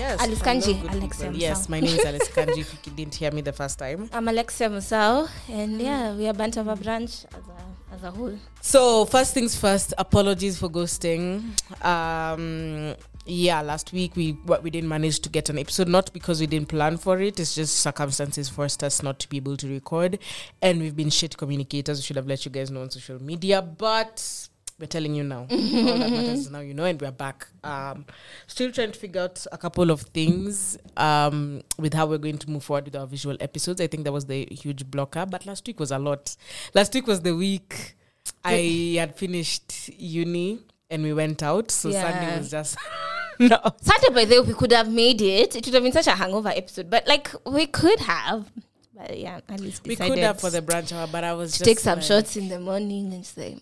Yes. 0.00 0.18
Alice 0.22 0.40
Kanji, 0.40 0.92
Alexia 0.94 1.30
Yes, 1.30 1.68
my 1.68 1.78
name 1.78 1.94
is 1.98 2.02
Alice 2.06 2.28
Kanji. 2.34 2.60
If 2.60 2.72
you 2.86 2.92
didn't 2.92 3.14
hear 3.16 3.30
me 3.32 3.42
the 3.42 3.52
first 3.52 3.78
time. 3.78 4.08
I'm 4.14 4.28
Alexia 4.28 4.70
Musau, 4.70 5.28
and 5.46 5.78
yeah, 5.78 6.14
we 6.14 6.26
are 6.26 6.32
Banter 6.32 6.60
Over 6.60 6.74
Brunch 6.74 7.26
as 7.26 7.44
a, 7.46 7.94
as 7.94 8.02
a 8.04 8.10
whole. 8.10 8.38
So 8.62 9.04
first 9.04 9.34
things 9.34 9.54
first. 9.60 9.92
Apologies 9.98 10.58
for 10.58 10.70
ghosting. 10.70 11.52
Um, 11.84 12.94
yeah, 13.26 13.60
last 13.60 13.92
week 13.92 14.16
we 14.16 14.30
what 14.46 14.62
we 14.62 14.70
didn't 14.70 14.88
manage 14.88 15.20
to 15.20 15.28
get 15.28 15.50
an 15.50 15.58
episode, 15.58 15.86
not 15.88 16.10
because 16.14 16.40
we 16.40 16.46
didn't 16.46 16.70
plan 16.70 16.96
for 16.96 17.20
it. 17.20 17.38
It's 17.38 17.54
just 17.54 17.76
circumstances 17.76 18.48
forced 18.48 18.82
us 18.82 19.02
not 19.02 19.18
to 19.18 19.28
be 19.28 19.36
able 19.36 19.58
to 19.58 19.68
record, 19.68 20.18
and 20.62 20.80
we've 20.80 20.96
been 20.96 21.10
shit 21.10 21.36
communicators. 21.36 21.98
We 21.98 22.04
should 22.04 22.16
have 22.16 22.26
let 22.26 22.46
you 22.46 22.50
guys 22.50 22.70
know 22.70 22.80
on 22.80 22.88
social 22.90 23.22
media, 23.22 23.60
but. 23.60 24.48
We're 24.80 24.86
telling 24.86 25.14
you 25.14 25.24
now. 25.24 25.40
All 25.40 25.46
that 25.48 26.10
matters 26.10 26.50
now 26.50 26.60
you 26.60 26.72
know, 26.72 26.84
and 26.84 27.00
we're 27.00 27.10
back. 27.10 27.46
Um, 27.62 28.06
still 28.46 28.72
trying 28.72 28.92
to 28.92 28.98
figure 28.98 29.20
out 29.20 29.46
a 29.52 29.58
couple 29.58 29.90
of 29.90 30.00
things 30.00 30.78
um, 30.96 31.60
with 31.78 31.92
how 31.92 32.06
we're 32.06 32.16
going 32.18 32.38
to 32.38 32.50
move 32.50 32.64
forward 32.64 32.86
with 32.86 32.96
our 32.96 33.06
visual 33.06 33.36
episodes. 33.40 33.80
I 33.82 33.86
think 33.88 34.04
that 34.04 34.12
was 34.12 34.24
the 34.24 34.46
huge 34.50 34.90
blocker, 34.90 35.26
but 35.26 35.44
last 35.44 35.66
week 35.66 35.78
was 35.78 35.90
a 35.90 35.98
lot. 35.98 36.34
Last 36.72 36.94
week 36.94 37.06
was 37.06 37.20
the 37.20 37.36
week 37.36 37.94
I 38.42 38.96
had 38.98 39.16
finished 39.16 39.90
uni 39.98 40.60
and 40.88 41.02
we 41.02 41.12
went 41.12 41.42
out, 41.42 41.70
so 41.70 41.90
Sunday 41.90 42.38
was 42.38 42.50
just 42.50 42.78
no. 43.38 43.58
Saturday, 43.82 44.14
by 44.14 44.24
the 44.24 44.40
way, 44.40 44.48
we 44.48 44.54
could 44.54 44.72
have 44.72 44.90
made 44.90 45.20
it. 45.20 45.56
It 45.56 45.66
would 45.66 45.74
have 45.74 45.82
been 45.82 45.92
such 45.92 46.06
a 46.06 46.12
hangover 46.12 46.48
episode, 46.48 46.88
but 46.88 47.06
like 47.06 47.30
we 47.44 47.66
could 47.66 48.00
have. 48.00 48.50
But 48.94 49.18
yeah, 49.18 49.40
at 49.48 49.60
least 49.60 49.86
We 49.86 49.96
could 49.96 50.18
have 50.18 50.40
for 50.40 50.50
the 50.50 50.60
Brunch 50.60 50.92
Hour, 50.92 51.08
but 51.10 51.24
I 51.24 51.32
was 51.32 51.52
to 51.52 51.58
just 51.58 51.64
take 51.68 51.78
some 51.78 51.98
like- 51.98 52.06
shots 52.06 52.36
in 52.36 52.48
the 52.48 52.60
morning 52.60 53.12
and 53.14 53.24
say, 53.24 53.58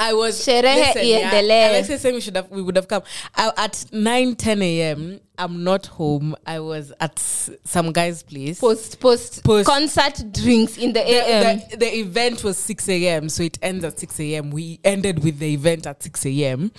I 0.00 0.12
was 0.12 0.40
Sherehe 0.46 0.92
iendelee. 0.94 1.70
Alexia 1.70 1.98
said 1.98 2.14
we 2.14 2.20
should 2.20 2.36
have 2.36 2.48
we 2.50 2.62
would 2.62 2.76
have 2.76 2.86
come 2.86 3.02
I, 3.34 3.52
at 3.56 3.84
9 3.92 4.36
10 4.36 4.62
a.m. 4.62 5.20
I'm 5.36 5.64
not 5.64 5.86
home. 5.86 6.36
I 6.46 6.60
was 6.60 6.92
at 7.00 7.18
some 7.18 7.92
guy's 7.92 8.22
place. 8.22 8.60
post 8.60 9.00
post, 9.00 9.42
Post. 9.44 9.68
concert 9.68 10.22
drinks 10.32 10.76
in 10.78 10.92
the 10.92 11.00
AM. 11.00 11.58
the, 11.58 11.66
the, 11.70 11.76
the 11.78 11.96
event 11.98 12.44
was 12.44 12.56
6 12.58 12.88
a.m. 12.88 13.28
So 13.28 13.42
it 13.42 13.58
ends 13.60 13.84
at 13.84 13.98
6 13.98 14.20
a.m. 14.20 14.50
We 14.50 14.78
ended 14.84 15.22
with 15.24 15.38
the 15.40 15.52
event 15.52 15.86
at 15.86 16.02
6 16.02 16.26
a.m. 16.26 16.70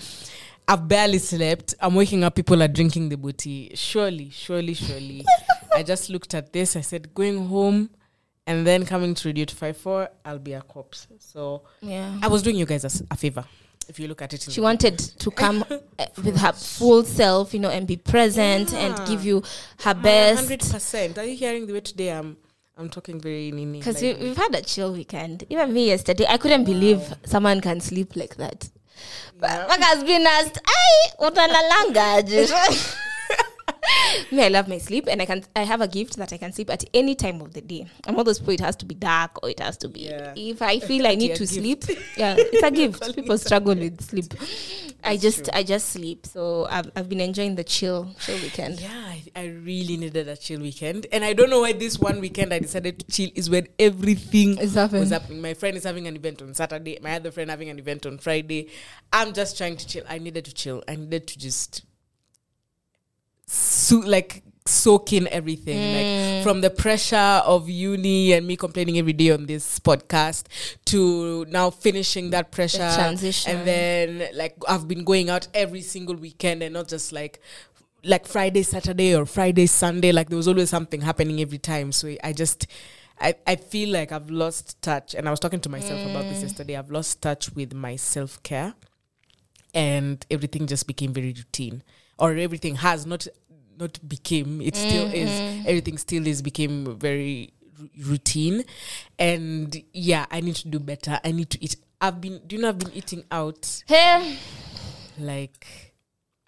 I've 0.66 0.86
barely 0.88 1.18
slept. 1.18 1.74
I'm 1.80 1.94
waking 1.94 2.24
up. 2.24 2.34
People 2.36 2.62
are 2.62 2.68
drinking 2.68 3.08
the 3.08 3.16
booty. 3.16 3.72
Surely, 3.74 4.30
surely, 4.30 4.74
surely. 4.74 5.24
I 5.74 5.82
just 5.82 6.08
looked 6.10 6.32
at 6.34 6.52
this. 6.52 6.76
I 6.76 6.80
said, 6.80 7.12
going 7.14 7.48
home 7.48 7.90
and 8.50 8.66
then 8.66 8.84
coming 8.84 9.14
to 9.14 9.28
Radio 9.28 9.44
254, 9.44 10.08
I'll 10.24 10.38
be 10.40 10.54
a 10.54 10.60
corpse. 10.60 11.06
So 11.20 11.62
yeah. 11.80 12.18
I 12.20 12.26
was 12.26 12.42
doing 12.42 12.56
you 12.56 12.66
guys 12.66 12.84
a, 12.84 13.04
a 13.12 13.16
favor. 13.16 13.44
If 13.88 13.98
you 14.00 14.08
look 14.08 14.22
at 14.22 14.32
it, 14.34 14.42
She 14.50 14.60
wanted 14.60 14.98
to 14.98 15.30
come 15.30 15.64
uh, 15.70 16.06
with 16.24 16.36
her 16.38 16.52
full 16.52 17.04
self, 17.04 17.54
you 17.54 17.60
know, 17.60 17.70
and 17.70 17.86
be 17.86 17.96
present 17.96 18.74
and 18.74 18.94
give 19.08 19.24
you 19.24 19.40
her 19.84 19.94
hundred 19.94 20.02
best. 20.02 20.72
percent. 20.72 21.18
Are 21.18 21.24
you 21.24 21.36
hearing 21.36 21.66
the 21.66 21.72
way 21.74 21.80
today? 21.80 22.10
I'm 22.12 22.36
I'm 22.76 22.88
talking 22.88 23.20
very 23.20 23.52
nini. 23.52 23.78
Because 23.78 24.02
like- 24.02 24.18
we, 24.18 24.24
we've 24.28 24.36
had 24.36 24.54
a 24.54 24.62
chill 24.62 24.92
weekend. 24.92 25.44
Even 25.48 25.72
me 25.72 25.86
yesterday, 25.86 26.26
I 26.28 26.36
couldn't 26.38 26.64
believe 26.64 27.14
someone 27.24 27.60
can 27.60 27.80
sleep 27.80 28.16
like 28.16 28.36
that. 28.36 28.68
Yeah. 29.40 29.66
But 29.68 29.80
has 29.80 30.02
been 30.04 30.26
asked, 30.26 30.58
"Ay, 30.66 31.10
utalalanga." 31.20 32.96
Me, 34.32 34.44
I 34.44 34.48
love 34.48 34.68
my 34.68 34.78
sleep, 34.78 35.06
and 35.08 35.20
I 35.20 35.26
can. 35.26 35.44
I 35.56 35.62
have 35.62 35.80
a 35.80 35.88
gift 35.88 36.16
that 36.16 36.32
I 36.32 36.36
can 36.36 36.52
sleep 36.52 36.70
at 36.70 36.84
any 36.94 37.14
time 37.14 37.40
of 37.40 37.52
the 37.52 37.60
day. 37.60 37.86
I'm 38.06 38.16
all 38.16 38.24
those 38.24 38.38
people. 38.38 38.54
It 38.54 38.60
has 38.60 38.76
to 38.76 38.86
be 38.86 38.94
dark, 38.94 39.42
or 39.42 39.50
it 39.50 39.60
has 39.60 39.76
to 39.78 39.88
be. 39.88 40.00
Yeah. 40.00 40.32
If 40.36 40.62
I 40.62 40.78
feel 40.80 41.06
I 41.06 41.14
need 41.22 41.34
to 41.36 41.46
gift. 41.46 41.52
sleep, 41.52 41.84
yeah, 42.16 42.34
it's 42.38 42.62
a 42.62 42.70
gift. 42.70 43.14
People 43.14 43.38
struggle 43.38 43.74
with 43.74 44.00
sleep. 44.02 44.32
I 45.02 45.16
just, 45.16 45.44
true. 45.44 45.52
I 45.54 45.62
just 45.62 45.90
sleep. 45.90 46.26
So 46.26 46.66
I've, 46.70 46.90
I've 46.94 47.08
been 47.08 47.20
enjoying 47.20 47.54
the 47.54 47.64
chill, 47.64 48.14
chill 48.20 48.36
weekend. 48.36 48.80
Yeah, 48.80 48.90
I, 48.92 49.22
I 49.34 49.46
really 49.46 49.96
needed 49.96 50.28
a 50.28 50.36
chill 50.36 50.60
weekend, 50.60 51.06
and 51.12 51.24
I 51.24 51.32
don't 51.32 51.50
know 51.50 51.60
why 51.60 51.72
this 51.72 51.98
one 51.98 52.20
weekend 52.20 52.52
I 52.52 52.58
decided 52.58 53.00
to 53.00 53.06
chill 53.06 53.30
is 53.34 53.48
when 53.48 53.66
everything 53.78 54.58
is 54.58 54.74
happening. 54.74 55.00
was 55.00 55.10
happening. 55.10 55.40
My 55.40 55.54
friend 55.54 55.76
is 55.76 55.84
having 55.84 56.06
an 56.06 56.16
event 56.16 56.42
on 56.42 56.54
Saturday. 56.54 56.98
My 57.02 57.14
other 57.14 57.30
friend 57.30 57.50
having 57.50 57.68
an 57.70 57.78
event 57.78 58.06
on 58.06 58.18
Friday. 58.18 58.68
I'm 59.12 59.32
just 59.32 59.56
trying 59.56 59.76
to 59.76 59.86
chill. 59.86 60.04
I 60.08 60.18
needed 60.18 60.44
to 60.44 60.54
chill. 60.54 60.82
I 60.86 60.96
needed 60.96 61.26
to 61.28 61.38
just 61.38 61.82
so, 63.52 63.98
like 63.98 64.42
soak 64.66 65.12
in 65.12 65.26
everything 65.28 65.76
Mm. 65.76 65.94
like 66.36 66.44
from 66.44 66.60
the 66.60 66.70
pressure 66.70 67.16
of 67.44 67.68
uni 67.68 68.32
and 68.34 68.46
me 68.46 68.54
complaining 68.56 68.98
every 68.98 69.12
day 69.12 69.30
on 69.30 69.46
this 69.46 69.80
podcast 69.80 70.44
to 70.84 71.44
now 71.46 71.70
finishing 71.70 72.30
that 72.30 72.52
pressure 72.52 72.88
transition. 72.94 73.50
and 73.56 73.66
then 73.66 74.28
like 74.34 74.54
I've 74.68 74.86
been 74.86 75.02
going 75.02 75.28
out 75.28 75.48
every 75.54 75.80
single 75.80 76.14
weekend 76.14 76.62
and 76.62 76.74
not 76.74 76.86
just 76.88 77.10
like 77.12 77.40
like 78.04 78.26
Friday, 78.28 78.62
Saturday 78.62 79.14
or 79.16 79.26
Friday, 79.26 79.66
Sunday. 79.66 80.12
Like 80.12 80.28
there 80.28 80.36
was 80.36 80.46
always 80.48 80.70
something 80.70 81.00
happening 81.00 81.40
every 81.40 81.58
time. 81.58 81.90
So 81.90 82.14
I 82.22 82.32
just 82.32 82.66
I, 83.20 83.34
I 83.46 83.56
feel 83.56 83.88
like 83.90 84.12
I've 84.12 84.30
lost 84.30 84.80
touch 84.82 85.14
and 85.14 85.26
I 85.26 85.30
was 85.30 85.40
talking 85.40 85.60
to 85.60 85.68
myself 85.68 86.00
about 86.08 86.24
this 86.30 86.42
yesterday. 86.42 86.76
I've 86.76 86.90
lost 86.90 87.20
touch 87.20 87.52
with 87.54 87.74
my 87.74 87.96
self 87.96 88.40
care 88.44 88.74
and 89.74 90.24
everything 90.30 90.66
just 90.66 90.86
became 90.86 91.12
very 91.12 91.28
routine. 91.36 91.82
Or 92.18 92.34
everything 92.36 92.76
has 92.76 93.06
not 93.06 93.26
not 93.80 93.98
became, 94.08 94.60
it 94.60 94.76
still 94.76 95.06
is 95.12 95.30
everything 95.66 95.98
still 95.98 96.26
is 96.26 96.42
became 96.42 96.96
very 96.98 97.52
r- 97.80 97.86
routine. 98.06 98.64
And 99.18 99.82
yeah, 99.92 100.26
I 100.30 100.40
need 100.40 100.56
to 100.56 100.68
do 100.68 100.78
better. 100.78 101.18
I 101.24 101.32
need 101.32 101.50
to 101.50 101.64
eat 101.64 101.76
I've 102.00 102.20
been 102.20 102.40
do 102.46 102.56
you 102.56 102.62
know 102.62 102.68
I've 102.68 102.78
been 102.78 102.92
eating 102.94 103.24
out 103.30 103.82
Hey, 103.86 104.36
like 105.18 105.94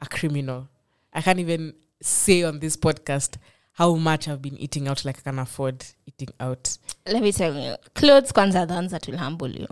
a 0.01 0.07
criminal. 0.07 0.69
I 1.13 1.21
can't 1.21 1.39
even 1.41 1.75
say 2.01 2.43
on 2.43 2.59
this 2.59 2.77
podcast 2.77 3.37
how 3.75 3.95
much 3.95 4.29
I've 4.29 4.43
been 4.43 4.57
eating 4.59 4.89
out 4.89 5.05
like 5.05 5.19
I 5.19 5.23
can 5.23 5.39
afford 5.39 5.85
eating 6.07 6.29
out. 6.41 6.77
let 7.07 7.23
me 7.23 7.33
tell 7.33 7.55
you, 7.55 7.77
clothes 7.95 8.33
kwanza 8.33 8.67
the 8.67 8.89
that 8.89 9.07
will 9.07 9.19
humble 9.19 9.51
you. 9.51 9.67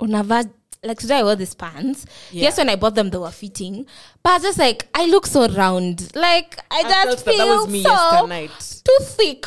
Unava 0.00 0.48
like 0.84 0.98
today 0.98 1.18
I 1.18 1.22
wore 1.22 1.36
these 1.36 1.54
pants. 1.54 2.06
Yeah. 2.30 2.42
Yes, 2.44 2.58
when 2.58 2.68
I 2.68 2.76
bought 2.76 2.94
them, 2.94 3.10
they 3.10 3.18
were 3.18 3.30
fitting, 3.30 3.86
but 4.22 4.30
I 4.30 4.34
was 4.34 4.42
just 4.42 4.58
like 4.58 4.88
I 4.94 5.06
look 5.06 5.26
so 5.26 5.46
round. 5.48 6.14
Like 6.14 6.58
I, 6.70 6.78
I 6.80 6.82
just 7.04 7.24
felt 7.24 7.24
that 7.24 7.34
feel 7.34 7.46
that 7.46 7.56
was 7.56 7.68
me 7.68 7.82
so 7.82 8.26
night. 8.26 8.82
too 8.84 8.96
thick. 9.04 9.46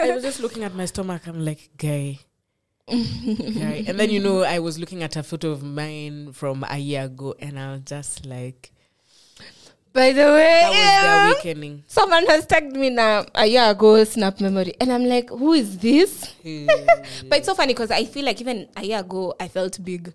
I 0.00 0.14
was 0.14 0.22
just 0.22 0.40
looking 0.40 0.62
at 0.64 0.74
my 0.74 0.84
stomach. 0.84 1.26
I'm 1.26 1.44
like, 1.44 1.70
guy. 1.76 2.18
guy. 2.90 3.84
And 3.86 4.00
then, 4.00 4.10
you 4.10 4.20
know, 4.20 4.42
I 4.42 4.58
was 4.58 4.78
looking 4.78 5.02
at 5.04 5.14
a 5.16 5.22
photo 5.22 5.50
of 5.50 5.62
mine 5.62 6.32
from 6.32 6.64
a 6.68 6.76
year 6.76 7.04
ago 7.04 7.34
and 7.38 7.56
I 7.58 7.72
was 7.72 7.82
just 7.82 8.26
like, 8.26 8.72
By 9.92 10.12
the 10.12 10.22
way, 10.22 10.60
that 10.62 10.68
was 10.70 10.78
yeah. 10.78 11.26
the 11.26 11.32
awakening. 11.32 11.84
someone 11.86 12.26
has 12.26 12.46
tagged 12.46 12.76
me 12.76 12.90
now 12.90 13.26
a 13.34 13.46
year 13.46 13.70
ago 13.70 14.02
snap 14.04 14.40
memory, 14.40 14.72
and 14.80 14.92
I'm 14.92 15.04
like, 15.04 15.30
who 15.30 15.52
is 15.52 15.78
this? 15.78 16.32
But 17.28 17.38
it's 17.38 17.46
so 17.46 17.54
funny 17.54 17.74
because 17.74 17.90
I 17.90 18.04
feel 18.04 18.24
like 18.24 18.40
even 18.40 18.68
a 18.76 18.84
year 18.84 19.00
ago 19.00 19.34
I 19.38 19.48
felt 19.48 19.82
big. 19.84 20.12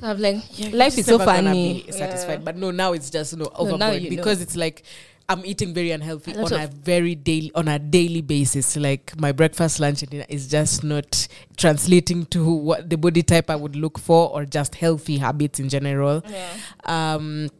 So 0.00 0.06
I'm 0.06 0.20
like, 0.20 0.36
Yeah, 0.58 0.70
life 0.72 0.96
is 0.96 1.06
so 1.06 1.18
funny. 1.18 1.84
satisfied. 1.90 2.40
Yeah. 2.40 2.44
But 2.44 2.56
no, 2.56 2.70
now 2.70 2.92
it's 2.92 3.10
just 3.10 3.36
no 3.36 3.46
overboard 3.54 4.02
know. 4.02 4.08
because 4.10 4.40
it's 4.40 4.54
like 4.56 4.84
I'm 5.30 5.44
eating 5.44 5.74
very 5.74 5.90
unhealthy 5.90 6.34
on 6.36 6.52
a 6.54 6.68
very 6.68 7.14
daily 7.14 7.52
on 7.54 7.68
a 7.68 7.78
daily 7.78 8.22
basis. 8.22 8.76
Like 8.76 9.18
my 9.18 9.32
breakfast, 9.32 9.78
lunch, 9.78 10.02
and 10.02 10.10
dinner 10.10 10.24
is 10.28 10.48
just 10.48 10.82
not 10.82 11.28
translating 11.56 12.24
to 12.26 12.44
what 12.50 12.88
the 12.88 12.96
body 12.96 13.22
type 13.22 13.50
I 13.50 13.56
would 13.56 13.76
look 13.76 13.98
for 13.98 14.30
or 14.30 14.46
just 14.46 14.76
healthy 14.76 15.18
habits 15.18 15.60
in 15.60 15.68
general. 15.68 16.22
Yeah. 16.26 16.48
Um, 16.84 17.50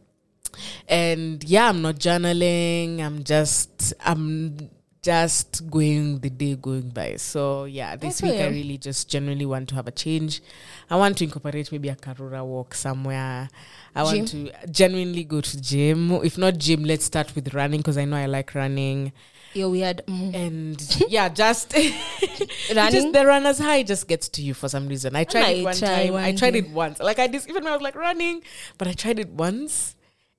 and 0.87 1.43
yeah, 1.43 1.69
I'm 1.69 1.81
not 1.83 1.95
journaling. 1.95 3.01
I'm 3.01 3.23
just 3.23 3.93
I'm 4.03 4.69
just 5.09 5.67
going 5.71 6.19
the 6.19 6.29
day 6.29 6.55
going 6.55 6.89
by. 6.89 7.15
So 7.15 7.63
yeah, 7.63 7.95
this 7.95 8.21
week 8.21 8.35
I 8.39 8.47
really 8.49 8.77
just 8.77 9.09
genuinely 9.09 9.47
want 9.47 9.67
to 9.69 9.75
have 9.75 9.87
a 9.87 9.91
change. 9.91 10.39
I 10.87 10.97
want 10.97 11.17
to 11.17 11.23
incorporate 11.23 11.71
maybe 11.71 11.89
a 11.89 11.95
Karura 11.95 12.45
walk 12.45 12.75
somewhere. 12.75 13.49
I 13.95 14.03
want 14.03 14.27
to 14.27 14.51
genuinely 14.69 15.23
go 15.23 15.41
to 15.41 15.61
gym. 15.61 16.11
If 16.23 16.37
not 16.37 16.59
gym, 16.59 16.83
let's 16.83 17.05
start 17.05 17.33
with 17.33 17.55
running 17.55 17.79
because 17.79 17.97
I 17.97 18.05
know 18.05 18.17
I 18.17 18.27
like 18.27 18.53
running. 18.53 19.11
You're 19.55 19.71
weird. 19.71 20.03
Mm. 20.05 20.35
And 20.35 21.05
yeah, 21.09 21.27
just 21.27 21.73
Running? 22.75 22.91
just 22.91 23.11
the 23.11 23.25
runner's 23.25 23.57
high 23.57 23.81
just 23.81 24.07
gets 24.07 24.29
to 24.29 24.43
you 24.43 24.53
for 24.53 24.69
some 24.69 24.87
reason. 24.87 25.15
I 25.15 25.23
tried 25.23 25.41
might 25.41 25.57
it 25.57 25.63
one 25.63 25.75
try 25.75 26.05
time. 26.05 26.15
I 26.17 26.35
tried 26.35 26.51
day. 26.51 26.59
it 26.59 26.69
once. 26.69 26.99
Like 26.99 27.17
I 27.17 27.27
just 27.27 27.49
even 27.49 27.63
when 27.63 27.73
I 27.73 27.75
was 27.75 27.81
like 27.81 27.95
running, 27.95 28.43
but 28.77 28.87
I 28.87 28.93
tried 28.93 29.17
it 29.17 29.29
once, 29.29 29.95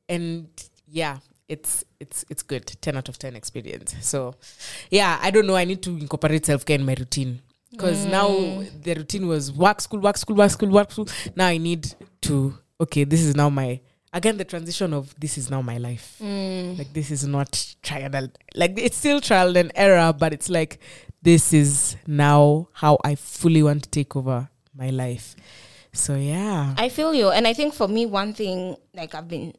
and 0.08 0.46
yeah, 0.86 1.18
it's 1.50 1.84
it's 1.98 2.24
it's 2.30 2.42
good. 2.42 2.64
Ten 2.80 2.96
out 2.96 3.08
of 3.08 3.18
ten 3.18 3.34
experience. 3.34 3.94
So 4.00 4.34
yeah, 4.90 5.18
I 5.20 5.30
don't 5.30 5.46
know. 5.46 5.56
I 5.56 5.64
need 5.64 5.82
to 5.82 5.90
incorporate 5.90 6.46
self 6.46 6.64
care 6.64 6.76
in 6.76 6.86
my 6.86 6.94
routine 6.94 7.42
because 7.72 8.06
now 8.06 8.28
the 8.28 8.94
routine 8.94 9.26
was 9.26 9.52
work, 9.52 9.80
school, 9.80 10.00
work, 10.00 10.16
school, 10.16 10.36
work, 10.36 10.50
school, 10.50 10.70
work, 10.70 10.92
school. 10.92 11.08
Now 11.34 11.48
I 11.48 11.58
need 11.58 11.92
to 12.22 12.54
okay. 12.80 13.04
This 13.04 13.22
is 13.22 13.34
now 13.34 13.50
my 13.50 13.80
again 14.12 14.36
the 14.36 14.44
transition 14.44 14.94
of 14.94 15.12
this 15.18 15.36
is 15.36 15.50
now 15.50 15.60
my 15.60 15.78
life. 15.78 16.16
Mm. 16.22 16.78
Like 16.78 16.92
this 16.92 17.10
is 17.10 17.26
not 17.26 17.74
trial 17.82 18.14
and 18.14 18.38
like 18.54 18.78
it's 18.78 18.96
still 18.96 19.20
trial 19.20 19.56
and 19.56 19.72
error, 19.74 20.12
but 20.12 20.32
it's 20.32 20.48
like 20.48 20.78
this 21.20 21.52
is 21.52 21.96
now 22.06 22.68
how 22.72 22.96
I 23.04 23.16
fully 23.16 23.64
want 23.64 23.82
to 23.82 23.90
take 23.90 24.14
over 24.14 24.48
my 24.72 24.90
life. 24.90 25.34
So 25.92 26.14
yeah. 26.14 26.76
I 26.78 26.88
feel 26.88 27.12
you, 27.12 27.30
and 27.30 27.48
I 27.48 27.52
think 27.52 27.74
for 27.74 27.88
me, 27.88 28.06
one 28.06 28.34
thing 28.34 28.76
like 28.94 29.16
I've 29.16 29.26
been 29.26 29.54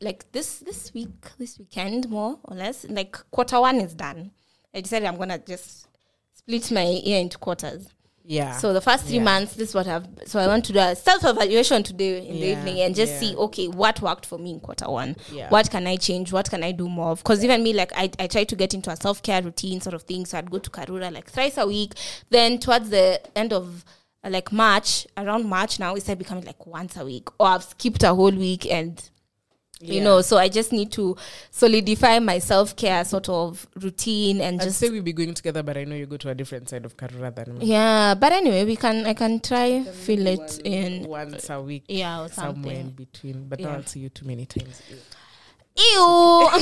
like 0.00 0.30
this 0.32 0.58
this 0.58 0.92
week, 0.94 1.10
this 1.38 1.58
weekend, 1.58 2.08
more 2.08 2.38
or 2.44 2.56
less, 2.56 2.86
like 2.88 3.12
quarter 3.30 3.60
one 3.60 3.76
is 3.80 3.94
done. 3.94 4.30
I 4.74 4.80
decided 4.80 5.06
I'm 5.06 5.16
gonna 5.18 5.38
just 5.38 5.86
split 6.34 6.70
my 6.72 6.86
year 6.86 7.20
into 7.20 7.38
quarters. 7.38 7.88
Yeah. 8.22 8.56
So 8.58 8.72
the 8.72 8.80
first 8.80 9.06
three 9.06 9.16
Yeah. 9.16 9.24
months, 9.24 9.54
this 9.54 9.70
is 9.70 9.74
what 9.74 9.88
I've. 9.88 10.06
So 10.26 10.38
I 10.38 10.46
want 10.46 10.64
to 10.66 10.72
do 10.72 10.78
a 10.78 10.94
self 10.94 11.24
evaluation 11.24 11.82
today 11.82 12.26
in 12.26 12.34
the 12.34 12.46
evening 12.48 12.80
and 12.80 12.94
just 12.94 13.14
yeah. 13.14 13.18
see 13.18 13.34
okay 13.36 13.66
what 13.68 14.00
worked 14.00 14.26
for 14.26 14.38
me 14.38 14.52
in 14.52 14.60
quarter 14.60 14.88
one. 14.88 15.16
Yeah. 15.32 15.48
What 15.48 15.70
can 15.70 15.86
I 15.86 15.96
change? 15.96 16.32
What 16.32 16.48
can 16.48 16.62
I 16.62 16.72
do 16.72 16.88
more 16.88 17.10
of? 17.10 17.18
Because 17.18 17.42
even 17.42 17.62
me, 17.62 17.72
like 17.72 17.92
I, 17.96 18.10
I 18.18 18.26
try 18.26 18.44
to 18.44 18.56
get 18.56 18.72
into 18.74 18.90
a 18.90 18.96
self 18.96 19.22
care 19.22 19.42
routine 19.42 19.80
sort 19.80 19.94
of 19.94 20.02
thing. 20.02 20.26
So 20.26 20.38
I'd 20.38 20.50
go 20.50 20.58
to 20.58 20.70
Karura 20.70 21.12
like 21.12 21.28
thrice 21.30 21.56
a 21.58 21.66
week. 21.66 21.94
Then 22.28 22.58
towards 22.58 22.90
the 22.90 23.20
end 23.36 23.52
of 23.52 23.84
uh, 24.22 24.30
like 24.30 24.52
March, 24.52 25.06
around 25.16 25.46
March 25.46 25.80
now, 25.80 25.94
it 25.94 26.02
started 26.02 26.18
becoming 26.20 26.44
like 26.44 26.66
once 26.66 26.96
a 26.96 27.04
week. 27.04 27.28
Or 27.40 27.48
I've 27.48 27.64
skipped 27.64 28.02
a 28.02 28.14
whole 28.14 28.30
week 28.30 28.70
and 28.70 29.09
you 29.80 30.00
know. 30.00 30.20
So 30.20 30.36
I 30.38 30.48
just 30.48 30.72
need 30.72 30.92
to 30.92 31.16
solidify 31.50 32.18
my 32.18 32.38
self 32.38 32.76
care 32.76 33.04
sort 33.04 33.28
of 33.28 33.66
routine 33.76 34.40
and 34.40 34.60
I'd 34.60 34.64
just 34.64 34.78
say 34.78 34.90
we'll 34.90 35.02
be 35.02 35.12
going 35.12 35.34
together, 35.34 35.62
but 35.62 35.76
I 35.76 35.84
know 35.84 35.96
you 35.96 36.06
go 36.06 36.16
to 36.18 36.30
a 36.30 36.34
different 36.34 36.68
side 36.68 36.84
of 36.84 36.96
Karura 36.96 37.34
than 37.34 37.58
me. 37.58 37.66
yeah. 37.66 38.14
But 38.14 38.32
anyway, 38.32 38.64
we 38.64 38.76
can 38.76 39.06
I 39.06 39.14
can 39.14 39.40
try 39.40 39.82
fill 39.84 40.26
it 40.26 40.60
in. 40.64 41.08
once 41.08 41.48
a 41.50 41.60
week, 41.60 41.84
Yeah, 41.88 42.22
or 42.22 42.28
somewhere 42.28 42.76
in 42.76 42.90
between. 42.90 43.48
But 43.48 43.60
Yeah. 43.60 43.74
I'll 43.74 43.84
see 43.86 44.00
you 44.00 44.08
too 44.10 44.26
many 44.26 44.46
times. 44.46 44.80
Ew. 45.80 46.48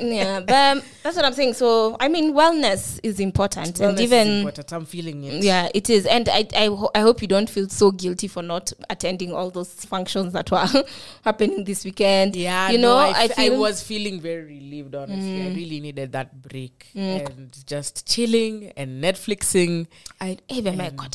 yeah, 0.00 0.40
but 0.40 0.84
that's 1.02 1.16
what 1.16 1.24
I'm 1.24 1.32
saying. 1.34 1.54
So 1.54 1.96
I 2.00 2.08
mean, 2.08 2.32
wellness 2.32 2.98
is 3.02 3.20
important, 3.20 3.80
and 3.80 3.92
Wellness 3.96 4.00
is 4.00 4.00
even 4.02 4.28
important. 4.38 4.72
I'm 4.72 4.84
feeling 4.86 5.24
it. 5.24 5.42
yeah, 5.44 5.68
it 5.74 5.90
is. 5.90 6.06
And 6.06 6.28
I 6.28 6.46
I, 6.56 6.66
ho- 6.66 6.90
I 6.94 7.00
hope 7.00 7.20
you 7.22 7.28
don't 7.28 7.50
feel 7.50 7.68
so 7.68 7.90
guilty 7.90 8.28
for 8.28 8.42
not 8.42 8.72
attending 8.88 9.32
all 9.32 9.50
those 9.50 9.72
functions 9.84 10.32
that 10.32 10.50
were 10.50 10.66
happening 11.24 11.64
this 11.64 11.84
weekend. 11.84 12.34
Yeah, 12.36 12.70
you 12.70 12.78
no, 12.78 12.94
know, 12.94 12.96
I, 12.96 13.08
I, 13.08 13.24
f- 13.24 13.30
I 13.32 13.34
feel 13.48 13.52
Mm. 13.54 13.58
was 13.60 13.82
feeling 13.82 14.20
very 14.20 14.44
relieved. 14.44 14.94
Honestly, 14.94 15.42
I 15.42 15.48
really 15.48 15.80
needed 15.80 16.12
that 16.12 16.40
break 16.40 16.86
and 16.94 17.52
just 17.66 18.06
chilling 18.08 18.72
and 18.76 19.02
Netflixing. 19.04 19.86
I 20.20 20.38
even 20.48 20.76
my 20.78 20.84
and- 20.86 20.98
one. 20.98 21.10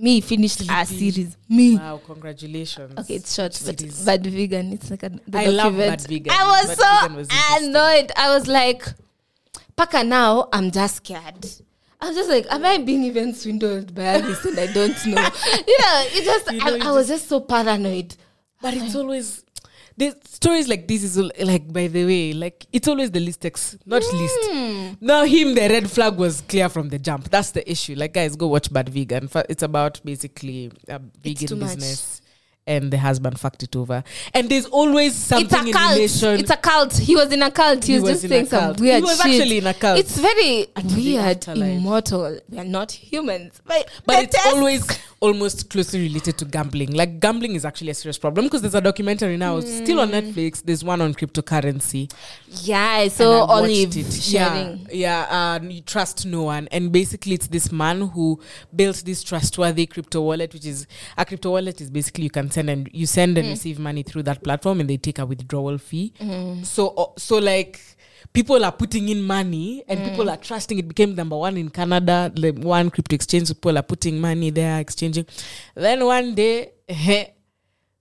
Me 0.00 0.20
finished 0.20 0.60
a 0.60 0.66
ah, 0.70 0.84
Sleeping. 0.84 1.12
series. 1.12 1.36
Me. 1.48 1.76
Wow, 1.76 2.00
congratulations! 2.06 2.96
Okay, 3.00 3.14
it's 3.14 3.34
short, 3.34 3.60
but 3.66 3.80
Series. 3.80 4.04
bad 4.04 4.24
vegan. 4.24 4.72
It's 4.72 4.90
like 4.92 5.02
a. 5.02 5.08
The 5.26 5.38
I 5.38 5.46
love 5.46 5.72
document. 5.72 5.90
Bad 5.90 6.08
Vegan. 6.08 6.32
I 6.32 6.44
was 6.46 6.68
Bad 6.68 6.78
so 6.78 7.00
Vegan 7.02 7.16
was 7.16 7.28
interesting. 7.28 7.68
annoyed. 7.70 8.12
I 8.16 8.34
was 8.34 8.46
like, 8.46 8.84
Paka, 9.76 10.04
now 10.04 10.48
I'm 10.52 10.70
just 10.70 10.96
scared. 10.96 11.46
I 12.00 12.06
was 12.08 12.16
just 12.16 12.30
like, 12.30 12.46
am 12.48 12.64
I 12.64 12.78
being 12.78 13.02
even 13.02 13.34
swindled 13.34 13.92
by 13.92 14.14
all 14.14 14.22
this 14.22 14.44
and 14.44 14.58
I 14.58 14.72
don't 14.72 15.06
know? 15.06 15.20
you 15.66 15.78
know, 15.80 16.04
it 16.14 16.24
just, 16.24 16.52
You 16.52 16.58
know, 16.58 16.66
I, 16.66 16.76
you 16.76 16.82
I 16.84 16.92
was 16.92 17.08
just 17.08 17.28
so 17.28 17.40
paranoid. 17.40 18.14
But 18.60 18.74
it's 18.74 18.94
always 18.94 19.44
the 19.98 20.16
stories 20.24 20.68
like 20.68 20.86
this 20.88 21.02
is 21.02 21.16
like 21.18 21.72
by 21.72 21.88
the 21.88 22.04
way, 22.04 22.32
like 22.32 22.66
it's 22.72 22.88
always 22.88 23.10
the 23.10 23.20
least 23.20 23.44
ex, 23.44 23.76
not 23.84 24.02
Hmm. 24.04 24.16
least. 24.16 24.98
Now 25.00 25.24
him, 25.24 25.54
the 25.54 25.68
red 25.68 25.90
flag 25.90 26.16
was 26.16 26.40
clear 26.42 26.68
from 26.68 26.88
the 26.88 26.98
jump. 26.98 27.28
That's 27.30 27.50
the 27.50 27.68
issue. 27.70 27.94
Like 27.96 28.14
guys, 28.14 28.36
go 28.36 28.46
watch 28.46 28.72
Bad 28.72 28.88
Vegan. 28.88 29.28
It's 29.48 29.62
about 29.62 30.00
basically 30.04 30.70
a 30.88 30.98
too 30.98 31.10
vegan 31.22 31.58
much. 31.58 32.20
And 32.68 32.90
the 32.92 32.98
husband 32.98 33.40
fucked 33.40 33.62
it 33.62 33.74
over. 33.74 34.04
And 34.34 34.48
there's 34.50 34.66
always 34.66 35.14
something 35.14 35.46
It's 35.46 35.54
a 35.54 35.66
in 35.66 35.72
cult. 35.72 35.94
relation. 35.94 36.40
It's 36.40 36.50
a 36.50 36.56
cult. 36.56 36.92
He 36.98 37.16
was 37.16 37.32
in 37.32 37.42
a 37.42 37.50
cult. 37.50 37.84
He, 37.84 37.94
He 37.94 37.98
was, 37.98 38.02
was 38.02 38.12
just 38.12 38.24
in 38.24 38.30
saying 38.30 38.46
some 38.46 38.60
cult. 38.60 38.80
weird 38.80 38.96
He 38.96 39.02
was 39.02 39.16
shit. 39.22 39.26
actually 39.40 39.58
in 39.58 39.66
a 39.66 39.74
cult. 39.74 39.98
It's 39.98 40.18
very 40.18 40.66
Until 40.76 40.96
weird, 40.98 41.48
immortal. 41.48 42.38
We 42.50 42.58
are 42.58 42.64
not 42.64 42.92
humans. 42.92 43.60
But, 43.66 43.90
but 44.04 44.22
it's 44.24 44.36
test- 44.36 44.54
always 44.54 44.86
almost 45.20 45.68
closely 45.70 46.00
related 46.02 46.38
to 46.38 46.44
gambling. 46.44 46.92
Like 46.92 47.18
gambling 47.18 47.54
is 47.56 47.64
actually 47.64 47.90
a 47.90 47.94
serious 47.94 48.18
problem 48.18 48.46
because 48.46 48.60
there's 48.62 48.74
a 48.76 48.80
documentary 48.80 49.36
now 49.36 49.58
still 49.60 49.96
Hmm. 49.96 50.14
on 50.14 50.22
Netflix. 50.22 50.62
There's 50.62 50.84
one 50.84 51.00
on 51.00 51.14
cryptocurrency. 51.14 52.12
Yeah, 52.62 53.08
so 53.08 53.30
Olive 53.32 53.92
sharing. 54.12 54.86
Yeah, 54.90 55.18
yeah. 55.28 55.58
Uh, 55.62 55.64
you 55.64 55.80
trust 55.80 56.24
no 56.26 56.44
one, 56.44 56.68
and 56.70 56.92
basically 56.92 57.34
it's 57.34 57.48
this 57.48 57.72
man 57.72 58.02
who 58.08 58.40
built 58.74 59.02
this 59.04 59.22
trustworthy 59.22 59.86
crypto 59.86 60.20
wallet, 60.22 60.52
which 60.54 60.66
is 60.66 60.86
a 61.16 61.24
crypto 61.24 61.50
wallet 61.50 61.80
is 61.80 61.90
basically 61.90 62.24
you 62.24 62.30
can 62.30 62.48
send 62.58 62.68
and 62.74 62.88
you 63.00 63.06
send 63.06 63.36
Mm. 63.36 63.40
and 63.40 63.48
receive 63.56 63.78
money 63.88 64.02
through 64.08 64.24
that 64.30 64.42
platform, 64.46 64.80
and 64.80 64.88
they 64.90 64.98
take 65.08 65.18
a 65.18 65.26
withdrawal 65.32 65.78
fee. 65.78 66.12
So, 66.74 66.82
uh, 67.02 67.06
so 67.28 67.38
like. 67.52 67.78
People 68.38 68.62
are 68.68 68.72
putting 68.80 69.08
in 69.12 69.20
money 69.22 69.82
and 69.88 70.00
Mm. 70.00 70.04
people 70.08 70.28
are 70.32 70.36
trusting. 70.46 70.78
It 70.78 70.86
became 70.92 71.14
number 71.20 71.36
one 71.42 71.56
in 71.60 71.68
Canada. 71.70 72.16
The 72.42 72.50
one 72.50 72.90
crypto 72.90 73.14
exchange. 73.18 73.48
People 73.48 73.78
are 73.78 73.86
putting 73.92 74.20
money 74.20 74.50
there, 74.50 74.80
exchanging. 74.80 75.24
Then 75.84 76.04
one 76.04 76.34
day, 76.34 76.54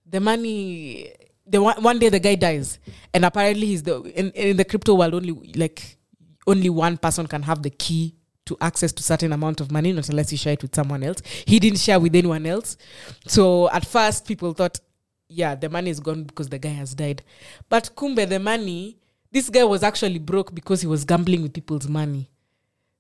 the 0.06 0.20
money 0.20 1.14
the 1.46 1.62
one, 1.62 1.82
one 1.82 2.00
day 2.00 2.10
the 2.10 2.20
guy 2.20 2.36
dies 2.36 2.78
and 3.14 3.24
apparently 3.24 3.68
he's 3.68 3.84
the 3.84 4.02
in, 4.22 4.32
in 4.32 4.58
the 4.58 4.66
crypto 4.66 4.96
world 4.96 5.14
only 5.14 5.32
like 5.56 5.98
only 6.46 6.70
one 6.70 6.98
person 6.98 7.26
can 7.28 7.44
have 7.44 7.62
the 7.64 7.70
key 7.70 8.16
to 8.48 8.58
access 8.62 8.92
to 8.92 9.04
certain 9.04 9.32
amount 9.34 9.62
of 9.62 9.72
money 9.72 9.92
not 9.94 10.10
unless 10.10 10.32
you 10.32 10.38
share 10.38 10.54
it 10.54 10.62
with 10.62 10.74
someone 10.76 11.04
else 11.04 11.22
he 11.46 11.60
didn't 11.60 11.80
share 11.80 12.00
with 12.00 12.16
anyone 12.16 12.46
else 12.46 12.78
so 13.28 13.70
at 13.72 13.86
first 13.86 14.26
people 14.28 14.54
thought 14.54 14.80
yeah 15.30 15.56
the 15.56 15.70
money 15.70 15.90
is 15.90 16.00
gone 16.00 16.24
because 16.24 16.50
the 16.50 16.58
guy 16.60 16.70
has 16.70 16.94
died 16.96 17.22
but 17.70 17.90
kumbe 17.96 18.28
the 18.28 18.40
money 18.40 18.98
this 19.32 19.50
guy 19.50 19.64
was 19.64 19.84
actually 19.84 20.20
broke 20.20 20.56
because 20.56 20.82
he 20.82 20.88
was 20.88 21.06
gambling 21.06 21.42
with 21.44 21.54
people's 21.54 21.88
money 21.88 22.30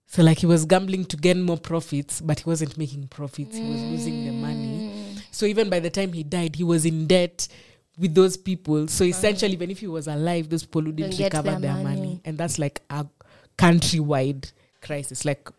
so 0.08 0.24
like 0.24 0.40
he 0.40 0.46
was 0.46 0.66
gambling 0.66 1.04
to 1.06 1.18
gain 1.18 1.42
more 1.44 1.58
profits, 1.58 2.22
but 2.22 2.40
he 2.40 2.50
wasn't 2.50 2.78
making 2.78 3.10
profits. 3.10 3.58
He 3.58 3.62
was 3.70 3.82
losing 3.82 4.26
the 4.26 4.32
money. 4.32 4.90
Mm. 5.16 5.22
So 5.32 5.46
even 5.46 5.70
by 5.70 5.82
the 5.82 5.90
time 5.90 6.14
he 6.14 6.24
died, 6.24 6.56
he 6.56 6.64
was 6.64 6.86
in 6.86 7.08
debt 7.08 7.48
with 7.98 8.16
those 8.16 8.38
people. 8.38 8.88
So 8.88 9.04
essentially, 9.04 9.52
even 9.52 9.70
if 9.70 9.80
he 9.80 9.88
was 9.88 10.08
alive, 10.08 10.50
those 10.50 10.64
people 10.64 10.84
wouldn't 10.84 11.20
recover 11.20 11.52
their 11.52 11.60
their, 11.60 11.74
money. 11.74 11.84
money. 11.84 12.22
and 12.24 12.38
that's 12.38 12.58
like 12.58 12.82
a 12.90 13.06
countrywide 13.58 14.50
crisis, 14.82 15.26
like 15.26 15.50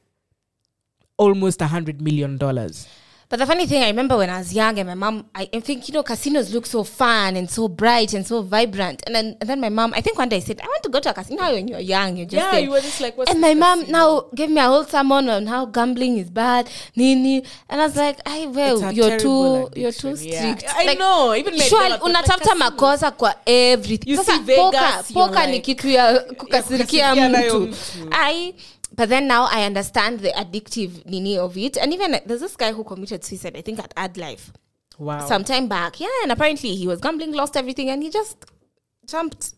almost 1.16 1.60
a 1.62 1.66
hundred 1.66 2.00
million 2.00 2.36
dollars. 2.36 2.88
But 3.30 3.40
the 3.40 3.46
funny 3.46 3.66
thing, 3.66 3.82
I 3.82 3.88
remember 3.88 4.16
when 4.16 4.30
I 4.30 4.38
was 4.38 4.54
young 4.54 4.78
and 4.78 4.88
my 4.88 4.94
mom, 4.94 5.26
I, 5.34 5.46
I 5.52 5.60
think, 5.60 5.86
you 5.86 5.92
know, 5.92 6.02
casinos 6.02 6.50
look 6.54 6.64
so 6.64 6.82
fun 6.82 7.36
and 7.36 7.50
so 7.50 7.68
bright 7.68 8.14
and 8.14 8.26
so 8.26 8.40
vibrant. 8.40 9.02
And 9.04 9.14
then, 9.14 9.36
and 9.42 9.50
then 9.50 9.60
my 9.60 9.68
mom, 9.68 9.92
I 9.92 10.00
think 10.00 10.16
one 10.16 10.30
day 10.30 10.40
said, 10.40 10.62
I 10.62 10.66
want 10.66 10.82
to 10.84 10.88
go 10.88 10.98
to 10.98 11.10
a 11.10 11.12
casino 11.12 11.42
when 11.52 11.68
you're 11.68 11.78
young. 11.78 12.16
you're 12.16 12.24
just 12.24 12.42
yeah, 12.42 12.50
say, 12.52 12.62
you 12.62 12.70
were 12.70 12.80
just 12.80 13.02
like, 13.02 13.18
what's 13.18 13.30
and 13.30 13.38
my 13.42 13.52
mom 13.52 13.80
casino? 13.80 13.98
now 13.98 14.20
gave 14.34 14.48
me 14.48 14.58
a 14.62 14.64
whole 14.64 14.84
sermon 14.84 15.28
on 15.28 15.46
how 15.46 15.66
gambling 15.66 16.16
is 16.16 16.30
bad, 16.30 16.70
nini. 16.96 17.44
And 17.68 17.82
I 17.82 17.86
was 17.86 17.96
like, 17.96 18.18
I 18.24 18.46
well, 18.46 18.94
you're 18.94 19.18
too, 19.18 19.68
you're 19.76 19.92
too 19.92 20.16
strict. 20.16 20.62
Yeah. 20.62 20.72
I 20.74 20.86
like, 20.86 20.98
know. 20.98 21.34
Even 21.34 21.54
my 21.54 21.64
Sure, 21.64 21.82
was 21.82 22.00
like, 22.00 22.56
makosa 22.56 23.10
kwa 23.14 23.34
everything. 23.46 24.08
You 24.08 24.16
Sasa 24.16 24.38
see 24.38 24.42
Vegas, 24.44 25.12
poker, 25.12 25.34
you're 25.34 25.34
like, 25.34 25.50
ni 25.50 25.60
kitu 25.60 25.88
ya 25.88 26.18
kukasirikia 26.20 27.14
mtu. 27.14 27.68
I 28.10 28.54
but 28.98 29.08
then 29.08 29.28
now 29.28 29.44
I 29.50 29.64
understand 29.64 30.20
the 30.20 30.30
addictive 30.32 31.06
nini 31.06 31.38
of 31.38 31.56
it. 31.56 31.76
And 31.78 31.94
even 31.94 32.18
there's 32.26 32.40
this 32.40 32.56
guy 32.56 32.72
who 32.72 32.82
committed 32.82 33.24
suicide, 33.24 33.56
I 33.56 33.62
think 33.62 33.78
at 33.78 33.94
AdLife. 33.94 34.50
Wow. 34.98 35.24
some 35.28 35.44
time 35.44 35.68
back. 35.68 36.00
Yeah, 36.00 36.08
and 36.24 36.32
apparently 36.32 36.74
he 36.74 36.88
was 36.88 37.00
gambling, 37.00 37.32
lost 37.32 37.56
everything, 37.56 37.88
and 37.90 38.02
he 38.02 38.10
just 38.10 38.44
jumped. 39.06 39.54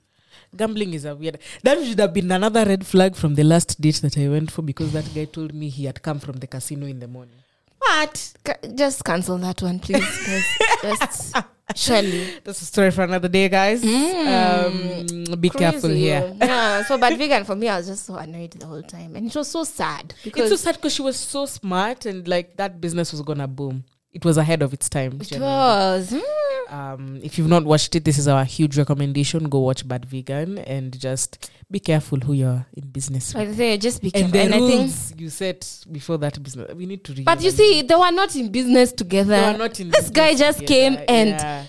Gambling 0.55 0.93
is 0.93 1.07
a 1.07 1.15
weird. 1.17 1.39
That 1.63 1.83
should 1.83 1.99
have 1.99 2.13
been 2.13 2.31
another 2.31 2.67
red 2.67 2.87
flag 2.87 3.17
from 3.17 3.35
the 3.37 3.43
last 3.45 3.81
date 3.81 3.97
that 4.03 4.19
I 4.19 4.29
went 4.29 4.51
for 4.51 4.61
because 4.61 4.93
that 4.93 5.09
guy 5.15 5.25
told 5.25 5.55
me 5.55 5.71
he 5.71 5.87
had 5.87 6.03
come 6.03 6.19
from 6.21 6.37
the 6.37 6.47
casino 6.47 6.87
in 6.87 6.99
the 7.01 7.09
morning. 7.09 7.37
What? 7.79 8.17
C- 8.19 8.75
Just 8.75 9.03
cancel 9.05 9.39
that 9.39 9.63
one, 9.63 9.79
please. 9.79 10.05
just, 10.27 10.61
just 10.83 11.37
surely. 11.77 12.39
That's 12.45 12.61
a 12.63 12.65
story 12.65 12.91
for 12.91 13.03
another 13.03 13.29
day, 13.29 13.49
guys. 13.49 13.83
Um, 13.85 15.25
be 15.41 15.51
careful 15.51 15.91
here. 15.91 16.35
Yeah. 16.41 16.83
So, 16.85 16.99
but 16.99 17.17
vegan 17.17 17.45
for 17.45 17.55
me, 17.57 17.69
I 17.69 17.79
was 17.79 17.87
just 17.87 18.07
so 18.07 18.15
annoyed 18.17 18.53
the 18.53 18.67
whole 18.67 18.83
time, 18.83 19.17
and 19.17 19.27
it 19.27 19.35
was 19.35 19.49
so 19.49 19.65
sad 19.65 20.15
It's 20.25 20.49
so 20.49 20.57
sad 20.57 20.77
because 20.77 20.95
she 20.95 21.03
was 21.03 21.17
so 21.17 21.47
smart 21.47 22.07
and 22.07 22.27
like 22.27 22.57
that 22.57 22.81
business 22.81 23.13
was 23.13 23.23
gonna 23.23 23.47
boom. 23.49 23.85
It 24.13 24.25
was 24.25 24.37
ahead 24.37 24.63
of 24.63 24.73
its 24.73 24.89
time. 24.89 25.13
it 25.21 25.29
genuinely. 25.29 25.57
was. 25.57 26.11
mm. 26.11 26.73
Um, 26.73 27.21
if 27.23 27.37
you've 27.39 27.49
not 27.49 27.65
watched 27.65 27.95
it, 27.97 28.05
this 28.05 28.17
is 28.19 28.29
our 28.29 28.45
huge 28.45 28.77
recommendation. 28.79 29.49
Go 29.49 29.61
watch 29.61 29.87
Bad 29.87 30.05
Vegan 30.05 30.59
and 30.59 30.99
just 30.99 31.51
be 31.71 31.81
careful 31.81 32.19
who 32.21 32.33
you're 32.33 32.65
in 32.75 32.89
business 32.89 33.35
with. 33.35 33.49
I 33.51 33.55
say, 33.55 33.77
just 33.79 34.01
be 34.03 34.11
And 34.15 34.33
careful. 34.33 34.33
the 34.33 34.41
And, 34.41 34.55
I 34.55 34.59
think, 34.59 34.81
rules 34.81 35.15
you 35.17 35.31
set 35.31 35.85
before 35.91 36.19
that 36.19 36.41
business, 36.43 36.73
we 36.75 36.87
need 36.87 37.03
to. 37.05 37.23
but 37.25 37.43
you 37.43 37.51
see, 37.51 37.83
they 37.83 37.95
were 37.95 38.11
not 38.13 38.35
in 38.37 38.51
business 38.53 38.93
together. 38.93 39.37
they 39.41 39.53
were 39.53 39.59
not 39.59 39.79
in. 39.81 39.91
this 39.91 40.11
guy 40.11 40.35
just 40.35 40.65
came 40.67 40.97
and 41.09 41.31
Yeah. 41.31 41.65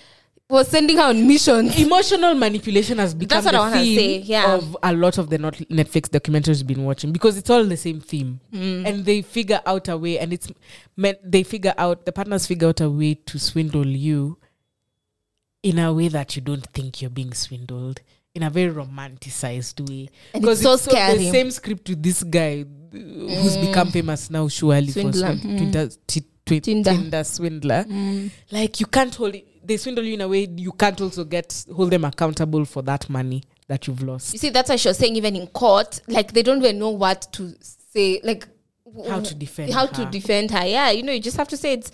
Was 0.50 0.68
sending 0.68 0.96
her 0.98 1.04
on 1.04 1.26
missions. 1.26 1.78
emotional 1.78 2.34
manipulation 2.34 2.98
has 2.98 3.14
become 3.14 3.42
what 3.44 3.54
I 3.54 3.58
the 3.58 3.62
wanna 3.62 3.76
theme 3.82 3.98
say, 3.98 4.16
yeah. 4.18 4.54
of 4.54 4.76
a 4.82 4.92
lot 4.92 5.16
of 5.18 5.30
the 5.30 5.38
not 5.38 5.54
Netflix 5.54 6.08
documentaries 6.10 6.58
we've 6.58 6.66
been 6.66 6.84
watching 6.84 7.10
because 7.12 7.38
it's 7.38 7.48
all 7.48 7.64
the 7.64 7.76
same 7.76 8.00
theme, 8.00 8.40
Mm. 8.52 8.86
and 8.86 9.04
they 9.04 9.22
figure 9.22 9.60
out 9.64 9.88
a 9.88 9.96
way, 9.96 10.18
and 10.18 10.32
it's 10.32 10.48
meant 10.96 11.18
they 11.24 11.42
figure 11.42 11.72
out 11.78 12.04
the 12.04 12.12
partners 12.12 12.46
figure 12.46 12.68
out 12.68 12.80
a 12.82 12.90
way 12.90 13.14
to 13.14 13.38
swindle 13.38 13.86
you 13.86 14.36
in 15.62 15.78
a 15.78 15.92
way 15.92 16.08
that 16.08 16.36
you 16.36 16.42
don't 16.42 16.66
think 16.74 17.00
you're 17.00 17.10
being 17.10 17.32
swindled 17.32 18.00
in 18.34 18.42
a 18.42 18.50
very 18.50 18.72
romanticized 18.72 19.88
way 19.88 20.08
And 20.34 20.44
it's 20.46 20.60
so 20.62 20.76
scary. 20.76 21.18
the 21.18 21.30
same 21.30 21.50
script 21.50 21.88
with 21.88 22.02
this 22.02 22.22
guy 22.24 22.62
uh, 22.94 22.96
who's 22.98 23.56
become 23.56 23.90
famous 23.90 24.28
now 24.28 24.48
surely 24.48 24.88
Swindler. 24.88 25.32
for 25.34 25.38
swin- 25.40 25.56
to 25.56 25.62
inter- 25.64 25.88
t- 26.06 26.20
to 26.20 26.26
twi- 26.44 26.58
Tinder. 26.58 26.90
Tinder. 26.90 27.24
swindler. 27.24 27.86
Like 28.50 28.80
you 28.80 28.86
can't 28.86 29.14
hold 29.14 29.34
it. 29.36 29.46
They 29.64 29.76
swindle 29.76 30.04
you 30.04 30.14
in 30.14 30.20
a 30.20 30.28
way 30.28 30.48
you 30.56 30.72
can't 30.72 31.00
also 31.00 31.24
get 31.24 31.64
hold 31.74 31.90
them 31.90 32.04
accountable 32.04 32.64
for 32.64 32.82
that 32.82 33.08
money 33.08 33.42
that 33.68 33.86
you've 33.86 34.02
lost. 34.02 34.32
You 34.32 34.38
see, 34.38 34.50
that's 34.50 34.68
why 34.68 34.76
she 34.76 34.88
was 34.88 34.98
saying 34.98 35.16
even 35.16 35.36
in 35.36 35.46
court, 35.48 36.00
like 36.08 36.32
they 36.32 36.42
don't 36.42 36.58
even 36.58 36.78
know 36.78 36.90
what 36.90 37.28
to 37.32 37.54
say, 37.60 38.20
like 38.24 38.46
How 39.08 39.20
to 39.20 39.34
defend 39.34 39.72
how 39.72 39.86
to 39.86 40.04
defend 40.06 40.50
her. 40.50 40.66
Yeah, 40.66 40.90
you 40.90 41.02
know, 41.02 41.12
you 41.12 41.20
just 41.20 41.36
have 41.36 41.48
to 41.48 41.56
say 41.56 41.74
it's 41.74 41.92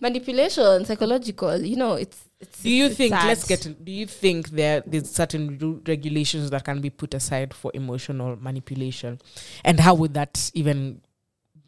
manipulation, 0.00 0.84
psychological. 0.84 1.60
You 1.60 1.76
know, 1.76 1.94
it's 1.94 2.18
it's. 2.40 2.62
Do 2.62 2.70
you 2.70 2.86
it's 2.86 2.96
think? 2.96 3.14
sad. 3.14 3.26
Let's 3.28 3.46
get. 3.46 3.66
in- 3.66 3.76
Do 3.82 3.92
you 3.92 4.06
think 4.06 4.50
there 4.50 4.82
there's 4.86 5.10
certain 5.10 5.82
regulations 5.86 6.50
that 6.50 6.64
can 6.64 6.80
be 6.80 6.90
put 6.90 7.14
aside 7.14 7.54
for 7.54 7.70
emotional 7.74 8.36
manipulation, 8.36 9.20
and 9.64 9.80
how 9.80 9.94
would 9.94 10.14
that 10.14 10.50
even 10.54 11.00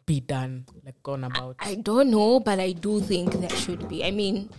be 0.04 0.20
done? 0.20 0.66
Like 0.84 1.02
gone 1.02 1.24
about? 1.24 1.56
I 1.60 1.76
don't 1.76 2.10
know, 2.10 2.40
but 2.40 2.58
I 2.60 2.72
do 2.72 3.00
think 3.00 3.32
there 3.34 3.50
should 3.50 3.88
be. 3.88 4.04
I 4.04 4.10
mean, 4.10 4.50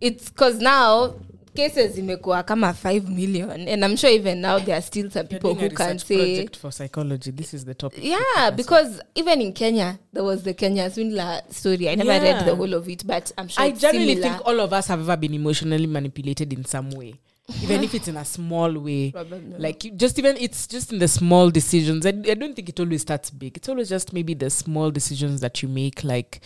it's 0.00 0.30
because 0.32 0.60
now 0.64 1.14
cases 1.54 1.98
imekuwa 1.98 2.42
kama 2.42 2.70
5 2.70 3.08
million 3.08 3.68
and 3.68 3.84
i'm 3.84 3.96
sure 3.96 4.14
even 4.14 4.38
now 4.38 4.58
there 4.60 4.74
are 4.74 4.82
still 4.82 5.10
some 5.10 5.28
people 5.28 5.54
who 5.54 5.68
can 5.70 5.98
say 5.98 6.48
for 6.60 6.72
psychology. 6.72 7.32
This 7.32 7.54
is 7.54 7.64
the 7.64 7.74
topic. 7.74 8.04
yeah 8.04 8.50
because 8.50 9.00
even 9.14 9.40
in 9.40 9.52
kenya 9.52 9.98
there 10.12 10.24
was 10.24 10.42
the 10.42 10.54
kenya 10.54 10.90
swindler 10.90 11.42
story 11.50 11.88
i 11.88 11.96
never 11.96 12.24
read 12.24 12.44
the 12.46 12.54
whole 12.54 12.74
of 12.74 12.88
it 12.88 13.04
but 13.06 13.32
i'm 13.38 13.48
sure 13.48 13.64
I 13.64 13.70
generally 13.72 14.14
similar. 14.14 14.34
think 14.36 14.46
all 14.46 14.60
of 14.60 14.72
us 14.72 14.86
have 14.88 15.00
ever 15.00 15.16
been 15.16 15.34
emotionally 15.34 15.86
manipulated 15.86 16.52
in 16.52 16.64
some 16.64 16.90
way, 16.90 17.14
even 17.62 17.82
if 17.84 17.94
it's 17.94 18.08
in 18.08 18.16
a 18.16 18.24
small 18.24 18.72
way. 18.78 19.12
Like 19.58 19.84
you 19.84 19.92
just 19.92 20.18
even 20.18 20.36
it's 20.36 20.66
just 20.66 20.92
in 20.92 20.98
the 20.98 21.08
small 21.08 21.50
decisions. 21.50 22.04
I, 22.06 22.10
I 22.10 22.34
don't 22.34 22.54
think 22.54 22.68
it 22.68 22.78
always 22.80 23.02
starts 23.02 23.30
big. 23.30 23.56
It's 23.56 23.68
always 23.68 23.88
just 23.88 24.12
maybe 24.12 24.34
the 24.34 24.50
small 24.50 24.90
decisions 24.90 25.40
that 25.40 25.62
you 25.62 25.68
make. 25.68 26.04
Like, 26.04 26.40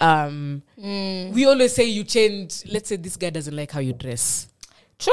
um, 0.00 0.62
Mm. 0.78 1.32
we 1.32 1.44
always 1.46 1.74
say 1.74 1.84
you 1.84 2.04
change. 2.04 2.62
Let's 2.70 2.88
say 2.88 2.96
this 2.96 3.16
guy 3.16 3.30
doesn't 3.30 3.56
like 3.56 3.70
how 3.72 3.80
you 3.80 3.92
dress, 3.92 4.48
true 4.98 5.12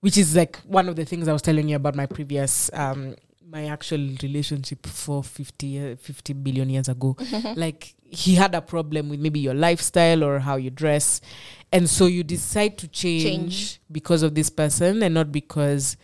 which 0.00 0.18
is 0.18 0.34
like 0.34 0.56
one 0.66 0.88
of 0.88 0.96
the 0.96 1.04
things 1.04 1.28
I 1.28 1.32
was 1.32 1.42
telling 1.42 1.68
you 1.68 1.76
about 1.76 1.94
my 1.94 2.06
previous 2.06 2.68
um 2.72 3.14
my 3.46 3.66
actual 3.66 4.00
relationship 4.22 4.84
for 4.86 5.22
50 5.22 5.66
year- 5.66 5.96
50 5.96 6.32
billion 6.32 6.70
years 6.70 6.88
ago 6.88 7.16
like 7.56 7.94
he 8.10 8.34
had 8.34 8.54
a 8.54 8.60
problem 8.62 9.10
with 9.10 9.20
maybe 9.20 9.38
your 9.38 9.54
lifestyle 9.54 10.24
or 10.24 10.38
how 10.40 10.56
you 10.56 10.70
dress 10.70 11.20
and 11.72 11.88
so 11.88 12.06
you 12.06 12.22
decide 12.22 12.76
to 12.78 12.88
change, 12.88 13.22
Change. 13.24 13.80
because 13.90 14.22
of 14.22 14.34
this 14.34 14.50
person 14.50 15.02
and 15.02 15.14
not 15.14 15.32
because 15.32 15.96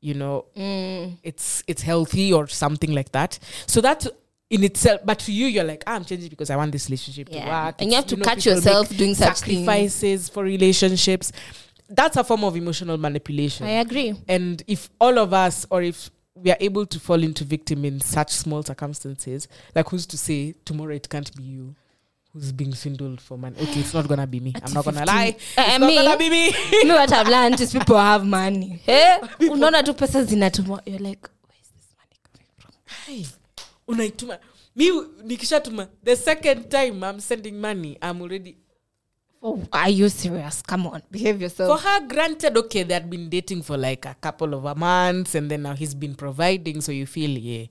you 0.00 0.14
know 0.14 0.46
Mm. 0.56 1.18
it's 1.22 1.62
it's 1.66 1.82
healthy 1.82 2.32
or 2.32 2.46
something 2.46 2.92
like 2.92 3.12
that. 3.12 3.38
So 3.66 3.80
that 3.80 4.06
in 4.50 4.64
itself 4.64 5.00
but 5.04 5.18
to 5.18 5.32
you 5.32 5.46
you're 5.46 5.64
like 5.64 5.82
ah, 5.86 5.94
i'm 5.96 6.04
changing 6.06 6.30
because 6.30 6.48
i 6.48 6.56
want 6.56 6.72
this 6.72 6.86
relationship 6.88 7.28
to 7.28 7.38
work. 7.38 7.74
And 7.82 7.90
you 7.90 7.96
have 7.96 8.04
It's- 8.04 8.10
to 8.10 8.16
know, 8.16 8.24
catch 8.24 8.46
yourself 8.46 8.88
doing 8.88 9.14
things. 9.14 9.18
sacrifices 9.18 10.28
for 10.30 10.42
relationships. 10.44 11.32
That's 11.90 12.16
a 12.16 12.24
form 12.24 12.44
of 12.44 12.54
emotional 12.56 12.96
manipulation. 12.98 13.66
I 13.66 13.80
agree. 13.80 14.14
And 14.28 14.62
if 14.66 14.90
all 15.00 15.18
of 15.18 15.32
us 15.34 15.66
or 15.70 15.82
if 15.82 16.10
we 16.34 16.50
are 16.50 16.56
able 16.60 16.86
to 16.86 17.00
fall 17.00 17.22
into 17.22 17.44
victim 17.44 17.84
in 17.84 18.00
such 18.00 18.30
small 18.30 18.62
circumstances 18.62 19.48
like 19.74 19.88
who's 19.88 20.06
to 20.06 20.16
say 20.16 20.54
tomorrow 20.64 20.94
it 20.94 21.08
can't 21.08 21.34
be 21.36 21.42
you 21.42 21.74
who's 22.32 22.52
being 22.52 22.74
swindled 22.74 23.20
for 23.20 23.38
money. 23.38 23.56
Okay 23.62 23.80
it's 23.80 23.94
not 23.94 24.06
gonna 24.08 24.26
be 24.26 24.40
me. 24.40 24.52
I'm 24.62 24.72
not 24.72 24.84
gonna 24.84 24.98
15. 24.98 25.06
lie. 25.16 25.28
Uh, 25.56 25.62
it's 25.66 25.78
not 25.78 25.86
me- 25.86 25.96
gonna 25.96 26.16
be 26.18 26.30
me. 26.30 26.50
Me 26.84 26.90
what 26.90 27.12
i've 27.12 27.28
learned 27.28 27.60
is 27.60 27.72
people 27.72 27.96
have 27.98 28.24
money. 28.26 28.80
Hey 28.86 29.18
unaona 29.50 29.82
tu 29.82 29.94
pesa 29.94 30.24
zinatumwa 30.24 30.80
you're 30.86 30.98
like 31.08 31.28
where 31.46 31.58
is 31.62 31.68
this 31.68 31.94
money 31.98 32.16
coming 32.22 32.48
from? 32.58 32.72
Hai, 32.86 33.26
unaituma. 33.88 34.38
Mi 34.76 34.90
nikishatuma 35.24 35.88
the 36.04 36.16
second 36.16 36.68
time 36.70 37.02
i'm 37.04 37.20
sending 37.20 37.60
money 37.60 37.98
i'm 38.02 38.22
already 38.22 38.56
oh, 39.42 39.62
are 39.72 39.88
you 39.90 40.08
serious? 40.08 40.62
Come 40.62 40.86
on 40.88 41.02
behave 41.10 41.40
yourself. 41.42 41.80
For 41.80 41.88
her 41.88 42.00
granted 42.06 42.56
okay 42.56 42.82
they 42.84 42.94
had 42.94 43.08
been 43.10 43.28
dating 43.28 43.62
for 43.62 43.76
like 43.76 44.04
a 44.06 44.14
couple 44.20 44.54
of 44.54 44.76
months 44.76 45.34
and 45.34 45.50
then 45.50 45.62
now 45.62 45.74
he's 45.74 45.94
been 45.94 46.14
providing 46.14 46.80
so 46.80 46.92
you 46.92 47.06
feel 47.06 47.30
yeah. 47.30 47.66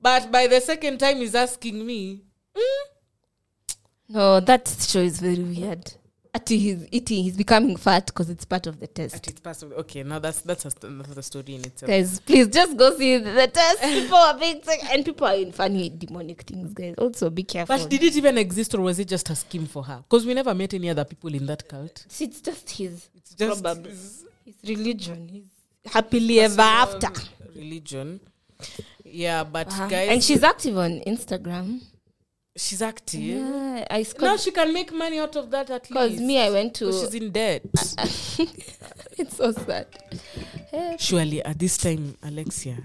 But 0.00 0.30
by 0.30 0.46
the 0.46 0.60
second 0.60 0.98
time 0.98 1.16
he's 1.16 1.34
asking 1.34 1.84
me 1.86 2.22
No, 4.14 4.40
that 4.40 4.68
show 4.68 5.00
is 5.00 5.20
very 5.20 5.42
weird. 5.42 5.92
Ati 6.36 6.58
he's 6.58 6.88
eating, 6.90 7.22
he's 7.22 7.36
becoming 7.36 7.76
fat 7.76 8.06
because 8.06 8.28
it's 8.28 8.44
part 8.44 8.66
of 8.66 8.80
the 8.80 8.88
test. 8.88 9.14
test. 9.14 9.28
it's 9.28 9.40
possible. 9.40 9.76
Okay, 9.76 10.02
now 10.02 10.18
that's 10.18 10.40
that's 10.40 10.64
a, 10.64 10.70
another 10.86 11.22
story 11.22 11.54
in 11.54 11.60
itself. 11.60 11.88
Guys, 11.88 12.18
please 12.20 12.48
just 12.48 12.76
go 12.76 12.96
see 12.96 13.18
the 13.18 13.46
test. 13.46 13.80
People 13.82 14.16
are 14.16 14.36
being 14.36 14.60
sick 14.62 14.80
and 14.92 15.04
people 15.04 15.26
are 15.28 15.36
in 15.36 15.52
funny 15.52 15.90
demonic 15.90 16.42
things, 16.42 16.74
guys. 16.74 16.96
Also 16.98 17.30
be 17.30 17.44
careful. 17.44 17.76
But 17.78 17.88
did 17.88 18.02
it 18.02 18.16
even 18.16 18.36
exist, 18.38 18.74
or 18.74 18.80
was 18.80 18.98
it 18.98 19.06
just 19.06 19.30
a 19.30 19.36
scheme 19.36 19.66
for 19.66 19.84
her? 19.84 20.02
Because 20.08 20.26
we 20.26 20.34
never 20.34 20.52
met 20.54 20.74
any 20.74 20.90
other 20.90 21.04
people 21.04 21.32
in 21.32 21.46
that 21.46 21.68
cult. 21.68 22.04
See, 22.08 22.24
it's 22.24 22.40
just 22.40 22.68
his 22.70 23.08
It's 23.14 23.34
just 23.34 23.62
Probably. 23.62 23.90
his 23.90 24.24
his 24.44 24.56
religion. 24.76 25.28
His 25.28 25.92
happily 25.92 26.40
ever 26.40 26.60
after. 26.62 27.10
religion. 27.54 28.18
Yeah, 29.04 29.44
but 29.44 29.68
Uh-huh. 29.68 29.86
guys, 29.88 30.08
And 30.10 30.24
she's 30.24 30.42
active 30.42 30.76
on 30.78 31.00
Instagram. 31.06 31.80
She's 32.56 32.82
active. 32.82 33.20
Yeah, 33.20 33.84
I 33.90 34.04
Now 34.20 34.36
she 34.36 34.50
can 34.50 34.72
make 34.72 34.92
money 34.92 35.18
out 35.18 35.36
of 35.36 35.50
that 35.50 35.70
at 35.70 35.88
because 35.88 36.10
least. 36.12 36.22
me, 36.22 36.38
I 36.40 36.50
went 36.50 36.74
to. 36.74 36.92
She's 36.92 37.14
in 37.14 37.30
debt. 37.32 37.62
it's 39.18 39.36
so 39.36 39.52
sad. 39.52 39.86
Surely 40.98 41.42
at 41.44 41.58
this 41.58 41.76
time, 41.78 42.14
Alexia. 42.22 42.76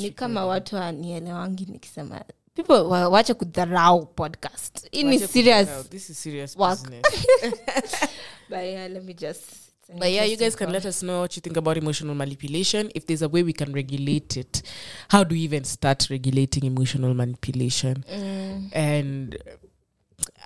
ni 0.00 0.10
kama 0.10 0.46
watu 0.46 0.76
anielewangi 0.76 1.66
nikisema 1.66 2.24
people 2.54 2.72
wa- 2.82 3.08
wache 3.08 3.34
kudharau 3.34 4.06
podcast 4.06 4.88
hii 4.90 5.02
ni 5.02 5.18
serious. 5.18 5.68
This 5.90 6.10
is 6.10 6.22
serious 6.22 6.56
but 8.48 8.58
yeah 8.62 8.90
let 8.90 9.04
me 9.04 9.14
just 9.14 9.69
But 9.98 10.12
yeah, 10.12 10.24
you 10.24 10.36
guys 10.36 10.54
can 10.54 10.70
let 10.70 10.86
us 10.86 11.02
know 11.02 11.20
what 11.20 11.36
you 11.36 11.40
think 11.40 11.56
about 11.56 11.76
emotional 11.76 12.14
manipulation. 12.14 12.90
If 12.94 13.06
there's 13.06 13.22
a 13.22 13.28
way 13.28 13.42
we 13.42 13.52
can 13.52 13.72
regulate 13.72 14.36
it, 14.36 14.62
how 15.08 15.24
do 15.24 15.34
we 15.34 15.40
even 15.40 15.64
start 15.64 16.06
regulating 16.10 16.64
emotional 16.64 17.12
manipulation? 17.14 18.04
Mm, 18.10 18.70
And 18.72 19.36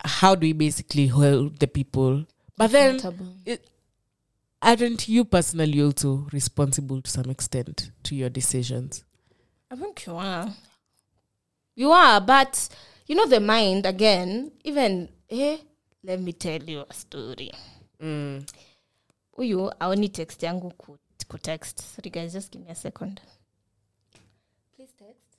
how 0.05 0.35
do 0.35 0.47
we 0.47 0.53
basically 0.53 1.09
hold 1.09 1.59
the 1.59 1.67
people? 1.67 2.25
But 2.57 2.71
then, 2.73 3.01
it, 3.45 3.69
aren't 4.63 5.09
you 5.09 5.25
personally 5.25 5.83
also 5.83 6.27
responsible 6.33 7.03
to 7.03 7.11
some 7.11 7.29
extent 7.31 7.91
to 8.05 8.15
your 8.15 8.31
decisions? 8.31 9.05
I 9.71 9.77
think 9.77 10.07
you 10.07 10.17
are. 10.17 10.49
You 11.75 11.91
are, 11.91 12.21
but 12.21 12.69
you 13.07 13.17
know 13.17 13.27
the 13.27 13.41
mind 13.41 13.85
again. 13.87 14.53
Even 14.63 15.09
eh, 15.29 15.59
let 16.05 16.21
me 16.21 16.33
tell 16.33 16.63
you 16.63 16.85
a 16.89 16.95
story. 16.95 17.51
Mm. 18.01 18.49
Huyu 19.37 19.71
aoni 19.81 20.09
text 20.09 20.43
yangu 20.43 20.71
ku, 20.79 20.99
ku 21.29 21.39
text. 21.39 21.81
Sorry 21.81 22.11
guys, 22.11 22.33
just 22.33 22.53
give 22.53 22.63
me 22.65 22.71
a 22.71 22.75
second. 22.75 23.21
Please 24.77 24.93
text. 24.99 25.39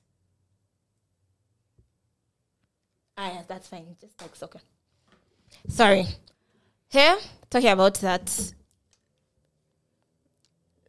Ah, 3.18 3.32
yes, 3.34 3.46
that's 3.48 3.68
fine. 3.68 3.96
Just 4.02 4.18
text, 4.18 4.44
okay. 4.44 4.60
Sorry. 5.70 6.06
Here, 6.90 7.18
talking 7.50 7.70
about 7.70 7.96
that 7.96 8.25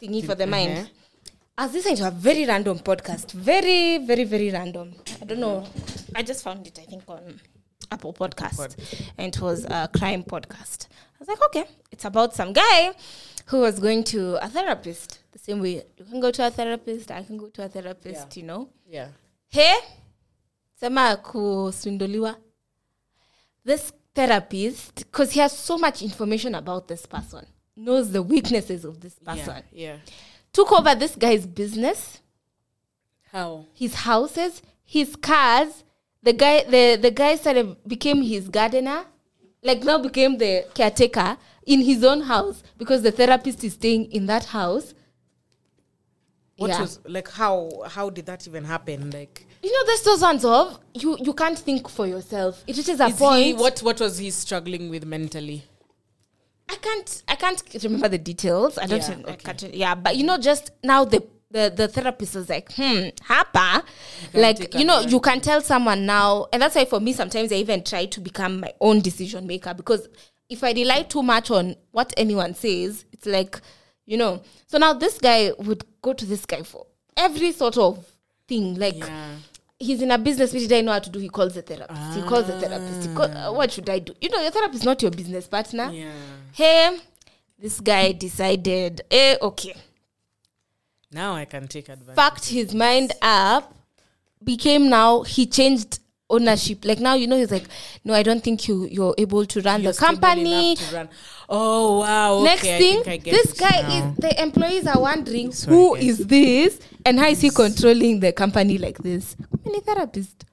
thingy 0.01 0.25
for 0.25 0.35
the 0.35 0.47
mind. 0.47 0.91
I 1.59 1.65
was 1.67 1.75
listening 1.75 1.97
to 1.97 2.09
a 2.09 2.11
very 2.11 2.45
random 2.45 2.79
podcast. 2.81 3.33
Very, 3.33 3.99
very, 3.99 4.25
very 4.25 4.51
random. 4.51 4.95
I 5.23 5.25
don't 5.25 5.41
know. 5.41 5.65
I 6.15 6.23
just 6.23 6.45
found 6.45 6.67
it, 6.67 6.79
I 6.79 6.85
think, 6.85 7.05
on 7.09 7.41
Apple 7.91 8.13
Podcast. 8.13 8.57
Pod. 8.57 8.75
And 9.17 9.35
it 9.35 9.41
was 9.41 9.65
a 9.65 9.89
crime 9.97 10.23
podcast. 10.23 10.89
I 11.17 11.19
was 11.21 11.29
like, 11.29 11.43
okay, 11.47 11.65
it's 11.91 12.05
about 12.05 12.35
some 12.35 12.53
guy 12.53 12.93
who 13.47 13.61
was 13.61 13.79
going 13.81 14.05
to 14.05 14.37
a 14.45 14.49
therapist. 14.49 15.21
The 15.33 15.39
same 15.39 15.61
way 15.61 15.83
you 15.97 16.05
can 16.05 16.21
go 16.21 16.31
to 16.31 16.47
a 16.47 16.51
therapist, 16.51 17.11
I 17.11 17.23
can 17.23 17.39
go 17.39 17.49
to 17.49 17.65
a 17.65 17.69
therapist, 17.69 18.37
you 18.37 18.43
know. 18.43 18.69
Yeah. 18.87 19.09
Hey, 19.49 19.75
sema 20.79 21.17
kuswindoliwa. 21.23 22.37
This 23.65 23.93
therapist, 24.15 24.95
because 24.97 25.33
he 25.33 25.41
has 25.41 25.53
so 25.57 25.79
much 25.79 26.03
information 26.03 26.55
about 26.55 26.87
this 26.89 27.07
person, 27.07 27.47
knows 27.77 28.11
the 28.13 28.23
weaknesses 28.23 28.85
of 28.85 29.01
this 29.01 29.15
person, 29.19 29.63
Yeah. 29.73 29.93
yeah. 29.93 29.97
took 30.53 30.71
over 30.73 30.95
this 30.95 31.17
guy's 31.17 31.47
business, 31.47 32.21
How? 33.33 33.65
his 33.75 33.95
houses, 33.95 34.63
his 34.85 35.17
cars. 35.17 35.83
The 36.23 36.33
guy, 36.33 36.65
the, 36.65 36.97
the 37.01 37.11
guy 37.11 37.37
started 37.37 37.77
became 37.87 38.23
his 38.23 38.49
gardener, 38.49 39.05
like 39.67 39.83
now 39.85 39.99
became 39.99 40.39
the 40.39 40.65
caretaker 40.75 41.37
in 41.67 41.81
his 41.83 42.05
own 42.05 42.23
house 42.23 42.63
because 42.79 43.03
the 43.03 43.11
therapist 43.13 43.63
is 43.65 43.75
staying 43.75 44.11
in 44.13 44.27
that 44.27 44.45
house. 44.47 44.95
What 46.57 46.71
Yeah. 46.71 46.81
was 46.81 47.01
like? 47.07 47.29
How? 47.29 47.69
How 47.87 48.09
did 48.09 48.27
that 48.27 48.47
even 48.49 48.65
happen? 48.65 49.11
Like, 49.11 49.47
You 49.63 49.71
know, 49.73 49.85
there's 50.05 50.23
ones 50.23 50.45
of 50.45 50.79
you 50.95 51.19
you 51.21 51.35
can't 51.35 51.59
think 51.59 51.89
for 51.89 52.07
yourself. 52.07 52.63
It 52.67 52.77
reaches 52.79 52.99
a 53.01 53.07
is 53.09 53.17
point. 53.19 53.45
he, 53.45 53.53
what? 53.55 53.81
What 53.81 54.01
was 54.01 54.17
he 54.19 54.31
struggling 54.31 54.89
with 54.89 55.05
mentally? 55.05 55.65
I 56.69 56.77
can't 56.77 57.23
I 57.29 57.37
can't 57.37 57.63
remember 57.85 58.09
the 58.09 58.19
details. 58.19 58.79
I 58.79 58.87
don't 58.87 59.01
Yeah, 59.01 59.17
know. 59.17 59.29
I 59.29 59.33
okay. 59.33 59.53
can't- 59.53 59.75
yeah, 59.75 59.95
but 59.95 60.17
you 60.17 60.25
know, 60.25 60.39
just 60.39 60.71
now 60.83 61.05
the 61.05 61.23
the 61.57 61.73
the 61.75 61.89
therapist 61.89 62.35
was 62.35 62.49
like, 62.49 62.71
hmm, 62.75 63.09
hapa, 63.29 63.83
like 64.35 64.75
you 64.75 64.85
know, 64.85 65.01
you 65.01 65.21
can 65.21 65.41
tell 65.41 65.61
someone 65.63 66.05
now, 66.07 66.47
and 66.53 66.61
that's 66.63 66.75
why 66.77 66.85
for 66.85 67.01
me 67.01 67.13
sometimes 67.13 67.51
I 67.53 67.57
even 67.57 67.83
try 67.83 68.05
to 68.07 68.21
become 68.21 68.61
my 68.61 68.73
own 68.81 69.01
decision 69.01 69.47
maker 69.47 69.73
because 69.75 70.09
if 70.49 70.63
I 70.63 70.73
rely 70.73 71.03
too 71.03 71.23
much 71.23 71.51
on 71.51 71.75
what 71.93 72.13
anyone 72.17 72.55
says, 72.55 73.05
it's 73.13 73.27
like, 73.27 73.61
you 74.05 74.17
know. 74.17 74.43
So 74.67 74.79
now 74.79 74.93
this 74.93 75.19
guy 75.19 75.53
would 75.59 75.85
go 76.03 76.13
to 76.13 76.27
this 76.27 76.45
guy 76.47 76.63
for 76.63 76.87
every 77.17 77.53
sort 77.53 77.77
of 77.79 78.05
thing, 78.47 78.75
like. 78.77 78.99
Yeah. 78.99 79.37
He's 79.79 80.01
in 80.01 80.11
a 80.11 80.17
business 80.17 80.55
which 80.55 80.69
didn't 80.69 80.87
know 80.87 80.93
how 80.93 81.01
to 81.01 81.11
do. 81.11 81.19
He 81.19 81.29
calls 81.29 81.53
the 81.53 81.61
therapist. 81.61 82.15
He 82.15 82.23
calls 82.23 82.47
the 82.47 82.59
therapist. 82.59 83.07
He 83.11 83.15
call, 83.15 83.27
uh, 83.31 83.53
what 83.53 83.71
should 83.71 83.91
I 83.91 83.99
do? 83.99 84.15
You 84.23 84.31
know, 84.31 84.41
your 84.41 84.51
therapist 84.51 84.81
is 84.81 84.85
not 84.87 85.03
your 85.03 85.11
business 85.11 85.47
partner 85.47 85.91
Yeah. 85.93 86.13
hey, 86.53 86.97
this 87.59 87.79
guy 87.81 88.13
decided, 88.13 89.03
eh, 89.11 89.37
okay, 89.43 89.75
Now 91.13 91.35
I 91.35 91.45
can 91.45 91.69
take 91.69 91.89
advantage. 91.89 92.17
fucked 92.17 92.49
his 92.49 92.75
mind 92.75 93.13
up, 93.23 93.75
became 94.43 94.89
now, 94.91 95.23
he 95.23 95.47
changed 95.47 96.01
ownership. 96.29 96.85
Like 96.85 96.99
now, 96.99 97.15
you 97.15 97.27
know, 97.27 97.37
he's 97.37 97.51
like, 97.53 97.65
no, 98.05 98.13
I 98.13 98.23
don't 98.23 98.43
think 98.43 98.67
you, 98.69 98.87
you're 98.87 99.15
able 99.17 99.47
to 99.47 99.61
run 99.63 99.83
You're 99.83 99.93
the 99.93 99.99
company. 99.99 100.77
run. 100.93 101.09
Oh 101.49 102.01
wow! 102.01 102.35
Okay, 102.39 102.45
Next 102.45 102.65
I 102.67 102.79
thing, 102.79 103.23
this 103.23 103.53
guy 103.53 103.83
now. 103.83 104.11
is, 104.11 104.17
the 104.17 104.43
employees 104.43 104.87
are 104.89 105.01
wondering, 105.01 105.53
who 105.69 105.95
is 105.95 106.19
this? 106.27 106.81
And 107.05 107.21
how 107.21 107.29
is 107.29 107.41
he 107.41 107.51
controlling 107.51 108.19
the 108.19 108.33
company 108.33 108.79
like 108.79 108.99
this? 108.99 109.37
Many 109.65 109.79
therapist. 109.81 110.45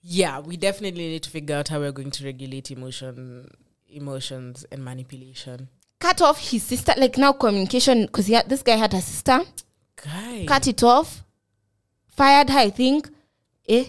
Yeah, 0.00 0.38
we 0.40 0.56
definitely 0.56 1.08
need 1.08 1.22
to 1.24 1.30
figure 1.30 1.56
out 1.56 1.68
how 1.68 1.80
we're 1.80 1.92
going 1.92 2.12
to 2.12 2.24
regulate 2.24 2.70
emotion, 2.70 3.50
emotions, 3.90 4.64
and 4.70 4.84
manipulation. 4.84 5.68
Cut 5.98 6.20
off 6.22 6.38
his 6.50 6.62
sister, 6.62 6.92
like 6.96 7.16
now 7.18 7.32
communication, 7.32 8.06
because 8.06 8.26
he 8.26 8.34
had 8.34 8.48
this 8.48 8.62
guy 8.62 8.76
had 8.76 8.92
a 8.94 9.00
sister. 9.00 9.40
Guy, 10.04 10.44
cut 10.46 10.66
it 10.68 10.82
off 10.82 11.22
fired 12.08 12.48
her 12.50 12.58
i 12.60 12.70
think 12.70 13.08
eh 13.68 13.84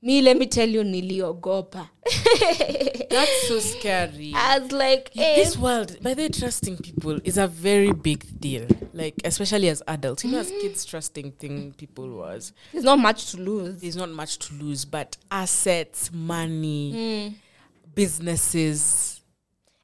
me 0.00 0.20
let 0.22 0.36
me 0.36 0.46
tell 0.46 0.68
you 0.68 0.82
niliogopa 0.82 1.88
that's 3.10 3.48
so 3.48 3.58
scary. 3.60 4.32
i 4.34 4.58
was 4.58 4.72
like 4.72 5.10
eh. 5.16 5.36
This 5.36 5.56
world, 5.56 5.96
by 6.02 6.14
the 6.14 6.22
way, 6.22 6.28
trusting 6.28 6.78
people 6.78 7.20
is 7.24 7.38
a 7.38 7.46
very 7.46 7.92
big 7.92 8.24
deal. 8.40 8.66
Like, 8.92 9.14
especially 9.24 9.68
as 9.68 9.80
adults, 9.86 10.24
you 10.24 10.32
know, 10.32 10.38
as 10.38 10.50
kids, 10.50 10.84
trusting 10.84 11.32
thing 11.32 11.72
people 11.76 12.08
was. 12.10 12.52
there's 12.72 12.84
not 12.84 12.98
much 12.98 13.30
to 13.32 13.36
lose 13.36 13.80
There's 13.80 13.96
not 13.96 14.10
much 14.10 14.38
to 14.38 14.54
lose, 14.54 14.84
but 14.84 15.16
assets, 15.30 16.10
money, 16.12 17.28
Hmm. 17.28 17.34
businesses, 17.94 19.11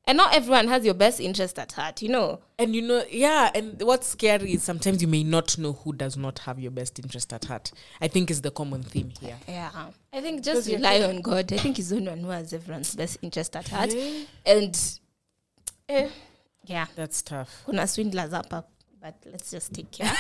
and 0.09 0.17
not 0.17 0.35
everyone 0.35 0.67
has 0.67 0.85
your 0.85 0.95
best 0.95 1.21
interest 1.21 1.59
at 1.59 1.71
heart 1.73 2.03
you 2.03 2.09
know 2.09 2.41
And 2.59 2.75
you 2.75 2.83
know, 2.83 3.05
yeah, 3.09 3.53
and 3.55 3.81
what's 3.83 4.09
scary 4.09 4.55
is 4.55 4.65
sometimes 4.65 5.01
you 5.01 5.07
may 5.07 5.23
not 5.23 5.57
know 5.59 5.75
who 5.75 5.93
does 5.93 6.17
not 6.17 6.41
have 6.41 6.59
your 6.59 6.73
best 6.73 6.99
interest 6.99 7.33
at 7.33 7.45
heart. 7.45 7.71
I 8.01 8.09
think 8.09 8.31
is 8.33 8.41
the 8.43 8.51
common 8.51 8.83
theme 8.83 9.13
here. 9.21 9.37
yeah 9.47 9.71
i 10.13 10.21
think 10.21 10.43
just 10.43 10.69
rely 10.69 11.03
on 11.03 11.21
god 11.21 11.53
i 11.53 11.59
think 11.59 11.77
he's 11.77 11.91
the 11.91 11.97
only 11.97 12.09
one 12.09 12.19
who 12.21 12.31
has 12.31 12.53
everyone's 12.53 12.95
best 12.97 13.19
interest 13.23 13.55
at 13.55 13.69
heart 13.69 13.95
Yeah. 13.95 14.25
and 14.47 14.99
eh, 15.89 16.09
yeah 16.65 16.87
That's 16.97 17.23
tough. 17.23 17.63
kuna 17.67 17.87
swindlers 17.87 18.33
but 19.23 19.33
let's 19.33 19.51
just 19.51 19.73
take 19.73 19.91
care 19.91 20.13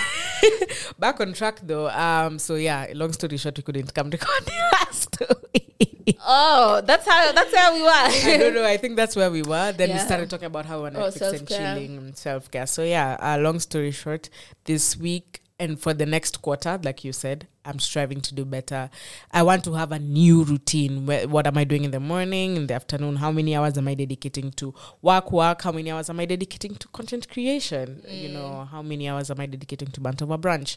Back 0.99 1.21
on 1.21 1.33
track 1.33 1.61
though. 1.62 1.88
Um, 1.88 2.38
so 2.38 2.54
yeah, 2.54 2.87
long 2.95 3.12
story 3.12 3.37
short, 3.37 3.57
we 3.57 3.62
couldn't 3.62 3.92
come 3.95 4.11
record 4.16 4.47
last 4.73 5.16
week. 5.54 6.18
oh 6.26 6.80
that's 6.85 7.07
how 7.07 7.33
that's 7.33 7.54
how 7.54 7.75
we 7.75 7.83
were. 7.83 7.88
I 7.88 8.37
don't 8.38 8.54
know. 8.54 8.64
I 8.64 8.76
think 8.76 8.97
that's 8.97 9.14
where 9.16 9.30
we 9.30 9.42
were. 9.42 9.73
Then 9.73 9.90
we 9.92 9.99
started 9.99 10.30
talking 10.30 10.46
about 10.46 10.66
how 10.66 10.81
we're 10.83 10.92
Oh, 10.94 11.07
and 11.07 11.48
chilling 11.48 11.96
and 11.98 12.16
self 12.16 12.51
care. 12.51 12.66
So 12.66 12.83
yeah, 12.83 13.16
uh, 13.20 13.38
long 13.38 13.61
story 13.61 13.90
short, 13.90 14.29
this 14.64 14.96
week 14.96 15.42
and 15.59 15.81
for 15.81 15.92
the 15.92 16.07
next 16.07 16.40
quarter, 16.42 16.79
like 16.83 17.05
you 17.05 17.12
said, 17.12 17.46
I'm 17.68 17.78
striving 17.78 18.20
to 18.22 18.35
do 18.35 18.44
better. 18.44 18.88
I 19.31 19.42
want 19.42 19.64
to 19.64 19.74
have 19.74 19.92
a 19.92 19.98
new 19.98 20.42
routine. 20.44 21.07
What 21.31 21.46
am 21.46 21.59
I 21.59 21.64
doing 21.64 21.85
in 21.85 21.90
the 21.90 22.00
morning, 22.00 22.57
in 22.57 22.66
the 22.66 22.74
afternoon? 22.74 23.16
How 23.16 23.31
many 23.33 23.54
hours 23.54 23.76
am 23.78 23.88
I 23.88 23.94
dedicating 23.94 24.50
to 24.52 24.74
work, 25.02 25.31
work? 25.33 25.62
How 25.62 25.72
many 25.72 25.90
hours 25.90 26.09
am 26.11 26.20
I 26.20 26.26
dedicating 26.26 26.74
to 26.76 26.88
content 26.88 27.28
creation? 27.28 28.02
You 28.09 28.31
know, 28.31 28.64
how 28.70 28.83
many 28.83 29.09
hours 29.09 29.31
am 29.31 29.40
I 29.40 29.46
dedicating 29.46 29.88
to 29.92 30.00
Bantova 30.00 30.40
Branch? 30.40 30.76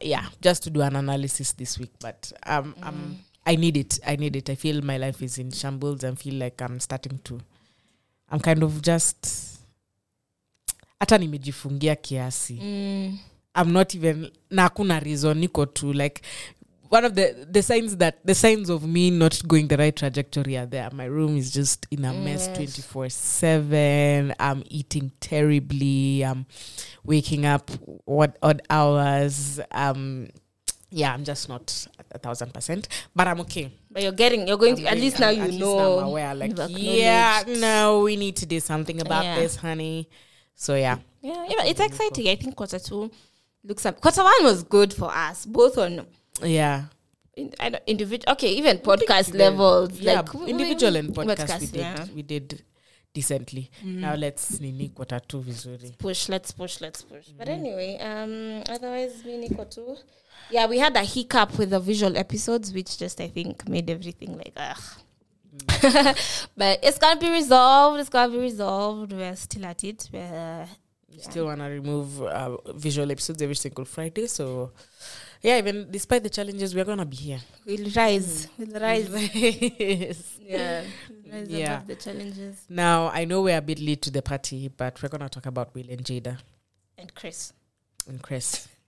Yeah, 0.00 0.26
just 0.40 0.62
to 0.64 0.70
do 0.70 0.80
an 0.82 0.96
analysis 0.96 1.52
this 1.52 1.78
week. 1.78 1.90
But 2.00 2.32
um, 2.46 2.74
um, 2.82 3.18
I 3.46 3.56
need 3.56 3.76
it. 3.76 3.98
I 4.06 4.16
need 4.16 4.36
it. 4.36 4.50
I 4.50 4.54
feel 4.54 4.82
my 4.82 4.96
life 4.98 5.22
is 5.22 5.38
in 5.38 5.50
shambles 5.52 6.02
and 6.04 6.18
feel 6.18 6.34
like 6.34 6.60
I'm 6.62 6.80
starting 6.80 7.18
to. 7.24 7.40
I'm 8.30 8.40
kind 8.40 8.62
of 8.62 8.82
just. 8.82 9.54
Hata 11.00 11.18
nimejifungia 11.18 11.96
kiasi. 11.96 12.54
mm. 12.54 13.18
I'm 13.58 13.72
not 13.72 13.94
even 13.94 14.30
na 14.50 14.68
hakuna 14.68 15.00
reason 15.04 15.40
niko 15.40 15.66
tu 15.74 15.92
like 15.92 16.22
one 16.90 17.04
of 17.04 17.14
the 17.14 17.46
the 17.50 17.62
signs 17.62 17.96
that 17.98 18.18
the 18.24 18.34
signs 18.34 18.70
of 18.70 18.82
me 18.86 19.10
not 19.10 19.46
going 19.46 19.68
the 19.68 19.76
right 19.76 19.94
trajectory 19.94 20.56
are 20.56 20.64
there. 20.66 20.88
My 20.92 21.04
room 21.04 21.36
is 21.36 21.50
just 21.50 21.86
in 21.90 22.04
a 22.04 22.12
mess 22.14 22.46
twenty 22.48 22.80
four 22.82 23.08
seven. 23.10 24.32
I'm 24.40 24.62
eating 24.70 25.10
terribly. 25.20 26.24
I'm 26.24 26.46
waking 27.04 27.44
up 27.46 27.70
what 28.06 28.38
odd 28.42 28.62
hours. 28.70 29.60
Um, 29.70 30.28
yeah, 30.90 31.12
I'm 31.12 31.24
just 31.24 31.48
not 31.50 31.86
a 32.12 32.18
thousand 32.18 32.54
percent, 32.54 32.88
but 33.14 33.28
I'm 33.28 33.40
okay. 33.40 33.70
but 33.90 34.02
you're 34.02 34.12
getting 34.12 34.48
you're 34.48 34.56
going 34.56 34.76
I'm 34.78 34.84
to 34.84 34.90
at 34.90 34.96
least 34.98 35.18
now 35.20 35.28
I'm- 35.28 35.50
you 35.52 35.58
know 35.58 35.98
I'm 35.98 36.04
aware. 36.06 36.34
Like, 36.34 36.52
yeah, 36.68 37.42
no, 37.46 38.00
we 38.04 38.16
need 38.16 38.36
to 38.36 38.46
do 38.46 38.60
something 38.60 39.00
about 39.02 39.24
Yeah. 39.24 39.34
this, 39.40 39.56
honey. 39.56 40.08
So 40.54 40.74
yeah, 40.74 40.98
Yeah, 41.20 41.44
yeah, 41.50 41.64
it's 41.66 41.80
exciting. 41.80 42.28
I 42.28 42.36
think 42.36 42.56
quarter 42.56 42.78
two 42.78 43.10
looks 43.64 43.84
up. 43.86 44.00
Quarter 44.00 44.22
one 44.24 44.44
was 44.44 44.62
good 44.62 44.92
for 44.92 45.10
us, 45.10 45.46
both 45.46 45.78
on 45.78 46.06
yeah. 46.42 46.84
in, 47.36 47.52
I 47.60 47.70
don't- 47.70 47.82
individual. 47.86 48.32
Okay, 48.32 48.52
even 48.52 48.78
podcast 48.78 49.34
levels. 49.34 49.98
yeah, 50.00 50.20
like 50.20 50.34
individual 50.48 50.92
we- 50.92 50.98
and 50.98 51.14
podcast, 51.14 51.60
we 51.60 51.66
did 51.66 51.76
yeah. 51.76 52.06
we 52.14 52.22
did 52.22 52.62
decently. 53.12 53.70
Now 53.84 54.14
let's 54.14 54.60
nini 54.60 54.88
quarter 54.90 55.20
two 55.20 55.40
vizuri. 55.40 55.96
Push, 55.98 56.28
let's 56.28 56.52
push, 56.52 56.80
let's 56.80 57.02
push. 57.02 57.28
Mm-hmm. 57.28 57.38
But 57.38 57.48
anyway, 57.48 57.98
um, 57.98 58.62
otherwise, 58.68 59.24
Nico 59.24 59.64
too. 59.64 59.96
Yeah, 60.50 60.66
we 60.66 60.78
had 60.78 60.96
a 60.96 61.04
hiccup 61.04 61.58
with 61.58 61.70
the 61.70 61.80
visual 61.80 62.16
episodes, 62.16 62.72
which 62.72 62.96
just 62.98 63.20
I 63.20 63.28
think 63.28 63.68
made 63.68 63.90
everything 63.90 64.36
like 64.36 64.52
ugh. 64.56 64.78
Mm. 65.56 66.48
but 66.56 66.78
it's 66.82 66.98
gonna 66.98 67.18
be 67.20 67.30
resolved. 67.30 68.00
It's 68.00 68.08
gonna 68.08 68.32
be 68.32 68.38
resolved. 68.38 69.12
We're 69.12 69.36
still 69.36 69.66
at 69.66 69.82
it. 69.84 70.08
We're 70.12 70.66
We 71.18 71.24
still 71.24 71.46
want 71.46 71.58
to 71.60 71.64
remove 71.66 72.22
uh, 72.22 72.56
visual 72.74 73.10
episodes 73.10 73.42
every 73.42 73.56
single 73.56 73.84
Friday. 73.84 74.26
So 74.28 74.70
yeah, 75.42 75.58
even 75.58 75.90
despite 75.90 76.22
the 76.22 76.30
challenges, 76.30 76.74
we're 76.76 76.84
gonna 76.84 77.04
be 77.04 77.16
here. 77.16 77.40
we'll 77.66 77.90
rise. 77.90 78.46
We'll 78.56 78.80
rise. 78.80 79.08
Yes. 79.34 80.38
Yeah, 80.40 80.84
rise 81.32 81.48
Yeah. 81.48 81.74
above 81.76 81.86
the 81.88 81.96
challenges. 81.96 82.64
Now 82.68 83.08
I 83.08 83.24
know 83.24 83.42
we're 83.42 83.58
a 83.58 83.60
bit 83.60 83.80
late 83.80 84.02
to 84.02 84.10
the 84.12 84.22
party, 84.22 84.68
but 84.68 85.02
we're 85.02 85.08
gonna 85.08 85.28
talk 85.28 85.46
about 85.46 85.74
Will 85.74 85.90
and 85.90 86.04
Jada 86.04 86.38
And 86.96 87.12
Chris. 87.14 87.52
and 88.08 88.22
Chris. 88.22 88.68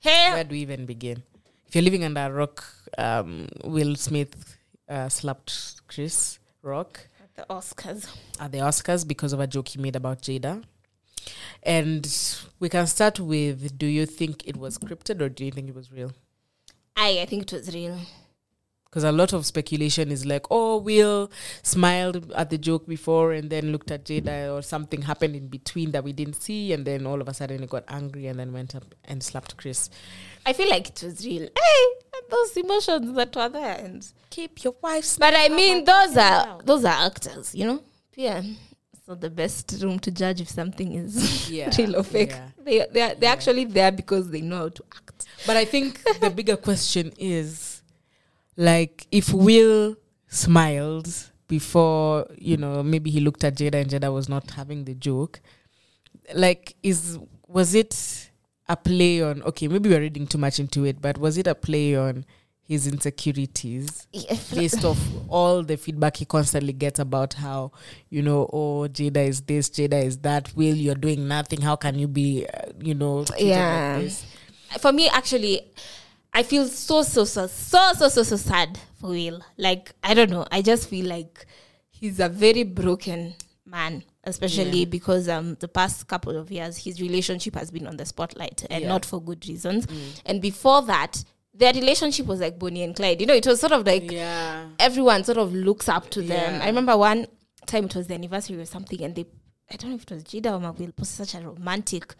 Hey, 0.00 0.30
Where 0.32 0.44
do 0.44 0.52
we 0.52 0.60
even 0.60 0.86
begin? 0.86 1.22
If 1.66 1.74
you're 1.74 1.82
living 1.82 2.04
under 2.04 2.20
a 2.20 2.30
rock, 2.32 2.64
um, 2.96 3.48
Will 3.64 3.94
Smith 3.96 4.56
uh, 4.88 5.08
slapped 5.08 5.86
Chris 5.88 6.38
Rock 6.62 7.00
at 7.22 7.34
the 7.34 7.52
Oscars. 7.52 8.08
at 8.40 8.52
the 8.52 8.58
Oscars 8.58 9.06
because 9.06 9.32
of 9.32 9.40
a 9.40 9.46
joke 9.46 9.68
he 9.68 9.78
made 9.80 9.96
about 9.96 10.22
Jada. 10.22 10.62
And 11.62 12.08
we 12.60 12.68
can 12.68 12.86
start 12.86 13.20
with 13.20 13.78
do 13.78 13.86
you 13.86 14.06
think 14.06 14.46
it 14.46 14.56
was 14.56 14.78
scripted 14.78 15.20
or 15.20 15.28
do 15.28 15.44
you 15.44 15.50
think 15.50 15.68
it 15.68 15.74
was 15.74 15.90
real? 15.92 16.12
I 16.96 17.20
I 17.20 17.26
think 17.26 17.52
it 17.52 17.52
was 17.52 17.74
real. 17.74 17.98
Because 18.84 19.04
a 19.04 19.12
lot 19.12 19.34
of 19.34 19.44
speculation 19.44 20.10
is 20.10 20.24
like, 20.24 20.46
oh, 20.50 20.78
Will 20.78 21.30
smiled 21.62 22.32
at 22.32 22.48
the 22.48 22.56
joke 22.56 22.86
before 22.88 23.32
and 23.32 23.50
then 23.50 23.70
looked 23.70 23.90
at 23.90 24.06
Jada, 24.06 24.50
or 24.50 24.62
something 24.62 25.02
happened 25.02 25.36
in 25.36 25.48
between 25.48 25.90
that 25.90 26.02
we 26.02 26.14
didn't 26.14 26.40
see, 26.40 26.72
and 26.72 26.86
then 26.86 27.06
all 27.06 27.20
of 27.20 27.28
a 27.28 27.34
sudden 27.34 27.60
he 27.60 27.66
got 27.66 27.84
angry 27.88 28.28
and 28.28 28.38
then 28.40 28.50
went 28.50 28.74
up 28.74 28.94
and 29.04 29.22
slapped 29.22 29.58
Chris. 29.58 29.90
I 30.46 30.54
feel 30.54 30.70
like 30.70 30.88
it 30.88 31.02
was 31.02 31.22
real. 31.26 31.42
Hey, 31.54 32.20
those 32.30 32.56
emotions 32.56 33.14
that 33.14 33.36
were 33.36 33.50
there, 33.50 33.76
and 33.76 34.10
Keep 34.30 34.64
your 34.64 34.74
wife's. 34.80 35.18
but 35.18 35.34
I 35.36 35.48
mean, 35.50 35.84
those 35.84 36.16
are 36.16 36.58
those 36.64 36.84
are 36.86 37.06
actors, 37.06 37.54
you 37.54 37.66
know. 37.66 37.82
Yeah, 38.16 38.42
not 39.08 39.20
the 39.20 39.30
best 39.30 39.74
room 39.82 39.98
to 40.00 40.10
judge 40.10 40.40
if 40.40 40.48
something 40.48 40.92
is 40.92 41.50
Yeah, 41.58 41.70
real 41.78 41.96
or 41.96 42.02
fake. 42.04 42.30
yeah. 42.30 42.48
They 42.62 42.86
they 42.92 43.02
are, 43.02 43.14
they're 43.14 43.32
actually 43.32 43.64
there 43.64 43.90
because 43.90 44.30
they 44.30 44.40
know 44.42 44.58
how 44.58 44.68
to 44.68 44.84
act. 44.96 45.26
But 45.46 45.56
I 45.56 45.64
think 45.64 46.02
the 46.20 46.30
bigger 46.30 46.56
question 46.56 47.12
is 47.18 47.82
like 48.56 49.06
if 49.10 49.32
Will 49.32 49.96
smiled 50.28 51.08
before, 51.48 52.26
you 52.36 52.58
know, 52.58 52.82
maybe 52.82 53.10
he 53.10 53.20
looked 53.20 53.42
at 53.44 53.56
Jada 53.56 53.80
and 53.80 53.90
Jada 53.90 54.12
was 54.12 54.28
not 54.28 54.50
having 54.50 54.84
the 54.84 54.94
joke. 54.94 55.40
Like 56.34 56.76
is 56.82 57.18
was 57.46 57.74
it 57.74 58.30
a 58.68 58.76
play 58.76 59.22
on 59.22 59.42
okay, 59.44 59.68
maybe 59.68 59.88
we're 59.88 60.00
reading 60.00 60.26
too 60.26 60.36
much 60.38 60.60
into 60.60 60.84
it, 60.84 61.00
but 61.00 61.16
was 61.16 61.38
it 61.38 61.46
a 61.46 61.54
play 61.54 61.96
on 61.96 62.26
his 62.68 62.86
insecurities 62.86 64.06
based 64.54 64.84
off 64.84 64.98
all 65.28 65.62
the 65.62 65.76
feedback 65.76 66.18
he 66.18 66.26
constantly 66.26 66.74
gets 66.74 66.98
about 67.00 67.32
how 67.32 67.72
you 68.10 68.20
know 68.22 68.48
oh 68.52 68.86
Jada 68.88 69.26
is 69.26 69.40
this 69.40 69.70
Jada 69.70 70.04
is 70.04 70.18
that. 70.18 70.54
Will 70.54 70.74
you're 70.76 70.94
doing 70.94 71.26
nothing. 71.26 71.62
How 71.62 71.76
can 71.76 71.98
you 71.98 72.06
be 72.06 72.46
uh, 72.46 72.66
you 72.78 72.94
know 72.94 73.24
like 73.30 73.40
Yeah. 73.40 73.98
this? 74.00 74.24
for 74.80 74.92
me 74.92 75.08
actually 75.08 75.62
i 76.34 76.42
feel 76.42 76.66
so 76.66 77.02
so 77.02 77.24
so 77.24 77.46
so 77.46 77.92
so 77.96 78.08
so 78.10 78.22
so 78.22 78.36
sad 78.36 78.78
for 79.00 79.08
will. 79.08 79.42
Like 79.56 79.92
i 80.04 80.12
don't 80.14 80.30
know. 80.30 80.46
I 80.52 80.60
just 80.62 80.90
feel 80.90 81.06
like 81.06 81.46
he's 81.90 82.20
a 82.20 82.28
very 82.28 82.64
broken 82.64 83.34
man 83.64 84.04
especially 84.24 84.84
because 84.84 85.26
um 85.28 85.56
the 85.60 85.68
past 85.68 86.06
couple 86.06 86.36
of 86.36 86.50
years 86.50 86.76
his 86.76 87.00
relationship 87.00 87.54
has 87.54 87.70
been 87.70 87.86
on 87.86 87.96
the 87.96 88.04
spotlight 88.04 88.66
and 88.68 88.82
Yeah. 88.82 88.88
not 88.88 89.06
for 89.06 89.22
good 89.22 89.48
reasons. 89.48 89.86
And 90.26 90.42
before 90.42 90.82
that 90.82 91.24
their 91.58 91.72
relationship 91.74 92.26
was 92.26 92.40
like 92.40 92.58
bonnie 92.58 92.82
and 92.82 92.94
clyde 92.96 93.20
you 93.20 93.26
know 93.26 93.34
it 93.34 93.46
was 93.46 93.60
sort 93.60 93.72
of 93.72 93.84
like 93.86 94.10
yeah 94.10 94.66
everyone 94.78 95.24
sort 95.24 95.38
of 95.38 95.52
looks 95.52 95.88
up 95.88 96.08
to 96.10 96.20
them. 96.22 96.54
Yeah. 96.54 96.64
I 96.64 96.66
remember 96.66 96.96
one 96.96 97.26
time 97.66 97.84
it 97.86 97.94
was 97.94 98.06
the 98.06 98.14
anniversary 98.14 98.56
or 98.56 98.64
something, 98.64 99.02
and 99.02 99.14
they, 99.14 99.26
I 99.70 99.76
don't 99.76 99.90
know 99.90 99.96
if 99.96 100.02
it 100.02 100.10
was 100.10 100.24
Jida 100.24 100.46
or 100.46 100.60
Mawil, 100.60 100.94
posted 100.96 101.28
such 101.28 101.40
a 101.40 101.44
romantic 101.44 102.14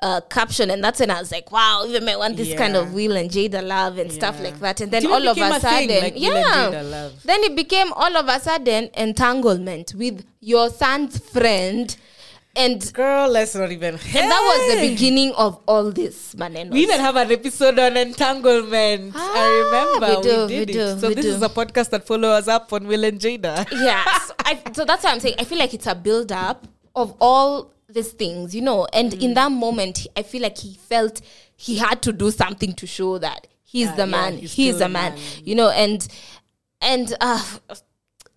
uh, 0.00 0.20
caption, 0.30 0.70
and 0.70 0.82
that's 0.84 1.00
when 1.00 1.10
I 1.10 1.18
was 1.18 1.32
like, 1.32 1.50
wow, 1.50 1.84
even 1.88 2.08
I 2.08 2.16
want 2.16 2.36
this 2.36 2.56
kind 2.56 2.76
of 2.76 2.94
Will 2.94 3.16
and 3.16 3.30
Jada 3.30 3.66
love 3.66 3.98
and 3.98 4.12
stuff 4.12 4.40
like 4.40 4.58
that. 4.60 4.80
And 4.80 4.92
then 4.92 5.06
all 5.06 5.26
of 5.26 5.36
a 5.36 5.40
a 5.40 5.50
thing, 5.58 5.88
sudden, 5.88 6.02
like 6.02 6.14
yeah, 6.16 7.10
then 7.24 7.42
it 7.42 7.56
became 7.56 7.92
all 7.94 8.16
of 8.16 8.28
a 8.28 8.38
sudden 8.38 8.90
entanglement 8.94 9.94
with 9.94 10.24
your 10.40 10.70
son's 10.70 11.18
friend, 11.18 11.96
and 12.58 12.92
girl 12.92 13.28
let's 13.30 13.54
not 13.54 13.70
even 13.72 13.94
and 13.94 14.00
that 14.32 14.42
was 14.50 14.74
the 14.74 14.88
beginning 14.88 15.32
of 15.36 15.60
all 15.66 15.90
this, 15.92 16.34
man. 16.36 16.70
we 16.70 16.82
even 16.82 17.00
have 17.00 17.16
an 17.16 17.30
episode 17.32 17.78
on 17.78 17.96
entanglement. 17.96 19.12
Ah, 19.16 19.32
I 19.36 20.00
remember 20.00 20.16
we 20.16 20.22
do, 20.22 20.46
we 20.46 20.46
did 20.48 20.68
we 20.68 20.74
it. 20.74 20.94
do, 20.94 21.00
so 21.00 21.08
this 21.10 21.24
do. 21.24 21.30
is 21.34 21.42
a 21.42 21.48
podcast 21.48 21.90
that 21.90 22.06
follow 22.06 22.28
us 22.28 22.48
up 22.48 22.72
on 22.72 22.86
Will 22.86 23.04
and 23.04 23.20
Jada. 23.20 23.66
yeah 23.72 24.04
so, 24.18 24.34
I, 24.44 24.60
so 24.72 24.84
that's 24.84 25.04
what 25.04 25.12
i'm 25.14 25.20
saying 25.20 25.36
i 25.38 25.44
feel 25.44 25.58
like 25.58 25.72
it's 25.74 25.86
a 25.86 25.94
build 25.94 26.32
up 26.32 26.66
of 26.94 27.14
all 27.20 27.72
these 27.88 28.12
things 28.12 28.54
you 28.54 28.60
know 28.62 28.86
and 28.92 29.12
Mm. 29.12 29.22
in 29.22 29.34
that 29.34 29.50
moment 29.52 30.06
i 30.16 30.22
feel 30.22 30.42
like 30.42 30.58
he 30.58 30.74
felt 30.74 31.20
he 31.56 31.76
had 31.78 32.02
to 32.02 32.12
do 32.12 32.30
something 32.30 32.72
to 32.74 32.86
show 32.86 33.18
that 33.18 33.46
he's 33.64 33.86
Yeah, 33.88 33.94
the 33.96 34.02
yeah, 34.06 34.10
man 34.10 34.36
he's 34.38 34.52
he's, 34.52 34.72
the 34.74 34.84
the 34.84 34.88
man, 34.90 35.14
man. 35.14 35.22
you 35.44 35.54
know 35.54 35.70
and 35.70 36.06
and 36.80 37.14
uh 37.20 37.42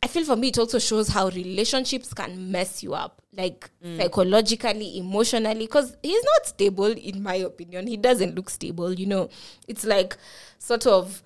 I 0.04 0.08
feel 0.08 0.26
for 0.26 0.36
me 0.36 0.48
it 0.48 0.58
also 0.58 0.80
shows 0.80 1.10
how 1.10 1.28
relationships 1.30 2.14
can 2.14 2.52
mess 2.52 2.82
you 2.82 2.94
up, 2.96 3.22
like 3.34 3.70
Mm. 3.84 3.98
psychologically, 3.98 4.98
emotionally, 4.98 5.60
because 5.68 5.96
he's 6.02 6.24
not 6.24 6.48
stable, 6.48 6.86
in 6.92 7.22
my 7.22 7.36
opinion. 7.36 7.86
He 7.88 7.98
doesn't 7.98 8.34
look 8.36 8.50
stable, 8.50 8.94
you 8.94 9.06
know. 9.06 9.30
It's 9.68 9.86
like 9.86 10.18
sort 10.58 10.88
of 10.88 11.22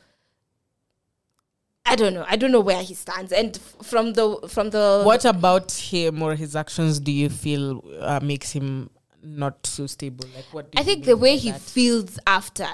I 1.88 1.96
don't 1.96 2.14
know. 2.16 2.26
I 2.28 2.36
don't 2.36 2.52
know 2.52 2.60
where 2.62 2.82
he 2.82 2.96
stands. 2.96 3.32
And 3.32 3.56
f- 3.56 3.86
from 3.86 4.14
the 4.14 4.38
from 4.50 4.72
the 4.72 5.04
What 5.06 5.24
about 5.24 5.72
him 5.72 6.22
or 6.24 6.36
his 6.36 6.56
actions 6.56 7.00
do 7.00 7.12
you 7.12 7.30
feel 7.30 7.84
uh, 8.02 8.20
makes 8.24 8.52
him 8.52 8.90
not 9.24 9.66
so 9.68 9.86
stable? 9.86 10.26
Like 10.36 10.46
what? 10.52 10.72
Do 10.72 10.82
I 10.82 10.84
think 10.84 11.06
the 11.06 11.16
way 11.16 11.38
he 11.38 11.52
that? 11.52 11.62
feels 11.62 12.18
after, 12.26 12.68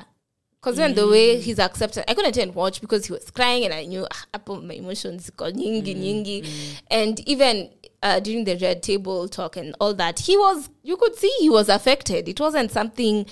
because 0.62 0.78
then 0.78 0.94
the 0.94 1.08
way 1.08 1.40
he's 1.40 1.58
accepted, 1.58 2.04
I 2.08 2.14
couldn't 2.14 2.38
even 2.38 2.54
watch 2.54 2.82
because 2.82 3.08
he 3.08 3.14
was 3.14 3.32
crying 3.32 3.66
and 3.66 3.74
I 3.74 3.86
knew 3.86 4.06
ah, 4.12 4.40
my 4.62 4.76
emotions 4.76 5.32
got 5.32 5.54
nyingi 5.54 5.96
nyingi, 5.96 6.78
and 6.92 7.20
even 7.28 7.72
uh, 8.04 8.20
during 8.20 8.44
the 8.44 8.56
red 8.58 8.84
table 8.84 9.28
talk 9.28 9.58
and 9.58 9.76
all 9.80 9.96
that, 9.96 10.20
he 10.20 10.38
was 10.38 10.70
you 10.84 10.98
could 10.98 11.16
see 11.16 11.34
he 11.40 11.50
was 11.50 11.68
affected. 11.68 12.30
It 12.30 12.40
wasn't 12.40 12.72
something. 12.72 13.26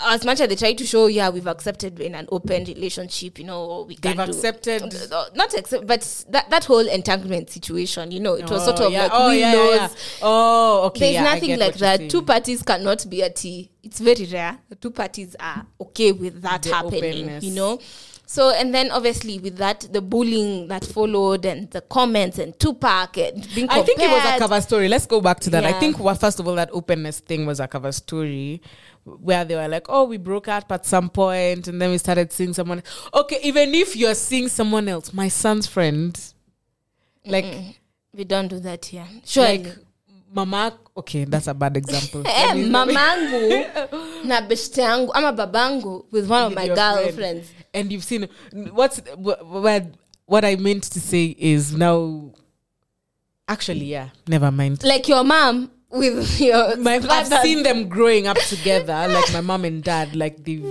As 0.00 0.24
much 0.24 0.40
as 0.40 0.48
they 0.48 0.56
try 0.56 0.72
to 0.72 0.86
show, 0.86 1.06
yeah, 1.06 1.28
we've 1.28 1.46
accepted 1.46 2.00
in 2.00 2.14
an 2.14 2.26
open 2.32 2.64
relationship, 2.64 3.38
you 3.38 3.44
know, 3.44 3.84
we 3.86 3.94
They've 3.96 4.16
do- 4.16 4.22
accepted. 4.22 4.82
uh, 5.12 5.26
not 5.34 5.52
accept, 5.52 5.86
but 5.86 6.24
that, 6.30 6.48
that 6.48 6.64
whole 6.64 6.88
entanglement 6.88 7.50
situation, 7.50 8.10
you 8.10 8.18
know, 8.18 8.32
it 8.34 8.50
was 8.50 8.64
sort 8.64 8.80
Oh, 8.80 8.86
of 8.86 8.92
yeah. 8.92 9.02
like 9.02 9.10
oh, 9.14 9.28
we 9.30 9.40
yeah, 9.40 9.52
yeah, 9.54 9.74
yeah. 9.74 9.88
Oh, 10.22 10.82
okay. 10.86 11.00
there's 11.00 11.14
yeah, 11.14 11.34
nothing 11.34 11.58
like 11.58 11.74
that. 11.74 12.08
Two 12.08 12.22
parties 12.22 12.62
cannot 12.62 13.08
be 13.10 13.20
a 13.20 13.28
T. 13.28 13.70
It's 13.82 14.00
very 14.00 14.24
rare. 14.32 14.58
The 14.70 14.76
two 14.76 14.90
parties 14.92 15.36
are 15.38 15.66
okay 15.82 16.12
with 16.12 16.40
that 16.40 16.62
The 16.62 16.74
happening, 16.74 17.24
openness. 17.24 17.44
you 17.44 17.54
know. 17.54 17.78
So 18.24 18.48
and 18.48 18.74
then 18.74 18.90
obviously 18.90 19.38
with 19.40 19.58
that, 19.58 19.80
the 19.92 20.00
bullying 20.00 20.68
that 20.68 20.86
followed 20.86 21.44
and 21.44 21.70
the 21.70 21.82
comments 21.82 22.38
and 22.38 22.58
Tupac 22.58 23.18
and 23.18 23.46
being 23.54 23.68
I 23.68 23.82
think 23.82 24.00
it 24.00 24.08
was 24.08 24.24
a 24.24 24.38
cover 24.38 24.58
story. 24.62 24.88
Let's 24.88 25.04
go 25.04 25.20
back 25.20 25.38
to 25.40 25.50
that. 25.50 25.64
I 25.66 25.74
think 25.78 25.98
well, 25.98 26.14
first 26.14 26.40
of 26.40 26.48
all, 26.48 26.54
that 26.54 26.70
openness 26.72 27.18
thing 27.20 27.44
was 27.44 27.60
a 27.60 27.68
cover 27.68 27.92
story 27.92 28.62
where 29.04 29.44
they 29.44 29.54
were 29.56 29.68
like, 29.68 29.86
"Oh, 29.88 30.04
we 30.04 30.16
broke 30.16 30.48
up 30.48 30.70
at 30.72 30.86
some 30.86 31.08
point, 31.10 31.68
and 31.68 31.80
then 31.80 31.90
we 31.90 31.98
started 31.98 32.32
seeing 32.32 32.52
someone." 32.54 32.82
Okay, 33.12 33.38
even 33.42 33.74
if 33.74 33.96
you're 33.96 34.14
seeing 34.14 34.48
someone 34.48 34.88
else, 34.88 35.12
my 35.12 35.28
son's 35.28 35.66
friend, 35.66 36.18
like, 37.24 37.46
We 38.14 38.24
don't 38.24 38.48
do 38.48 38.60
that 38.60 38.84
here. 38.84 39.06
Sure. 39.24 39.44
like 39.44 39.66
mama. 40.34 40.78
Okay, 40.96 41.24
that's 41.24 41.46
a 41.46 41.54
bad 41.54 41.76
example. 41.76 42.22
Me- 42.54 42.68
mamangu 42.68 43.64
na 44.24 44.40
beshte 44.42 44.82
yangu 44.82 45.10
ama 45.14 45.32
babangu 45.32 46.04
with 46.10 46.28
one 46.28 46.42
of 46.44 46.54
my 46.54 46.64
your 46.64 46.76
friend. 46.76 47.04
girlfriends. 47.06 47.48
and 47.74 47.90
you've 47.92 48.04
seen 48.04 48.28
what's 48.72 49.00
what, 49.16 49.44
what 49.46 49.84
what 50.26 50.44
I 50.44 50.56
meant 50.56 50.84
to 50.84 51.00
say 51.00 51.34
is 51.38 51.72
now. 51.74 52.32
Actually, 53.48 53.86
yeah, 53.86 54.10
never 54.28 54.50
mind. 54.50 54.84
Like 54.84 55.08
your 55.08 55.24
mom 55.24 55.70
with 55.92 56.40
your 56.40 56.76
my, 56.78 56.94
I've 57.08 57.28
seen 57.42 57.62
them 57.62 57.88
growing 57.88 58.26
up 58.26 58.38
together, 58.38 59.06
like 59.08 59.32
my 59.32 59.40
mom 59.40 59.64
and 59.64 59.82
dad, 59.84 60.16
like 60.16 60.42
they've 60.44 60.64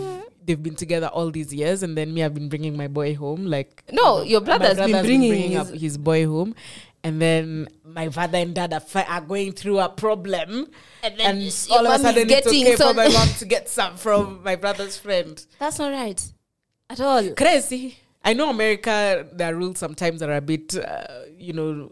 they've 0.43 0.61
been 0.61 0.75
together 0.75 1.07
all 1.07 1.29
these 1.31 1.53
years, 1.53 1.83
and 1.83 1.95
then 1.97 2.13
me, 2.13 2.23
I've 2.23 2.33
been 2.33 2.49
bringing 2.49 2.75
my 2.75 2.87
boy 2.87 3.15
home. 3.15 3.45
Like 3.45 3.83
No, 3.91 4.21
your 4.23 4.41
my 4.41 4.57
brother's 4.57 4.77
been 4.77 5.05
bringing 5.05 5.55
up 5.55 5.67
his- 5.69 5.81
his 5.81 5.97
boy 5.97 6.25
home, 6.25 6.55
and 7.03 7.21
then 7.21 7.67
my 7.85 8.09
father 8.09 8.39
and 8.39 8.53
dad 8.55 8.73
are, 8.73 8.79
fi- 8.79 9.03
are 9.05 9.21
going 9.21 9.51
through 9.53 9.79
a 9.79 9.89
problem, 9.89 10.67
And 11.03 11.17
then 11.19 11.49
all 11.69 11.79
of 11.79 11.83
mom 11.85 11.91
a 11.91 11.95
is 11.95 12.01
sudden 12.01 12.23
it's 12.23 12.33
getting 12.47 12.61
okay 12.63 12.71
for 12.75 12.83
some- 12.83 12.95
my 12.95 13.07
mom 13.09 13.27
to 13.39 13.45
get 13.45 13.69
some 13.69 13.97
from 13.97 14.41
my 14.43 14.55
brother's 14.55 14.97
friend. 14.97 15.43
That's 15.59 15.77
not 15.79 15.91
right 15.91 16.21
at 16.89 16.99
all. 16.99 17.29
Crazy. 17.35 17.97
I 18.23 18.33
know 18.33 18.49
America, 18.51 19.27
there 19.33 19.51
are 19.51 19.55
rules 19.55 19.79
sometimes 19.79 20.19
that 20.19 20.29
are 20.29 20.35
a 20.37 20.41
bit, 20.41 20.77
uh, 20.77 21.05
you 21.37 21.53
know, 21.53 21.91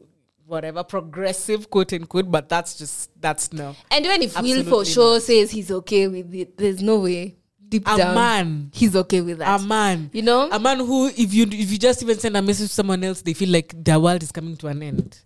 whatever 0.50 0.84
progressive, 0.84 1.70
quote 1.70 1.94
unquote, 1.94 2.30
but 2.30 2.50
that's 2.50 2.78
just 2.78 3.10
that's 3.22 3.54
no. 3.54 3.76
And 3.92 4.06
even 4.06 4.22
if 4.24 4.40
Will 4.42 4.64
for 4.64 4.84
sure 4.86 5.20
says 5.20 5.52
he's 5.52 5.72
okay 5.72 6.08
with 6.08 6.34
it, 6.34 6.58
there's 6.58 6.82
no 6.82 7.00
way 7.00 7.36
deep 7.70 7.88
A 7.88 7.98
down 7.98 8.16
man, 8.16 8.72
he's 8.74 8.96
okay 8.96 9.22
with 9.22 9.38
that. 9.38 9.62
a 9.62 9.64
man, 9.64 10.10
you 10.12 10.24
know? 10.24 10.50
a 10.52 10.60
man 10.60 10.80
who, 10.80 11.08
if 11.08 11.34
you 11.34 11.46
if 11.50 11.72
you 11.72 11.78
just 11.78 12.02
even 12.02 12.18
send 12.18 12.36
a 12.36 12.42
message 12.42 12.70
to 12.70 12.74
someone 12.74 13.04
else, 13.04 13.22
they 13.22 13.34
feel 13.34 13.50
like 13.50 13.74
their 13.84 14.00
world 14.00 14.24
is 14.24 14.32
coming 14.32 14.58
to 14.58 14.68
an 14.68 14.82
end. 14.84 15.20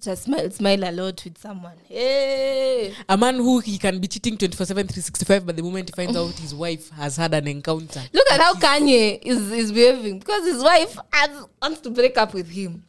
Just 0.00 0.22
smile, 0.22 0.50
smile 0.50 0.82
a 0.84 0.92
lot 0.92 1.22
with 1.22 1.36
someone. 1.36 1.76
Hey. 1.86 2.94
A 3.06 3.18
man 3.18 3.34
who 3.34 3.58
he 3.58 3.76
can 3.76 3.98
be 3.98 4.08
cheating 4.08 4.38
24 4.38 4.64
7, 4.64 4.86
365, 4.86 5.44
but 5.44 5.56
the 5.56 5.62
moment 5.62 5.90
he 5.90 5.92
finds 5.92 6.16
out 6.16 6.30
his 6.38 6.54
wife 6.54 6.88
has 6.90 7.18
had 7.18 7.34
an 7.34 7.46
encounter. 7.46 8.00
Look 8.10 8.30
at 8.32 8.40
how 8.40 8.54
Kanye 8.54 9.18
is, 9.22 9.52
is 9.52 9.72
behaving 9.72 10.20
because 10.20 10.46
his 10.46 10.62
wife 10.62 10.96
has, 11.12 11.44
wants 11.60 11.80
to 11.80 11.90
break 11.90 12.16
up 12.16 12.32
with 12.32 12.48
him. 12.48 12.82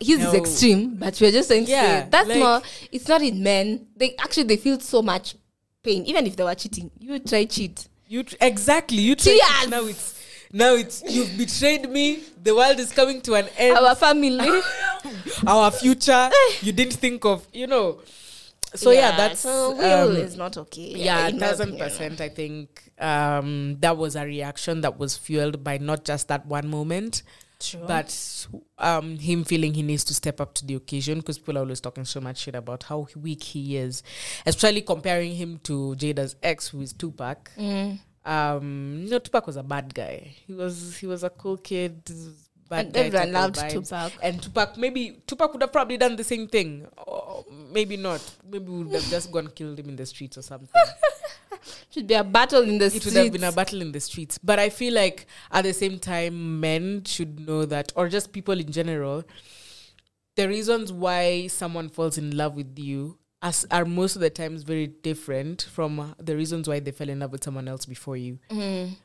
His 0.00 0.18
is 0.18 0.32
No. 0.32 0.38
extreme, 0.38 0.96
but 0.96 1.20
we're 1.20 1.30
just 1.30 1.48
saying 1.48 1.66
Yeah, 1.68 2.06
that's 2.08 2.28
like- 2.28 2.38
not. 2.38 2.64
It's 2.90 3.06
not 3.06 3.20
in 3.22 3.42
men. 3.42 3.86
They 3.96 4.16
actually 4.18 4.44
they 4.44 4.56
feel 4.56 4.80
so 4.80 5.02
much 5.02 5.34
pain, 5.82 6.04
even 6.06 6.26
if 6.26 6.36
they 6.36 6.44
were 6.44 6.54
cheating. 6.54 6.90
You 6.98 7.12
would 7.12 7.26
try 7.28 7.44
cheat. 7.44 7.86
You 8.08 8.22
tr- 8.22 8.36
exactly 8.40 8.98
you 8.98 9.14
try 9.14 9.32
Cheers. 9.38 9.64
to- 9.64 9.70
now 9.70 9.84
it's 9.86 10.14
now 10.52 10.74
it's 10.74 11.02
you've 11.06 11.36
betrayed 11.36 11.88
me. 11.90 12.20
The 12.42 12.54
world 12.54 12.80
is 12.80 12.92
coming 12.92 13.20
to 13.22 13.34
an 13.34 13.48
end. 13.58 13.76
Our 13.76 13.94
family. 13.94 14.62
Our 15.46 15.70
future. 15.70 16.30
you 16.62 16.72
didn't 16.72 16.94
think 16.94 17.24
of 17.24 17.46
you 17.52 17.66
know. 17.66 18.00
So 18.74 18.92
yeah, 18.92 19.16
that's 19.16 19.40
so 19.40 19.74
Will 19.74 20.10
um, 20.10 20.16
is 20.16 20.36
not 20.36 20.56
okay. 20.56 20.92
yeah, 20.96 21.28
yeah 21.28 21.38
thousand 21.38 21.76
percent. 21.78 22.20
I 22.20 22.28
think 22.28 22.90
um, 22.98 23.76
that 23.80 23.96
was 23.96 24.14
a 24.16 24.24
reaction 24.24 24.80
that 24.82 24.98
was 24.98 25.16
fueled 25.16 25.64
by 25.64 25.78
not 25.78 26.04
just 26.04 26.28
that 26.28 26.46
one 26.46 26.68
moment, 26.68 27.22
But 27.86 28.46
um, 28.78 29.18
him 29.18 29.44
feeling 29.44 29.74
he 29.74 29.82
needs 29.82 30.04
to 30.04 30.14
step 30.14 30.40
up 30.40 30.54
to 30.54 30.66
the 30.66 30.74
occasion 30.74 31.18
because 31.18 31.38
people 31.38 31.58
are 31.58 31.60
always 31.60 31.80
talking 31.80 32.04
so 32.04 32.20
much 32.20 32.38
shit 32.38 32.54
about 32.54 32.84
how 32.84 33.06
weak 33.16 33.42
he 33.42 33.76
is, 33.76 34.02
especially 34.46 34.82
comparing 34.82 35.34
him 35.34 35.60
to 35.64 35.94
Jada's 35.96 36.36
ex, 36.42 36.68
who 36.68 36.80
is 36.80 36.92
Tupac. 36.92 37.50
Mm. 37.56 37.98
Um, 38.24 39.06
no, 39.08 39.18
Tupac 39.18 39.46
was 39.46 39.56
a 39.56 39.62
bad 39.62 39.94
guy. 39.94 40.34
He 40.46 40.54
was 40.54 40.96
he 40.98 41.06
was 41.06 41.24
a 41.24 41.30
cool 41.30 41.56
kid. 41.56 42.10
And 42.72 42.96
everyone 42.96 43.32
loved 43.32 43.56
vibes. 43.56 43.70
Tupac. 43.70 44.12
And 44.22 44.40
Tupac, 44.40 44.76
maybe 44.76 45.22
Tupac 45.26 45.52
would 45.52 45.62
have 45.62 45.72
probably 45.72 45.96
done 45.96 46.14
the 46.14 46.22
same 46.22 46.46
thing, 46.46 46.86
or 46.96 47.44
maybe 47.72 47.96
not. 47.96 48.22
Maybe 48.48 48.66
we 48.66 48.84
would 48.84 48.94
have 48.94 49.10
just 49.10 49.32
gone 49.32 49.48
killed 49.48 49.78
him 49.78 49.88
in 49.88 49.96
the 49.96 50.06
streets 50.06 50.38
or 50.38 50.42
something. 50.42 50.68
Should 51.90 52.06
be 52.06 52.14
a 52.14 52.24
battle 52.24 52.62
in 52.62 52.78
the 52.78 52.86
it 52.86 52.90
streets. 52.90 53.06
would 53.06 53.14
have 53.16 53.32
been 53.32 53.44
a 53.44 53.52
battle 53.52 53.82
in 53.82 53.92
the 53.92 54.00
streets. 54.00 54.38
But 54.42 54.58
I 54.58 54.68
feel 54.70 54.94
like 54.94 55.26
at 55.50 55.62
the 55.62 55.72
same 55.72 55.98
time, 55.98 56.60
men 56.60 57.04
should 57.04 57.40
know 57.46 57.64
that, 57.66 57.92
or 57.96 58.08
just 58.08 58.32
people 58.32 58.58
in 58.58 58.70
general, 58.72 59.24
the 60.36 60.48
reasons 60.48 60.92
why 60.92 61.48
someone 61.48 61.88
falls 61.88 62.16
in 62.18 62.36
love 62.36 62.54
with 62.56 62.78
you 62.78 63.18
as 63.42 63.66
are 63.70 63.84
most 63.84 64.16
of 64.16 64.20
the 64.20 64.30
times 64.30 64.62
very 64.62 64.86
different 64.86 65.62
from 65.72 66.14
the 66.18 66.36
reasons 66.36 66.68
why 66.68 66.78
they 66.78 66.90
fell 66.90 67.08
in 67.08 67.20
love 67.20 67.32
with 67.32 67.42
someone 67.42 67.66
else 67.68 67.86
before 67.86 68.16
you. 68.16 68.38
Mm. 68.50 68.96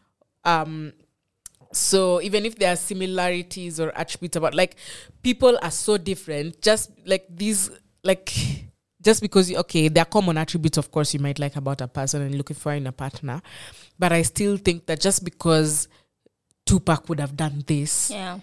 Um, 0.43 0.93
So 1.73 2.21
even 2.21 2.45
if 2.45 2.55
there 2.57 2.71
are 2.71 2.75
similarities 2.77 3.79
or 3.79 3.91
attributes 3.97 4.35
about 4.37 4.53
like 4.53 4.75
people 5.23 5.57
are 5.61 5.71
so 5.71 5.97
different, 5.97 6.61
just 6.61 6.91
like 7.05 7.25
these 7.29 7.69
like 8.03 8.31
just 9.05 9.21
because 9.21 9.53
okay, 9.53 9.87
there 9.87 10.01
are 10.01 10.05
common 10.09 10.37
attributes 10.37 10.77
of 10.77 10.91
course 10.91 11.13
you 11.13 11.19
might 11.19 11.37
like 11.37 11.55
about 11.55 11.79
a 11.79 11.87
person 11.87 12.23
and 12.23 12.35
looking 12.35 12.55
for 12.55 12.73
in 12.73 12.87
a 12.87 12.91
partner. 12.91 13.41
But 13.99 14.11
I 14.11 14.23
still 14.23 14.57
think 14.57 14.87
that 14.87 14.99
just 14.99 15.23
because 15.23 15.87
Tupac 16.65 17.07
would 17.07 17.19
have 17.19 17.37
done 17.37 17.63
this 17.67 18.09
Yeah. 18.09 18.39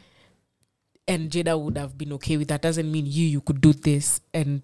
and 1.09 1.29
Jada 1.31 1.61
would 1.61 1.77
have 1.77 1.99
been 1.99 2.13
okay 2.15 2.37
with 2.37 2.49
that 2.49 2.63
doesn't 2.63 2.91
mean 2.91 3.07
you 3.07 3.27
you 3.27 3.41
could 3.41 3.61
do 3.61 3.73
this 3.73 4.21
and 4.33 4.63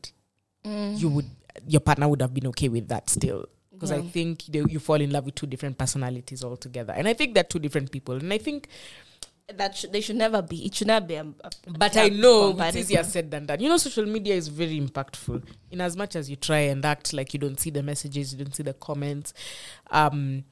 mm. 0.64 0.96
you 0.96 1.08
would 1.08 1.26
your 1.66 1.80
partner 1.80 2.08
would 2.08 2.22
have 2.22 2.32
been 2.32 2.46
okay 2.46 2.68
with 2.68 2.86
that 2.88 3.10
still 3.10 3.46
because 3.72 3.90
I 3.90 4.00
think 4.02 4.44
they, 4.46 4.62
you 4.68 4.78
fall 4.78 5.00
in 5.00 5.10
love 5.10 5.24
with 5.26 5.34
two 5.34 5.46
different 5.46 5.78
personalities 5.78 6.44
altogether 6.44 6.92
and 6.92 7.08
I 7.08 7.12
think 7.12 7.34
they're 7.34 7.42
two 7.42 7.58
different 7.58 7.90
people 7.90 8.14
and 8.14 8.32
I 8.32 8.38
think 8.38 8.68
That 9.54 9.74
should, 9.76 9.92
they 9.92 10.02
should 10.02 10.16
never 10.16 10.42
be. 10.42 10.66
It 10.66 10.74
should 10.74 10.88
not 10.88 11.08
be. 11.08 11.14
A, 11.14 11.22
a- 11.22 11.50
but 11.78 11.96
I 11.96 12.10
know 12.10 12.54
it's 12.58 12.76
easier 12.76 13.02
said 13.02 13.30
than 13.30 13.46
done 13.46 13.60
you 13.60 13.68
know 13.68 13.78
social 13.78 14.04
media 14.04 14.34
is 14.34 14.48
very 14.48 14.78
impactful 14.78 15.42
in 15.70 15.80
as 15.80 15.96
much 15.96 16.16
as 16.16 16.28
you 16.28 16.36
try 16.36 16.58
and 16.58 16.84
act 16.84 17.12
like 17.14 17.32
you 17.32 17.40
don't 17.40 17.58
see 17.58 17.70
the 17.70 17.82
messages 17.82 18.34
you 18.34 18.44
don't 18.44 18.54
see 18.54 18.62
the 18.62 18.74
comments 18.74 19.32
um 19.90 20.44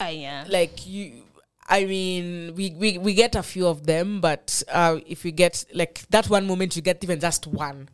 Ah, 0.00 0.08
yeah. 0.08 0.44
like 0.48 0.84
you 0.86 1.22
i 1.68 1.84
mean 1.84 2.52
we, 2.56 2.70
we 2.70 2.98
we 2.98 3.14
get 3.14 3.36
a 3.36 3.42
few 3.42 3.68
of 3.68 3.86
them 3.86 4.20
but 4.20 4.62
uh 4.72 4.98
if 5.06 5.24
you 5.24 5.30
get 5.30 5.64
like 5.72 6.02
that 6.10 6.28
one 6.28 6.44
moment 6.46 6.74
you 6.74 6.82
get 6.82 7.02
even 7.04 7.20
just 7.20 7.46
one 7.46 7.88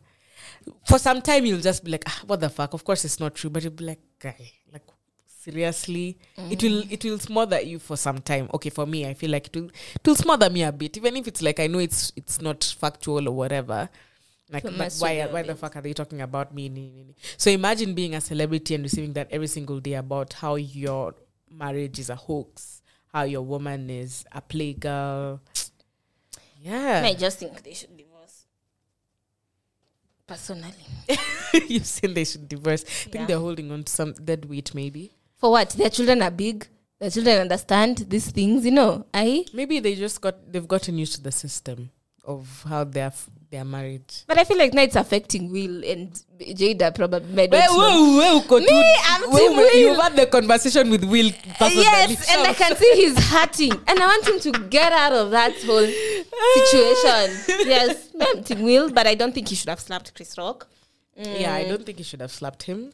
for 0.87 0.97
some 0.97 1.21
time 1.21 1.45
you'll 1.45 1.59
just 1.61 1.83
be 1.83 1.91
like 1.91 2.03
ah, 2.07 2.21
what 2.25 2.39
the 2.39 2.49
fuck 2.49 2.73
of 2.73 2.83
course 2.83 3.05
it's 3.05 3.19
not 3.19 3.35
true 3.35 3.51
but 3.51 3.61
you'll 3.61 3.71
be 3.71 3.85
like 3.85 3.99
guy 4.19 4.51
like 4.73 4.81
seriously. 5.39 6.17
It 6.37 6.61
will 6.61 6.83
mm. 6.83 6.91
it 6.91 7.03
will 7.05 7.19
smother 7.19 7.61
you 7.61 7.79
for 7.79 7.97
some 7.97 8.19
time. 8.19 8.49
Okay 8.53 8.69
for 8.69 8.85
me 8.85 9.07
i 9.07 9.13
feel 9.13 9.31
like 9.31 9.47
it 9.47 9.55
will 9.55 9.69
it 9.95 10.07
will 10.07 10.15
smother 10.15 10.49
me 10.49 10.63
a 10.63 10.71
bit. 10.71 10.97
Even 10.97 11.17
if 11.17 11.27
it's 11.27 11.41
like 11.41 11.59
i 11.59 11.67
know 11.67 11.79
it's 11.79 12.11
it's 12.15 12.41
not 12.41 12.63
factual 12.79 13.27
or 13.27 13.35
whatever. 13.35 13.89
Like 14.51 14.63
but 14.63 14.93
why 14.99 15.13
with 15.13 15.23
you 15.23 15.29
a 15.29 15.33
why 15.33 15.43
the 15.43 15.55
fuck 15.55 15.75
are 15.75 15.81
they 15.81 15.93
talking 15.93 16.21
about 16.21 16.53
me? 16.53 17.15
So 17.37 17.51
imagine 17.51 17.93
being 17.93 18.15
a 18.15 18.21
celebrity 18.21 18.75
and 18.75 18.83
receiving 18.83 19.13
that 19.13 19.27
every 19.31 19.47
single 19.47 19.79
day 19.79 19.93
about 19.93 20.33
how 20.33 20.55
your 20.55 21.15
marriage 21.49 21.99
is 21.99 22.09
a 22.09 22.15
hoax 22.15 22.81
how 23.13 23.23
your 23.23 23.41
woman 23.41 23.89
is 23.89 24.23
a 24.31 24.41
playgirl. 24.41 25.39
Yeah. 26.61 27.01
I 27.05 27.13
just 27.15 27.39
think 27.39 27.63
they 27.63 27.73
should 27.73 27.97
divorce. 27.97 28.45
Personally. 30.27 30.73
you've 31.67 31.85
seen 31.87 32.13
they 32.13 32.25
should 32.25 32.47
divorce? 32.47 32.83
I 32.83 32.85
think 32.85 33.15
Yeah. 33.15 33.25
they're 33.25 33.39
holding 33.39 33.71
on 33.71 33.83
to 33.83 33.91
some 33.91 34.13
dead 34.13 34.45
weight 34.45 34.75
maybe 34.75 35.11
For 35.39 35.51
what? 35.51 35.69
Their 35.71 35.89
children 35.89 36.21
are 36.21 36.31
big. 36.31 36.67
Their 36.99 37.09
children 37.09 37.39
understand 37.39 37.97
these 38.09 38.29
things, 38.29 38.65
you 38.65 38.71
know. 38.71 39.05
I 39.13 39.45
maybe 39.53 39.79
they 39.79 39.95
just 39.95 40.19
got 40.19 40.51
they've 40.51 40.67
gotten 40.67 40.97
used 40.97 41.15
to 41.15 41.21
the 41.21 41.31
system 41.31 41.91
of 42.25 42.65
how 42.67 42.83
they're 42.83 43.05
f- 43.05 43.29
they're 43.49 43.65
married 43.65 44.03
but 44.27 44.37
I 44.37 44.43
feel 44.43 44.57
like 44.59 44.73
now 44.73 44.83
it's 44.83 44.95
affecting 44.95 45.51
Will 45.51 45.83
and 45.83 46.11
Jada 46.39 46.93
probably 46.93 47.47
Well, 47.47 47.77
well, 47.77 48.45
well, 48.47 48.59
Me, 48.59 48.95
I'm 49.07 49.21
Team 49.31 49.55
Will. 49.57 49.75
You've 49.75 49.97
had 49.97 50.15
the 50.15 50.27
conversation 50.27 50.89
with 50.91 51.03
Will. 51.05 51.31
personally. 51.57 51.81
Yes, 51.83 52.29
and 52.29 52.47
I 52.47 52.53
can 52.53 52.75
see 52.75 52.91
he's 52.95 53.17
hurting, 53.29 53.71
and 53.71 53.99
I 53.99 54.05
want 54.05 54.27
him 54.27 54.39
to 54.41 54.59
get 54.67 54.91
out 54.93 55.13
of 55.13 55.31
that 55.31 55.53
whole 55.63 55.87
situation. 55.87 57.65
yes, 57.67 58.09
I'm 58.21 58.43
Team 58.43 58.61
Will, 58.63 58.91
but 58.91 59.07
I 59.07 59.15
don't 59.15 59.33
think 59.33 59.47
he 59.47 59.55
should 59.55 59.69
have 59.69 59.79
slapped 59.79 60.13
Chris 60.13 60.37
Rock. 60.37 60.67
Yeah, 61.15 61.53
I 61.55 61.63
mm. 61.63 61.69
don't 61.69 61.85
think 61.85 61.97
he 61.97 62.03
should 62.03 62.21
have 62.21 62.31
slapped 62.31 62.63
him. 62.63 62.91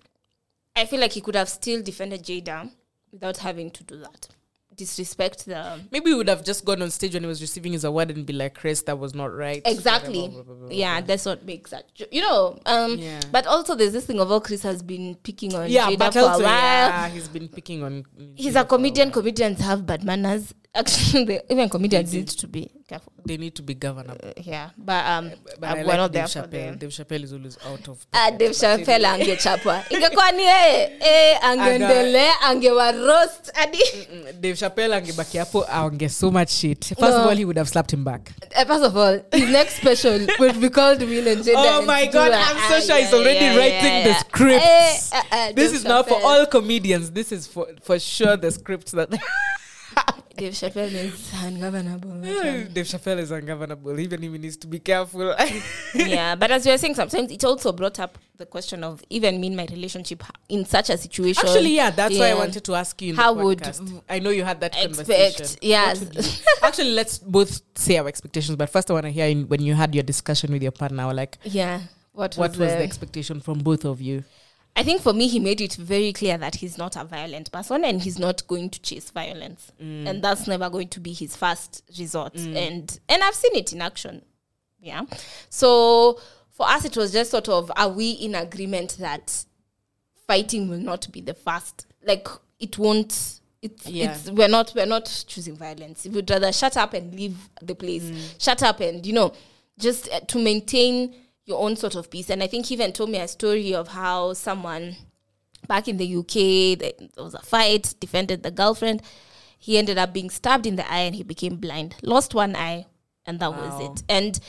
I 0.76 0.86
feel 0.86 1.00
like 1.00 1.14
he 1.14 1.22
could 1.22 1.36
have 1.36 1.50
still 1.50 1.82
defended 1.82 2.24
Jada 2.24 2.70
without 3.12 3.38
having 3.38 3.72
to 3.72 3.84
do 3.84 3.98
that. 4.00 4.28
Disrespect 4.76 5.46
the 5.46 5.80
Maybe 5.90 6.10
he 6.10 6.16
would 6.16 6.28
have 6.28 6.44
just 6.44 6.66
gone 6.66 6.82
on 6.82 6.92
stage 6.92 7.14
when 7.14 7.24
he 7.24 7.28
was 7.28 7.40
receiving 7.40 7.72
his 7.72 7.86
award 7.86 8.12
and 8.12 8.26
be 8.26 8.34
like, 8.34 8.56
Chris, 8.56 8.82
that 8.84 9.00
was 9.00 9.16
not 9.16 9.34
right. 9.34 9.62
exactly. 9.66 10.28
Blah, 10.28 10.44
blah, 10.44 10.54
blah, 10.56 10.68
Yeah, 10.70 11.00
that's 11.00 11.26
what 11.26 11.46
makes 11.46 11.72
that. 11.72 11.86
You 12.12 12.20
know, 12.22 12.60
um, 12.66 12.98
Yeah. 13.00 13.22
but 13.32 13.48
also 13.48 13.76
there's 13.76 13.94
this 13.94 14.06
thing 14.06 14.20
of 14.20 14.30
all 14.30 14.42
Chris 14.42 14.64
has 14.64 14.84
been 14.84 15.16
picking 15.24 15.56
on 15.56 15.70
Yeah, 15.70 15.90
Jada 15.92 15.98
but 15.98 16.14
for 16.14 16.20
a 16.20 16.24
also, 16.24 16.44
while. 16.44 16.90
yeah, 16.90 17.08
he's 17.08 17.30
been 17.30 17.48
picking 17.48 17.84
on. 17.84 18.04
He's 18.36 18.58
a 18.58 18.66
comedian. 18.66 19.12
Comedians 19.12 19.62
have 19.62 19.86
bad 19.86 20.04
manners. 20.04 20.54
Actually, 20.76 21.24
they, 21.26 21.42
even 21.50 21.70
comedians 21.70 22.14
need 22.14 22.28
to 22.28 22.48
be 22.48 22.70
careful. 22.88 23.14
They 23.26 23.38
need 23.38 23.56
to 23.56 23.64
be 23.64 23.74
governable. 23.74 24.20
Uh, 24.24 24.34
yeah, 24.44 24.70
but 24.78 25.06
um, 25.06 25.32
But 25.60 25.70
uh, 25.70 25.72
I 25.72 25.74
we're 25.76 25.84
like 25.86 25.98
not 25.98 26.12
Dave 26.12 26.14
there 26.14 26.28
for 26.44 26.48
Chappelle. 26.50 26.52
them. 26.52 26.78
Dave 26.78 26.90
Chappelle 26.90 27.24
is 27.24 27.34
always 27.34 27.58
out 27.66 27.88
of. 27.88 28.06
Ah, 28.14 28.26
pocket, 28.26 28.40
Dave 28.40 28.50
but 28.50 28.58
Chappelle 28.58 29.06
anyway. 29.06 29.22
angechapwa 29.32 29.84
ingekuwa 29.90 30.32
ni 30.32 30.44
yeye 30.44 30.92
eh, 31.00 31.38
angeendelea 31.46 32.42
angewa 32.42 32.92
roast 32.92 33.54
hadi 33.54 33.78
Dave 34.40 34.56
Chappelle 34.56 34.96
angebaki 34.96 35.38
hapo 35.38 35.66
aonge 35.70 36.10
so 36.10 36.32
much 36.32 36.50
shit. 36.50 36.86
First 36.86 37.18
of 37.18 37.26
all, 37.28 37.38
he 37.38 37.46
would 37.46 37.58
have 37.58 37.70
slapped 37.70 37.94
him 37.94 38.04
back. 38.04 38.32
Uh, 38.56 38.66
first 38.68 38.84
of 38.84 38.96
all 38.98 39.20
his 39.32 39.50
next 39.50 39.78
special 39.78 40.20
would 40.40 40.60
be 40.62 40.70
called 40.70 41.02
Will 41.02 41.28
and 41.28 41.44
Jada 41.44 41.78
Oh 41.78 41.82
my 41.86 42.06
do 42.06 42.12
God, 42.12 42.32
I'm 42.32 42.58
so 42.72 42.88
sure 42.88 43.02
he's 43.02 43.14
already 43.14 43.46
yeah, 43.46 43.58
writing 43.58 43.94
yeah, 43.98 44.04
the 44.04 44.10
yeah. 44.10 44.18
scripts. 44.20 45.14
Eh, 45.14 45.18
uh, 45.18 45.24
uh, 45.32 45.52
This 45.54 45.72
Dave 45.72 45.76
is 45.76 45.84
not 45.86 46.08
for 46.08 46.20
all 46.24 46.46
comedians. 46.46 47.12
This 47.12 47.32
is 47.32 47.48
for 47.48 47.68
for 47.82 47.98
sure 48.00 48.38
the 48.38 48.52
scripts 48.52 48.92
that 48.92 49.10
Dave 50.38 50.54
Chappelle 50.54 50.94
is 50.94 51.32
ungovernable. 51.44 52.12
Um, 52.12 52.68
Dave 52.74 52.86
Chappelle 52.86 53.20
is 53.20 53.32
ungovernable. 53.32 54.00
Even 54.00 54.24
if 54.24 54.32
he 54.32 54.38
needs 54.38 54.58
to 54.58 54.68
be 54.68 54.80
careful. 54.80 55.34
yeah, 55.96 56.36
but 56.36 56.52
as 56.52 56.66
you 56.66 56.72
were 56.72 56.78
saying, 56.78 56.96
sometimes 56.96 57.32
it 57.32 57.44
also 57.44 57.72
brought 57.72 58.00
up 58.00 58.18
the 58.38 58.46
question 58.46 58.84
of 58.84 59.02
even 59.10 59.40
me 59.40 59.48
in 59.48 59.56
my 59.56 59.66
relationship 59.72 60.24
in 60.50 60.66
such 60.66 60.90
a 60.90 60.98
situation. 60.98 61.44
Actually, 61.46 61.76
yeah, 61.76 61.90
that's 61.90 62.18
why 62.18 62.32
I 62.32 62.34
wanted 62.34 62.64
to 62.66 62.76
ask 62.76 63.02
you. 63.02 63.16
How 63.16 63.34
would. 63.34 63.62
I 64.10 64.20
know 64.20 64.30
you 64.30 64.44
had 64.44 64.60
that 64.62 64.76
expect- 64.76 65.08
conversation? 65.10 65.58
yes. 65.62 66.02
What 66.02 66.16
would 66.16 66.26
you- 66.26 66.32
Actually, 66.64 66.92
let's 66.92 67.18
both 67.20 67.62
say 67.76 67.98
our 67.98 68.08
expectations. 68.08 68.56
But 68.58 68.70
first, 68.70 68.90
I 68.90 68.94
want 68.94 69.06
to 69.06 69.12
hear 69.12 69.28
in, 69.28 69.48
when 69.48 69.62
you 69.62 69.74
had 69.74 69.94
your 69.96 70.04
discussion 70.04 70.52
with 70.52 70.62
your 70.62 70.72
partner. 70.72 71.14
Like, 71.14 71.38
Yeah. 71.44 71.82
What 72.12 72.32
was, 72.32 72.38
what 72.38 72.50
was 72.52 72.72
the, 72.72 72.78
the 72.78 72.84
expectation 72.84 73.42
from 73.42 73.60
both 73.60 73.84
of 73.84 74.00
you? 74.02 74.24
I 74.78 74.84
think 74.84 75.02
for 75.02 75.14
me, 75.14 75.28
he 75.30 75.40
made 75.40 75.62
it 75.62 75.76
very 75.76 76.12
clear 76.12 76.38
that 76.38 76.56
he's 76.56 76.78
not 76.78 76.96
a 76.98 77.06
violent 77.06 77.50
person 77.52 77.86
and 77.86 78.02
he's 78.02 78.20
not 78.20 78.46
going 78.48 78.70
to 78.72 78.82
chase 78.82 79.10
violence, 79.10 79.72
Mm. 79.82 80.08
and 80.08 80.22
that's 80.24 80.48
never 80.48 80.70
going 80.70 80.90
to 80.90 81.00
be 81.00 81.14
his 81.14 81.36
first 81.36 81.84
resort. 81.98 82.36
And 82.36 83.00
and 83.08 83.24
I've 83.24 83.36
seen 83.36 83.56
it 83.56 83.72
in 83.74 83.82
action. 83.82 84.22
Yeah. 84.82 85.04
So 85.50 86.20
for 86.52 86.68
us, 86.68 86.84
it 86.86 86.98
was 86.98 87.12
just 87.14 87.32
sort 87.32 87.48
of 87.50 87.72
are 87.76 87.90
we 87.90 88.12
in 88.12 88.36
agreement 88.36 88.98
that 89.00 89.46
fighting 90.28 90.70
will 90.70 90.78
not 90.80 91.12
be 91.12 91.22
the 91.22 91.34
first? 91.34 91.88
Like 92.06 92.28
it 92.60 92.78
won't. 92.78 93.40
It's, 93.62 93.88
Yeah. 93.88 94.12
it's 94.14 94.30
we're 94.30 94.48
not 94.48 94.74
we're 94.76 94.86
not 94.86 95.24
choosing 95.28 95.56
violence. 95.56 96.06
We'd 96.06 96.30
rather 96.30 96.52
shut 96.52 96.78
up 96.78 96.94
and 96.94 97.14
leave 97.16 97.38
the 97.62 97.76
place. 97.76 98.04
Mm. 98.04 98.42
Shut 98.44 98.62
up 98.62 98.80
and 98.82 99.06
you 99.06 99.14
know 99.14 99.34
just 99.80 100.10
uh, 100.12 100.20
to 100.20 100.38
maintain 100.38 101.16
your 101.46 101.62
own 101.62 101.76
sort 101.76 101.96
of 101.96 102.10
peace. 102.10 102.30
And 102.30 102.42
I 102.44 102.48
think 102.48 102.68
he 102.68 102.74
even 102.74 102.92
told 102.92 103.10
me 103.10 103.20
a 103.20 103.28
story 103.28 103.74
of 103.74 103.90
how 103.90 104.34
someone 104.34 104.96
back 105.68 105.88
in 105.88 105.98
the 105.98 106.16
UK 106.18 106.78
there 106.80 107.08
was 107.18 107.34
a 107.34 107.40
fight, 107.42 107.94
defended 108.00 108.44
the 108.44 108.52
girlfriend. 108.52 109.02
He 109.58 109.78
ended 109.78 109.98
up 109.98 110.14
being 110.14 110.30
stabbed 110.30 110.66
in 110.66 110.76
the 110.76 110.92
eye 110.92 111.00
and 111.02 111.16
he 111.16 111.24
became 111.24 111.56
blind. 111.58 111.96
Lost 112.04 112.34
one 112.36 112.56
eye, 112.56 112.86
and 113.26 113.40
that 113.40 113.52
Wow. 113.54 113.66
was 113.80 113.80
it. 113.90 114.04
And 114.10 114.40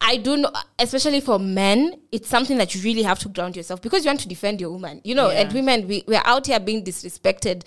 I 0.00 0.16
do 0.16 0.36
know, 0.36 0.50
especially 0.78 1.20
for 1.20 1.38
men, 1.38 2.00
it's 2.12 2.28
something 2.28 2.58
that 2.58 2.74
you 2.74 2.82
really 2.82 3.02
have 3.02 3.18
to 3.20 3.28
ground 3.28 3.56
yourself 3.56 3.80
because 3.80 4.04
you 4.04 4.08
want 4.08 4.20
to 4.20 4.28
defend 4.28 4.60
your 4.60 4.70
woman, 4.70 5.00
you 5.04 5.14
know. 5.14 5.30
Yeah. 5.30 5.42
And 5.42 5.52
women, 5.52 5.86
we 5.88 6.02
we're 6.06 6.22
out 6.24 6.46
here 6.46 6.60
being 6.60 6.84
disrespected, 6.84 7.62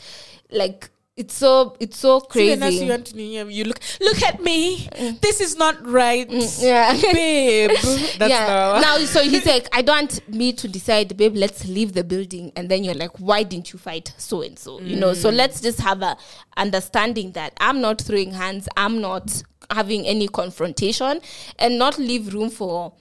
like 0.52 0.90
it's 1.18 1.34
so 1.34 1.76
it's 1.80 1.98
so 1.98 2.20
See, 2.32 2.52
and 2.52 2.64
as 2.64 2.70
crazy. 2.70 2.86
you, 2.86 2.90
went 2.92 3.08
to 3.08 3.16
New 3.16 3.48
you 3.50 3.64
look. 3.66 3.80
Look 4.00 4.22
at 4.24 4.42
me. 4.42 4.88
This 5.22 5.42
is 5.42 5.58
not 5.58 5.86
right, 5.86 6.28
yeah. 6.60 6.94
babe. 6.94 7.72
That's 8.18 8.20
yeah. 8.20 8.46
now. 8.48 8.80
Now, 8.80 8.98
so 9.00 9.24
he's 9.24 9.46
like, 9.46 9.68
I 9.74 9.82
don't 9.82 9.96
want 9.98 10.30
me 10.30 10.54
to 10.54 10.68
decide, 10.68 11.18
babe, 11.18 11.36
let's 11.36 11.66
leave 11.68 11.94
the 11.94 12.04
building. 12.04 12.52
And 12.56 12.70
then 12.70 12.84
you're 12.84 12.94
like, 12.94 13.18
why 13.20 13.42
didn't 13.44 13.74
you 13.74 13.80
fight 13.80 14.14
so 14.18 14.44
and 14.44 14.58
so? 14.58 14.80
You 14.80 14.96
know, 14.96 15.08
Mm. 15.12 15.16
so 15.16 15.30
let's 15.30 15.60
just 15.60 15.80
have 15.82 16.02
a 16.04 16.16
understanding 16.56 17.32
that 17.32 17.54
I'm 17.60 17.82
not 17.82 18.00
throwing 18.02 18.32
hands, 18.34 18.70
I'm 18.78 19.02
not 19.02 19.42
having 19.72 20.06
any 20.06 20.28
confrontation, 20.28 21.20
and 21.58 21.80
not 21.80 21.98
leave 21.98 22.34
room 22.34 22.50
for 22.52 22.94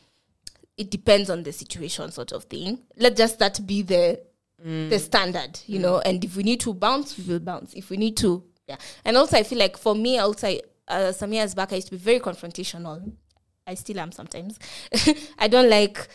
it 0.79 0.91
depends 0.91 1.31
on 1.31 1.43
the 1.43 1.53
situation 1.53 2.11
sort 2.13 2.33
of 2.33 2.45
thing. 2.45 2.79
Let 2.97 3.17
just 3.17 3.39
that 3.39 3.67
be 3.67 3.83
the 3.83 4.21
Mm. 4.67 4.91
the 4.91 4.99
standard, 4.99 5.61
you 5.67 5.79
know. 5.79 6.01
And 6.01 6.25
if 6.25 6.35
we 6.37 6.43
need 6.43 6.61
to 6.61 6.75
bounce, 6.75 7.17
we 7.17 7.25
will 7.25 7.39
bounce. 7.41 7.73
If 7.75 7.89
we 7.91 7.97
need 7.97 8.17
to, 8.17 8.43
yeah. 8.67 8.77
And 9.05 9.17
also, 9.17 9.37
I 9.37 9.45
feel 9.45 9.59
like 9.59 9.77
for 9.77 9.95
me, 9.95 10.19
also, 10.19 10.59
uh, 10.89 11.13
some 11.13 11.33
years 11.33 11.55
back, 11.55 11.73
I 11.73 11.77
used 11.77 11.89
to 11.89 11.93
be 11.93 11.99
very 11.99 12.19
confrontational. 12.19 13.13
I 13.67 13.75
still 13.75 14.01
am 14.01 14.11
sometimes. 14.13 14.59
I 15.39 15.47
don't 15.49 15.71
like. 15.71 16.09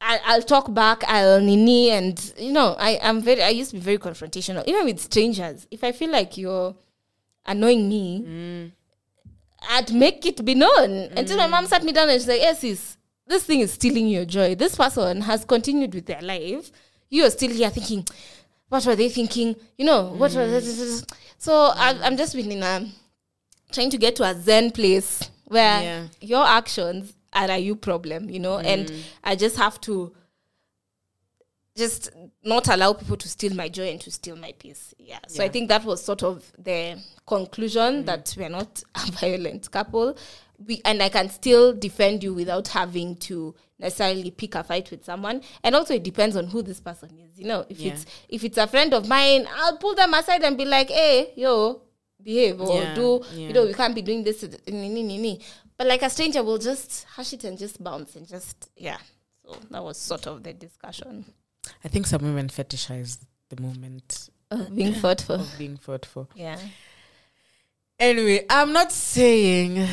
I, 0.00 0.20
I'll 0.26 0.42
talk 0.42 0.72
back. 0.74 1.02
I'll 1.06 1.40
nini, 1.40 1.90
and 1.90 2.32
you 2.38 2.52
know, 2.52 2.74
I 2.78 2.98
am 3.02 3.20
very. 3.20 3.42
I 3.42 3.50
used 3.50 3.70
to 3.70 3.76
be 3.76 3.82
very 3.82 3.98
confrontational, 3.98 4.64
even 4.66 4.84
with 4.84 5.00
strangers. 5.00 5.66
If 5.70 5.82
I 5.84 5.92
feel 5.92 6.10
like 6.10 6.36
you're 6.36 6.74
annoying 7.46 7.88
me, 7.88 8.24
Mm. 8.26 8.72
I'd 9.70 9.92
make 9.92 10.24
it 10.26 10.44
be 10.44 10.54
known. 10.54 11.10
Until 11.16 11.36
my 11.36 11.46
mom 11.48 11.66
sat 11.66 11.82
me 11.82 11.92
down 11.92 12.08
and 12.08 12.20
she's 12.20 12.28
like, 12.28 12.40
Yes, 12.40 12.60
sis, 12.60 12.96
this 13.26 13.44
thing 13.44 13.60
is 13.60 13.72
stealing 13.72 14.08
your 14.08 14.24
joy. 14.24 14.54
This 14.54 14.76
person 14.76 15.20
has 15.22 15.44
continued 15.44 15.94
with 15.94 16.06
their 16.06 16.22
life. 16.22 16.70
You're 17.10 17.30
still 17.30 17.50
here 17.50 17.70
thinking, 17.70 18.06
What 18.68 18.84
were 18.86 18.96
they 18.96 19.08
thinking? 19.08 19.56
You 19.76 19.86
know, 19.86 20.04
what 20.08 20.34
was 20.34 20.36
mm. 20.36 20.50
this? 20.50 21.04
So 21.38 21.52
I, 21.52 21.98
I'm 22.02 22.16
just 22.16 22.34
been 22.34 22.50
in 22.52 22.62
a 22.62 22.86
trying 23.72 23.90
to 23.90 23.98
get 23.98 24.16
to 24.16 24.24
a 24.24 24.34
zen 24.34 24.70
place 24.70 25.30
where 25.46 25.82
Yeah. 25.82 26.06
your 26.20 26.44
actions 26.44 27.14
are 27.32 27.50
a 27.50 27.58
you 27.58 27.76
problem, 27.76 28.30
you 28.30 28.40
know, 28.40 28.58
and 28.58 28.88
mm. 28.88 29.02
I 29.22 29.36
just 29.36 29.56
have 29.56 29.80
to 29.82 30.14
just 31.76 32.10
not 32.42 32.68
allow 32.68 32.92
people 32.92 33.16
to 33.16 33.28
steal 33.28 33.54
my 33.54 33.68
joy 33.68 33.88
and 33.90 34.00
to 34.00 34.10
steal 34.10 34.36
my 34.36 34.52
peace. 34.58 34.94
Yeah. 34.98 35.20
So 35.28 35.44
I 35.44 35.48
think 35.48 35.68
that 35.68 35.84
was 35.84 36.02
sort 36.02 36.22
of 36.22 36.52
the 36.58 37.00
conclusion 37.26 38.02
mm. 38.02 38.06
that 38.06 38.34
we're 38.36 38.48
not 38.48 38.82
a 38.94 39.10
violent 39.12 39.70
couple. 39.70 40.16
We 40.66 40.80
and 40.84 41.02
I 41.02 41.08
can 41.08 41.28
still 41.30 41.72
defend 41.72 42.24
you 42.24 42.34
without 42.34 42.68
having 42.68 43.16
to 43.16 43.54
necessarily 43.78 44.30
pick 44.32 44.54
a 44.56 44.64
fight 44.64 44.90
with 44.90 45.04
someone. 45.04 45.42
And 45.62 45.76
also 45.76 45.94
it 45.94 46.02
depends 46.02 46.36
on 46.36 46.48
who 46.48 46.62
this 46.62 46.80
person 46.80 47.10
is. 47.18 47.38
You 47.38 47.46
know, 47.46 47.64
if 47.68 47.78
Yeah. 47.78 47.92
it's 47.92 48.06
if 48.28 48.42
it's 48.44 48.58
a 48.58 48.66
friend 48.66 48.92
of 48.92 49.06
mine, 49.08 49.46
I'll 49.54 49.76
pull 49.76 49.94
them 49.94 50.14
aside 50.14 50.42
and 50.42 50.58
be 50.58 50.64
like, 50.64 50.88
hey, 50.90 51.32
yo, 51.36 51.82
behave 52.20 52.60
or 52.60 52.82
Yeah, 52.82 52.94
do 52.94 53.24
yeah. 53.34 53.46
you 53.48 53.52
know, 53.52 53.64
you 53.64 53.74
can't 53.74 53.94
be 53.94 54.02
doing 54.02 54.24
this. 54.24 54.42
ni- 54.66 54.88
ni- 54.88 55.02
ni- 55.04 55.18
ni. 55.18 55.40
But 55.76 55.86
like 55.86 56.02
a 56.02 56.10
stranger 56.10 56.42
will 56.42 56.58
just 56.58 57.04
hush 57.04 57.32
it 57.32 57.44
and 57.44 57.56
just 57.56 57.82
bounce 57.82 58.16
and 58.16 58.26
just 58.26 58.68
yeah. 58.76 58.98
So 59.44 59.56
that 59.70 59.82
was 59.84 59.96
sort 59.96 60.26
of 60.26 60.42
the 60.42 60.52
discussion. 60.54 61.24
I 61.84 61.88
think 61.88 62.06
some 62.08 62.22
women 62.22 62.48
fetishize 62.48 63.18
the 63.48 63.62
moment 63.62 64.28
Uh, 64.50 64.64
being 64.74 64.94
thoughtful. 64.94 65.36
of 65.36 65.54
being 65.56 65.76
fought 65.76 66.04
for. 66.04 66.26
Yeah. 66.34 66.58
Anyway, 68.00 68.44
I'm 68.50 68.72
not 68.72 68.90
saying 68.92 69.86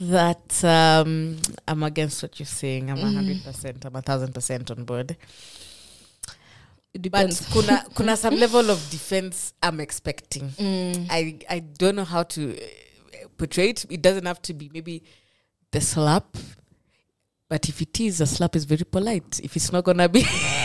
that 0.00 0.64
um, 0.64 1.36
I'm 1.66 1.82
against 1.82 2.22
what 2.22 2.38
you're 2.38 2.46
saying. 2.46 2.90
I'm 2.90 2.98
a 2.98 3.10
hundred 3.10 3.42
percent. 3.44 3.84
I'm 3.84 3.96
a 3.96 4.02
thousand 4.02 4.34
percent 4.34 4.70
on 4.70 4.84
board. 4.84 5.16
It 6.94 7.02
But 7.10 7.28
depends. 7.30 7.46
kuna 7.52 7.84
kuna 7.94 8.16
some 8.16 8.36
level 8.36 8.70
of 8.70 8.78
defense 8.90 9.52
I'm 9.62 9.80
expecting. 9.80 10.48
Mm. 10.50 11.06
I 11.10 11.38
I 11.48 11.58
don't 11.60 11.96
know 11.96 12.04
how 12.04 12.22
to 12.24 12.56
uh, 12.56 13.28
portray 13.36 13.70
it. 13.70 13.84
It 13.90 14.02
doesn't 14.02 14.26
have 14.26 14.40
to 14.42 14.54
be 14.54 14.70
maybe 14.72 15.02
the 15.72 15.80
slap. 15.80 16.36
But 17.48 17.68
if 17.68 17.80
it 17.80 18.00
is, 18.00 18.20
a 18.20 18.26
slap 18.26 18.56
is 18.56 18.64
very 18.64 18.84
polite. 18.84 19.40
If 19.42 19.54
it's 19.56 19.70
not 19.72 19.84
gonna 19.84 20.08
be 20.08 20.20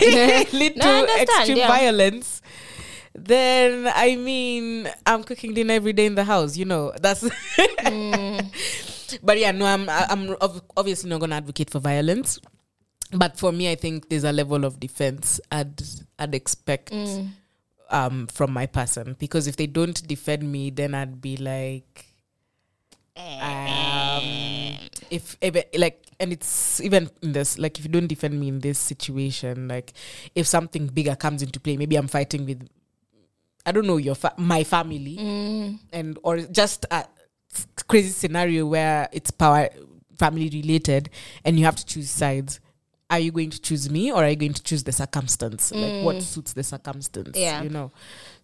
lead 0.52 0.76
No, 0.76 1.06
to 1.06 1.20
extreme 1.22 1.58
yeah. 1.58 1.68
violence, 1.68 2.42
then 3.14 3.90
I 3.94 4.16
mean 4.16 4.90
I'm 5.06 5.22
cooking 5.22 5.54
dinner 5.54 5.74
every 5.74 5.92
day 5.92 6.06
in 6.06 6.16
the 6.16 6.24
house. 6.24 6.56
You 6.56 6.64
know 6.64 6.92
that's. 7.00 7.22
But 9.22 9.38
yeah, 9.38 9.52
no, 9.52 9.66
I'm 9.66 9.88
I'm 9.88 10.36
obviously 10.76 11.10
not 11.10 11.20
gonna 11.20 11.36
advocate 11.36 11.70
for 11.70 11.78
violence. 11.80 12.38
But 13.12 13.38
for 13.38 13.52
me, 13.52 13.70
I 13.70 13.74
think 13.74 14.08
there's 14.08 14.24
a 14.24 14.32
level 14.32 14.64
of 14.64 14.80
defense 14.80 15.40
I'd 15.50 15.82
I'd 16.18 16.34
expect 16.34 16.92
um, 17.90 18.26
from 18.28 18.52
my 18.52 18.66
person. 18.66 19.16
Because 19.18 19.46
if 19.46 19.56
they 19.56 19.66
don't 19.66 20.06
defend 20.08 20.50
me, 20.50 20.70
then 20.70 20.94
I'd 20.94 21.20
be 21.20 21.36
like, 21.36 22.06
um, 23.16 24.78
if, 25.10 25.36
if 25.42 25.56
like, 25.78 26.06
and 26.18 26.32
it's 26.32 26.80
even 26.80 27.10
in 27.20 27.32
this 27.32 27.58
like 27.58 27.78
if 27.78 27.84
you 27.84 27.90
don't 27.90 28.06
defend 28.06 28.38
me 28.40 28.48
in 28.48 28.60
this 28.60 28.78
situation, 28.78 29.68
like 29.68 29.92
if 30.34 30.46
something 30.46 30.86
bigger 30.86 31.14
comes 31.14 31.42
into 31.42 31.60
play, 31.60 31.76
maybe 31.76 31.96
I'm 31.96 32.08
fighting 32.08 32.46
with, 32.46 32.66
I 33.66 33.72
don't 33.72 33.86
know 33.86 33.98
your 33.98 34.14
fa- 34.14 34.34
my 34.38 34.64
family, 34.64 35.18
and 35.92 36.18
or 36.22 36.38
just 36.40 36.86
a 36.90 37.04
crazy 37.88 38.10
scenario 38.10 38.66
where 38.66 39.08
it's 39.12 39.30
power 39.30 39.68
family 40.18 40.48
related, 40.50 41.10
and 41.44 41.58
you 41.58 41.64
have 41.64 41.76
to 41.76 41.86
choose 41.86 42.10
sides. 42.10 42.60
Are 43.10 43.18
you 43.18 43.30
going 43.30 43.50
to 43.50 43.60
choose 43.60 43.90
me 43.90 44.10
or 44.10 44.24
are 44.24 44.30
you 44.30 44.36
going 44.36 44.54
to 44.54 44.62
choose 44.62 44.84
the 44.84 44.92
circumstance? 44.92 45.70
Like 45.70 46.02
what 46.02 46.16
mm. 46.16 46.22
suits 46.22 46.54
the 46.54 46.62
circumstance? 46.62 47.36
Yeah. 47.36 47.62
You 47.62 47.68
know. 47.68 47.90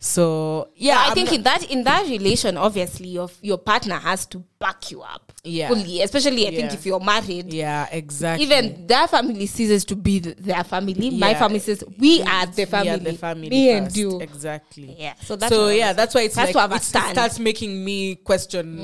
So 0.00 0.68
yeah, 0.76 0.98
I 0.98 1.08
I'm 1.08 1.14
think 1.14 1.32
in 1.32 1.42
that 1.42 1.68
in 1.70 1.82
that 1.84 2.06
relation, 2.06 2.56
obviously, 2.56 3.08
your 3.08 3.28
your 3.42 3.58
partner 3.58 3.96
has 3.96 4.26
to 4.26 4.44
back 4.61 4.90
you 4.92 5.02
up 5.02 5.32
Yeah. 5.42 5.68
fully. 5.68 6.02
Especially, 6.02 6.46
I 6.46 6.50
think 6.50 6.72
if 6.72 6.87
you're 6.87 7.00
married, 7.00 7.52
Yeah, 7.52 7.88
exactly. 7.90 8.44
even 8.46 8.87
their 8.87 9.08
family 9.08 9.46
ceases 9.46 9.84
to 9.87 9.96
be 9.96 10.20
th- 10.20 10.37
their 10.37 10.62
family. 10.62 11.11
My 11.11 11.34
family 11.34 11.58
says 11.58 11.82
we 11.98 12.22
are 12.22 12.46
the 12.46 12.64
family. 12.66 12.90
Are 12.90 12.98
the 12.98 13.12
family. 13.14 13.48
Me 13.50 13.70
and 13.70 13.96
you. 13.96 14.20
Exactly. 14.20 14.94
Yeah. 14.98 15.14
So 15.22 15.34
that's 15.34 15.52
so 15.52 15.68
yeah, 15.68 15.92
that's 15.92 16.14
why 16.14 16.22
it's 16.22 16.37
has 16.37 16.46
like 16.46 16.52
to 16.54 16.61
have 16.61 16.72
a 16.72 16.76
it. 16.76 16.82
Mm. 16.82 17.11
starts 17.12 17.38
making 17.40 17.84
me 17.84 18.14
question 18.16 18.76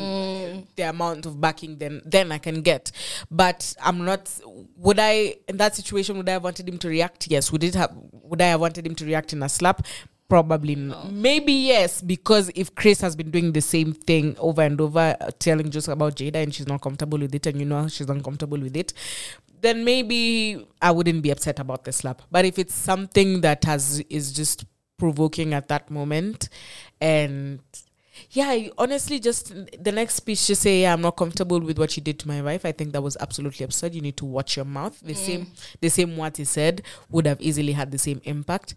the 0.75 0.83
amount 0.83 1.27
of 1.27 1.41
backing 1.41 1.79
then 1.79 2.03
then 2.05 2.33
I 2.33 2.39
can 2.39 2.61
get. 2.63 2.91
But 3.31 3.73
I'm 3.81 4.05
not. 4.05 4.33
Would 4.79 4.99
I 4.99 5.37
in 5.47 5.59
that 5.59 5.77
situation? 5.77 6.17
Would 6.17 6.29
I 6.29 6.33
have 6.33 6.45
wanted 6.45 6.69
him 6.69 6.79
to 6.79 6.89
react? 6.89 7.29
Yes. 7.29 7.53
Would 7.53 7.63
it 7.63 7.77
have? 7.77 7.93
Would 8.11 8.43
I 8.43 8.47
have 8.47 8.61
wanted 8.61 8.85
him 8.85 8.97
to 8.97 9.05
react 9.05 9.33
in 9.33 9.43
a 9.45 9.49
slap? 9.49 9.87
Probably 10.29 10.75
not. 10.75 11.13
Maybe 11.13 11.53
yes, 11.53 12.01
because 12.01 12.51
if 12.55 12.75
Chris 12.75 13.01
has 13.03 13.15
been 13.15 13.31
doing 13.31 13.53
the 13.53 13.61
same 13.61 13.93
thing 13.93 14.37
over 14.39 14.63
and 14.63 14.81
over, 14.81 15.17
uh, 15.21 15.31
telling 15.39 15.71
jokes 15.71 15.89
about 15.89 16.17
Jada 16.17 16.37
and 16.37 16.55
she's 16.55 16.67
not 16.67 16.81
comfortable 16.81 17.19
with 17.19 17.35
it, 17.35 17.47
and 17.47 17.59
you 17.59 17.67
know 17.67 17.89
she's 17.89 18.09
uncomfortable 18.09 18.59
with 18.59 18.77
it, 18.77 18.95
then 19.61 19.85
maybe 19.85 20.67
I 20.81 20.91
wouldn't 20.93 21.23
be 21.23 21.31
upset 21.31 21.59
about 21.59 21.85
the 21.85 21.93
slap. 21.93 22.23
But 22.31 22.47
if 22.47 22.59
it's 22.59 22.75
something 22.75 23.43
that 23.43 23.65
has 23.65 24.01
is 24.09 24.33
just 24.33 24.65
provoking 24.99 25.53
at 25.53 25.69
that 25.69 25.91
moment, 25.91 26.49
and 27.01 27.61
yeah, 28.31 28.49
I 28.49 28.71
honestly, 28.79 29.21
just 29.21 29.53
the 29.83 29.93
next 29.93 30.15
speech, 30.15 30.47
just 30.47 30.63
say, 30.63 30.83
yeah, 30.83 30.93
I'm 30.93 31.01
not 31.03 31.17
comfortable 31.17 31.61
with 31.61 31.79
what 31.79 31.97
you 31.97 32.03
did 32.03 32.19
to 32.21 32.29
my 32.29 32.41
wife. 32.43 32.65
I 32.65 32.73
think 32.73 32.93
that 32.93 33.03
was 33.03 33.17
absolutely 33.21 33.65
absurd. 33.65 33.95
You 33.95 34.01
need 34.01 34.17
to 34.19 34.25
watch 34.25 34.57
your 34.57 34.65
mouth. 34.65 34.99
The 35.01 35.15
same, 35.15 35.47
the 35.81 35.89
same 35.91 36.17
what 36.17 36.37
he 36.37 36.45
said 36.45 36.83
would 37.11 37.27
have 37.27 37.41
easily 37.41 37.73
had 37.73 37.91
the 37.91 37.99
same 37.99 38.21
impact. 38.25 38.75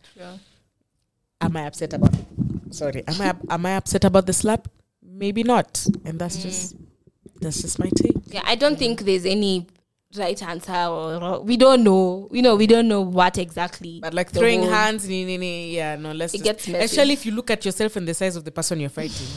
Am 1.42 1.56
I 1.56 1.68
upset 1.68 1.94
about? 1.94 2.14
Sorry, 2.72 3.04
am 3.08 3.22
I 3.22 3.34
am 3.54 3.66
I 3.66 3.78
upset 3.78 4.06
about 4.06 4.26
the 4.26 4.34
slap? 4.34 4.68
Maybe 5.04 5.44
not, 5.44 5.86
and 6.06 6.20
that's 6.20 6.38
mm. 6.38 6.44
just 6.44 6.76
that's 7.40 7.62
just 7.62 7.80
my 7.80 7.90
take. 7.96 8.16
Yeah, 8.28 8.42
I 8.46 8.56
don't 8.56 8.78
think 8.78 9.02
there's 9.02 9.26
any 9.26 9.68
right 10.18 10.42
answer 10.42 10.74
or 10.74 11.20
wrong. 11.20 11.46
we 11.46 11.58
don't 11.58 11.84
know. 11.84 12.28
You 12.32 12.42
know, 12.42 12.56
we 12.56 12.68
don't 12.68 12.88
know 12.88 13.02
what 13.02 13.38
exactly. 13.38 14.00
But 14.02 14.14
like 14.14 14.32
throwing 14.32 14.62
whole- 14.62 14.72
hands, 14.72 15.08
nee, 15.08 15.26
nee, 15.26 15.38
nee, 15.38 15.76
yeah, 15.76 15.96
no, 15.96 16.12
let's. 16.12 16.34
It 16.34 16.40
just- 16.40 16.46
gets 16.46 16.68
messy. 16.68 16.86
Especially 16.86 17.14
if 17.14 17.26
you 17.26 17.34
look 17.34 17.52
at 17.52 17.64
yourself 17.66 17.96
and 17.96 18.08
the 18.08 18.14
size 18.14 18.36
of 18.36 18.44
the 18.44 18.52
person 18.52 18.80
you're 18.80 18.90
fighting. 18.90 19.28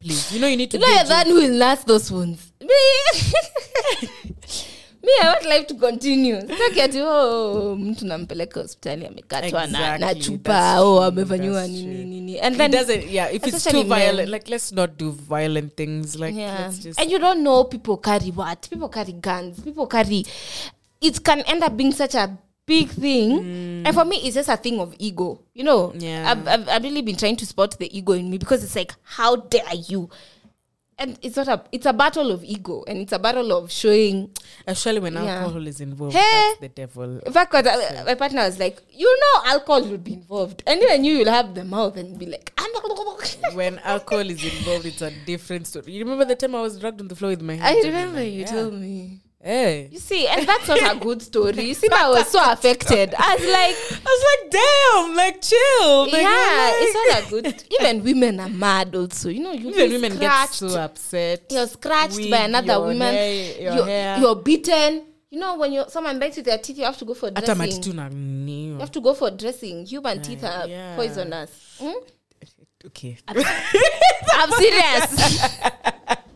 Please, 0.00 0.32
you 0.32 0.40
know 0.40 0.46
you 0.46 0.56
need 0.56 0.70
to. 0.70 0.78
You 0.78 0.86
know, 0.86 1.04
that 1.04 1.26
will 1.26 1.50
last 1.52 1.86
those 1.86 2.12
ones. 2.12 2.52
Me, 5.02 5.06
me, 5.06 5.12
I 5.22 5.32
want 5.32 5.44
life 5.46 5.66
to 5.68 5.74
continue. 5.74 6.40
Sitaki 6.40 6.80
ati 6.80 7.00
oh, 7.02 7.76
mtu 7.76 8.06
nampeleka 8.06 8.60
hospitali 8.60 9.06
amekatwa 9.06 9.64
exactly, 9.64 10.00
na 10.00 10.14
chupa 10.14 10.80
o 10.80 10.94
oh, 10.94 11.02
amefanyiwa 11.04 11.66
nini 11.68 12.04
nini. 12.04 12.40
And 12.40 12.60
It 12.60 12.72
doesn't. 12.72 13.10
Yeah, 13.10 13.34
if 13.34 13.46
it's 13.46 13.64
too 13.64 13.84
violent, 13.84 14.16
men. 14.16 14.30
like 14.30 14.50
let's 14.50 14.72
not 14.72 14.98
do 14.98 15.10
violent 15.10 15.76
things. 15.76 16.16
Like 16.18 16.36
yeah. 16.36 16.60
let's 16.60 16.78
just. 16.78 17.00
and 17.00 17.10
you 17.10 17.18
don't 17.18 17.42
know 17.42 17.64
people 17.64 17.96
carry 17.96 18.30
what 18.30 18.68
people 18.70 18.88
carry 18.88 19.12
guns 19.12 19.60
people 19.60 19.86
carry 19.86 20.24
it 21.00 21.22
can 21.24 21.40
end 21.42 21.62
up 21.62 21.76
being 21.76 21.92
such 21.92 22.14
a 22.14 22.36
big 22.66 22.88
thing 22.88 23.84
and 23.86 23.94
for 23.94 24.04
me 24.04 24.16
it's 24.16 24.34
just 24.34 24.48
a 24.48 24.56
thing 24.56 24.78
of 24.80 24.94
ego 24.98 25.38
you 25.54 25.64
know 25.64 25.92
Yeah. 25.98 26.30
I've, 26.30 26.46
I've, 26.48 26.68
I've 26.68 26.82
really 26.82 27.02
been 27.02 27.16
trying 27.16 27.36
to 27.36 27.46
spot 27.46 27.78
the 27.78 27.96
ego 27.96 28.12
in 28.12 28.28
me 28.30 28.36
because 28.38 28.62
it's 28.62 28.76
like 28.76 28.94
how 29.02 29.36
dare 29.36 29.74
you 29.88 30.10
and 30.98 31.18
it's 31.22 31.36
not 31.36 31.48
a 31.48 31.62
it's 31.72 31.86
a 31.86 31.92
battle 31.92 32.30
of 32.30 32.42
ego 32.44 32.84
and 32.88 32.98
it's 32.98 33.12
a 33.12 33.18
battle 33.18 33.52
of 33.52 33.70
showing 33.70 34.30
Especially 34.66 35.00
when 35.00 35.14
Yeah. 35.14 35.42
alcohol 35.42 35.66
is 35.66 35.80
involved, 35.80 36.14
Hey. 36.16 36.42
that's 36.48 36.60
the 36.60 36.68
devil. 36.68 37.18
in 37.24 37.32
fact 37.32 37.54
I- 37.54 38.02
my 38.04 38.14
partner 38.14 38.42
was 38.42 38.58
like 38.58 38.80
you 38.92 39.06
know 39.22 39.42
alcohol 39.52 39.82
will 39.82 39.98
be 39.98 40.14
involved 40.14 40.62
and 40.66 40.82
even 40.82 41.04
you 41.04 41.18
will 41.18 41.30
have 41.32 41.54
the 41.54 41.64
mouth 41.64 41.96
and 41.96 42.18
be 42.18 42.26
like 42.26 42.52
when 43.54 43.78
alcohol 43.80 44.28
is 44.28 44.42
involved, 44.44 44.86
it's 44.86 45.02
a 45.02 45.10
different 45.26 45.66
story. 45.66 45.92
You 45.92 46.00
remember 46.04 46.24
the 46.24 46.36
time 46.36 46.54
I 46.54 46.60
was 46.62 46.78
dragged 46.78 47.00
on 47.00 47.08
the 47.08 47.16
floor 47.16 47.30
with 47.30 47.42
my 47.42 47.58
I 47.62 47.80
remember 47.84 48.22
you 48.22 48.40
Yeah. 48.40 48.46
told 48.52 48.74
me 48.74 49.20
Hey. 49.40 49.88
you 49.92 50.00
see 50.00 50.26
and 50.26 50.46
that's 50.48 50.66
not 50.66 50.96
a 50.96 50.98
good 50.98 51.22
story 51.22 51.62
you 51.62 51.74
see 51.74 51.88
I 51.92 52.08
was 52.08 52.26
so 52.28 52.40
affected 52.44 53.14
I 53.16 53.36
was 53.36 53.46
like 53.46 53.98
I 54.08 54.10
was 54.10 54.24
like, 54.30 54.50
damn, 54.50 55.16
like 55.16 55.42
chill. 55.42 56.02
Like, 56.04 56.22
yeah, 56.22 56.72
like- 56.72 56.74
it's 56.78 56.94
not 56.94 57.22
a 57.22 57.30
good. 57.30 57.64
Even 57.80 58.02
women 58.04 58.40
are 58.40 58.48
mad 58.48 58.94
also. 58.94 59.28
You 59.28 59.40
know, 59.40 59.52
you 59.52 59.70
Even 59.70 59.92
women 59.92 60.18
get 60.18 60.48
so 60.50 60.78
upset. 60.80 61.46
You're 61.50 61.66
scratched 61.66 62.30
by 62.30 62.38
another 62.38 62.72
your 62.74 62.80
woman. 62.80 63.14
hair- 63.14 63.60
your 63.60 63.74
you're, 63.74 63.86
hair. 63.86 64.18
you're 64.18 64.36
beaten. 64.36 65.04
You 65.30 65.40
know, 65.40 65.56
when 65.58 65.72
you 65.72 65.84
someone 65.88 66.18
bites 66.18 66.36
with 66.38 66.46
their 66.46 66.58
teeth, 66.58 66.78
you 66.78 66.84
have 66.84 66.96
to 66.98 67.04
go 67.04 67.14
for 67.14 67.30
dressing. 67.30 67.94
You 68.48 68.78
have 68.78 68.92
to 68.92 69.00
go 69.00 69.14
for 69.14 69.30
dressing. 69.30 69.84
Human 69.84 70.22
teeth 70.22 70.42
are 70.42 70.66
yeah. 70.66 70.96
poisonous. 70.96 71.76
Hmm? 71.80 71.92
Okay. 72.86 73.18
I'm 73.28 74.50
serious. 74.52 75.58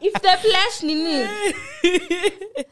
if 0.00 0.12
the 0.14 0.36
flesh 0.48 0.82
nini. 0.82 1.24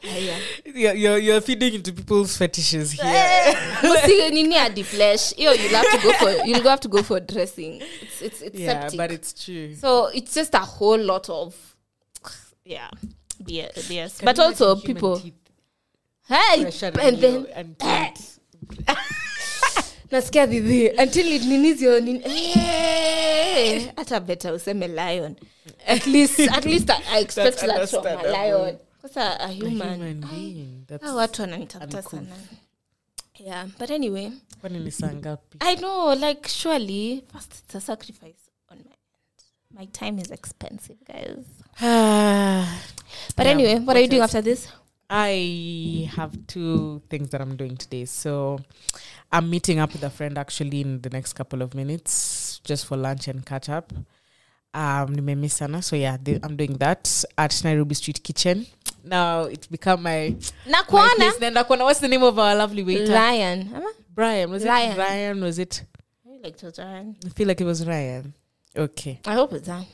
Aya. 0.03 0.39
You're, 0.65 0.93
you're, 0.93 1.17
you're 1.17 1.41
feeding 1.41 1.75
into 1.75 1.93
people's 1.93 2.37
fetishes 2.37 2.91
here. 2.91 3.03
Eh. 3.05 4.29
Nini 4.31 4.55
at 4.55 4.75
the 4.75 4.83
flesh. 4.83 5.37
Yo, 5.37 5.51
you'll 5.51 5.75
have 5.75 5.91
to 5.91 5.99
go 6.03 6.13
for 6.13 6.45
you'll 6.45 6.69
have 6.69 6.79
to 6.81 6.87
go 6.87 7.03
for 7.03 7.19
dressing. 7.19 7.81
It's 8.01 8.21
it's 8.21 8.41
it's 8.41 8.59
yeah, 8.59 8.81
septic. 8.81 8.97
but 8.97 9.11
it's 9.11 9.33
true. 9.45 9.75
So 9.75 10.07
it's 10.07 10.33
just 10.33 10.53
a 10.53 10.59
whole 10.59 10.99
lot 10.99 11.29
of 11.29 11.55
yeah. 12.65 12.89
BS. 13.43 13.73
BS. 13.73 14.19
Can 14.19 14.25
But 14.25 14.39
also 14.39 14.75
people 14.75 15.19
teeth 15.19 15.33
hey 16.27 16.65
and 16.65 16.99
in 16.99 17.21
then 17.21 17.47
and 17.55 17.79
teeth? 17.79 18.39
nasikia 20.11 20.45
dhidhi 20.45 20.89
until 21.03 21.27
it 21.33 21.43
ninizio 21.43 21.99
nin- 21.99 22.21
Eh, 22.25 23.91
hata 23.95 24.19
better 24.19 24.53
useme 24.53 24.87
lion. 24.87 25.35
At 25.87 26.07
least 26.07 26.39
at 26.39 26.65
least 26.65 26.89
i, 26.89 27.01
I 27.17 27.21
expect 27.21 27.59
that 27.59 27.89
from 27.89 28.05
a 28.07 28.23
lion. 28.31 28.77
Sasa 29.01 29.39
a 29.39 29.43
A 29.43 29.47
human. 29.51 29.93
human 29.93 30.21
being. 30.21 30.85
Watu 31.15 31.41
wananitafuta 31.41 32.01
sana. 32.01 32.35
Yeah 33.39 33.67
but 33.79 33.91
anyway. 33.91 34.31
Kwani 34.61 34.79
ni 34.79 34.91
saa 34.91 35.13
ngapi? 35.13 35.57
i 35.59 35.75
know 35.75 36.13
like 36.15 36.49
surely 36.49 37.23
first 37.33 37.53
it's 37.65 37.75
a 37.75 37.81
sacrifice 37.81 38.39
on 38.71 38.77
my 38.77 38.83
end. 38.83 39.79
My 39.79 39.85
time 39.87 40.21
is 40.21 40.31
expensive 40.31 40.97
guys. 41.07 41.45
But 43.35 43.45
Yeah, 43.45 43.51
anyway 43.55 43.73
what, 43.73 43.87
what 43.87 43.97
are 43.97 44.01
you 44.03 44.07
doing 44.09 44.21
after 44.23 44.41
this 44.43 44.67
I 45.09 46.09
have 46.15 46.47
two 46.47 47.01
things 47.09 47.29
that 47.29 47.41
I'm 47.41 47.55
doing 47.55 47.77
today. 47.77 48.05
So 48.05 48.59
I'm 49.31 49.49
meeting 49.49 49.79
up 49.79 49.93
with 49.93 50.03
a 50.03 50.09
friend 50.09 50.37
actually 50.37 50.81
in 50.81 51.01
the 51.01 51.09
next 51.09 51.33
couple 51.33 51.61
of 51.61 51.73
minutes 51.73 52.59
just 52.63 52.85
for 52.85 52.97
lunch 52.97 53.27
and 53.27 53.45
catch 53.45 53.69
up. 53.69 53.93
Um, 54.73 55.47
sana. 55.47 55.81
so 55.81 55.95
yeah, 55.95 56.17
the, 56.21 56.39
I'm 56.43 56.55
doing 56.55 56.73
that 56.77 57.23
at 57.37 57.61
Nairobi 57.63 57.95
Street 57.95 58.21
Kitchen. 58.23 58.67
Now 59.03 59.43
it's 59.43 59.65
become 59.67 60.03
my, 60.03 60.35
my 60.69 60.83
place. 60.83 61.37
Then 61.37 61.55
Nakwana, 61.55 61.79
what's 61.79 61.99
the 61.99 62.07
name 62.07 62.23
of 62.23 62.37
our 62.37 62.55
lovely 62.55 62.83
waiter? 62.83 63.11
ryan 63.11 63.83
Brian. 64.13 64.49
Was 64.51 64.65
Ryan. 64.65 64.91
it 64.91 64.97
Ryan? 64.97 65.41
Was 65.41 65.59
it? 65.59 65.83
I 66.25 66.37
like 66.43 66.57
to 66.57 66.73
Ryan. 66.77 67.15
I 67.25 67.29
feel 67.29 67.47
like 67.47 67.61
it 67.61 67.65
was 67.65 67.87
Ryan. 67.87 68.33
Okay. 68.75 69.21
I 69.25 69.33
hope 69.33 69.53
it's 69.53 69.67
that. 69.67 69.85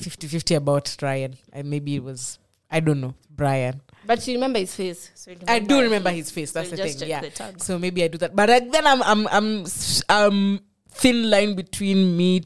50 0.00 0.26
50 0.26 0.54
about 0.54 0.96
Ryan. 1.00 1.36
And 1.52 1.70
maybe 1.70 1.94
it 1.96 2.02
was, 2.02 2.38
I 2.70 2.80
don't 2.80 3.00
know, 3.00 3.14
Brian. 3.30 3.80
But 4.06 4.26
you 4.26 4.34
remember 4.34 4.58
his 4.58 4.74
face. 4.74 5.10
So 5.14 5.30
remember 5.30 5.52
I 5.52 5.58
do 5.58 5.80
remember 5.80 6.10
his 6.10 6.30
face. 6.30 6.52
That's 6.52 6.70
so 6.70 6.76
the 6.76 6.88
thing. 6.88 7.08
Yeah. 7.08 7.20
the. 7.20 7.54
So 7.58 7.78
maybe 7.78 8.02
I 8.02 8.08
do 8.08 8.18
that. 8.18 8.34
But 8.34 8.50
uh, 8.50 8.60
then 8.70 8.86
I'm 8.86 9.02
I'm 9.02 9.28
I'm 9.28 9.66
um 10.08 10.60
thin 10.90 11.30
line 11.30 11.54
between 11.54 12.16
me 12.16 12.42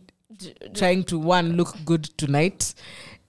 trying 0.74 1.04
to 1.04 1.18
one 1.18 1.52
look 1.52 1.74
good 1.84 2.04
tonight 2.18 2.74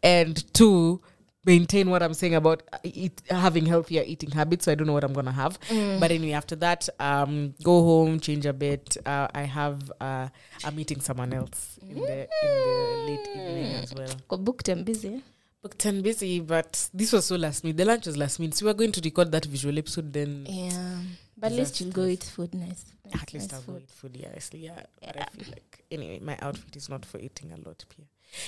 and 0.04 0.44
two 0.54 1.02
maintain 1.48 1.90
what 1.90 2.04
I'm 2.04 2.14
saying 2.14 2.36
about 2.36 2.62
uh, 2.74 2.78
eat, 2.84 3.22
having 3.30 3.66
healthier 3.66 4.04
eating 4.06 4.32
habits. 4.32 4.66
So 4.66 4.72
I 4.72 4.76
don't 4.76 4.86
know 4.86 4.94
what 4.94 5.04
I'm 5.04 5.14
gonna 5.14 5.32
have. 5.32 5.60
Mm. 5.70 6.00
But 6.00 6.12
anyway, 6.12 6.34
after 6.34 6.56
that, 6.58 6.88
um, 7.00 7.56
go 7.64 7.82
home, 7.84 8.20
change 8.20 8.46
a 8.46 8.54
bit. 8.54 8.98
Uh, 9.06 9.28
I 9.34 9.44
have 9.44 9.92
uh, 10.00 10.28
I'm 10.64 10.76
meeting 10.76 11.00
someone 11.00 11.34
else 11.34 11.80
in 11.82 11.96
the 11.96 12.22
in 12.24 12.52
the 12.68 13.06
late 13.08 13.28
evening 13.30 13.74
as 13.76 13.94
well. 13.96 14.12
Got 14.28 14.44
booked 14.44 14.68
and 14.70 14.86
busy. 14.86 15.24
Booked 15.68 15.84
and 15.84 16.02
busy, 16.02 16.40
but 16.40 16.90
this 16.94 17.12
was 17.12 17.26
so 17.26 17.36
last 17.36 17.66
minute. 17.66 17.76
The 17.76 17.84
lunch 17.84 18.06
was 18.06 18.16
last 18.16 18.40
minute. 18.40 18.56
So 18.56 18.66
we 18.66 18.72
were 18.72 18.78
going 18.78 18.94
to 18.94 19.02
record 19.04 19.34
that 19.34 19.44
visual 19.44 19.78
episode 19.78 20.14
then. 20.14 20.46
Yeah. 20.50 21.00
But 21.38 21.52
at 21.52 21.58
least 21.58 21.82
you'll 21.82 21.92
go 21.92 22.06
eat 22.06 22.24
food 22.24 22.56
nice. 22.56 22.86
nice 23.04 23.22
At 23.22 23.34
least 23.34 23.52
nice 23.52 23.60
I'll 23.60 23.66
go 23.66 23.74
food. 23.74 23.82
eat 23.84 23.92
food, 23.92 24.16
yeah, 24.16 24.28
honestly, 24.32 24.60
yeah. 24.60 24.84
But 25.02 25.18
I 25.18 25.26
feel 25.36 25.50
like 25.50 25.84
anyway, 25.92 26.20
my 26.22 26.38
outfit 26.42 26.74
is 26.78 26.88
not 26.88 27.04
for 27.04 27.18
eating 27.20 27.52
a 27.52 27.58
lot, 27.68 27.84
Pia. 27.90 28.06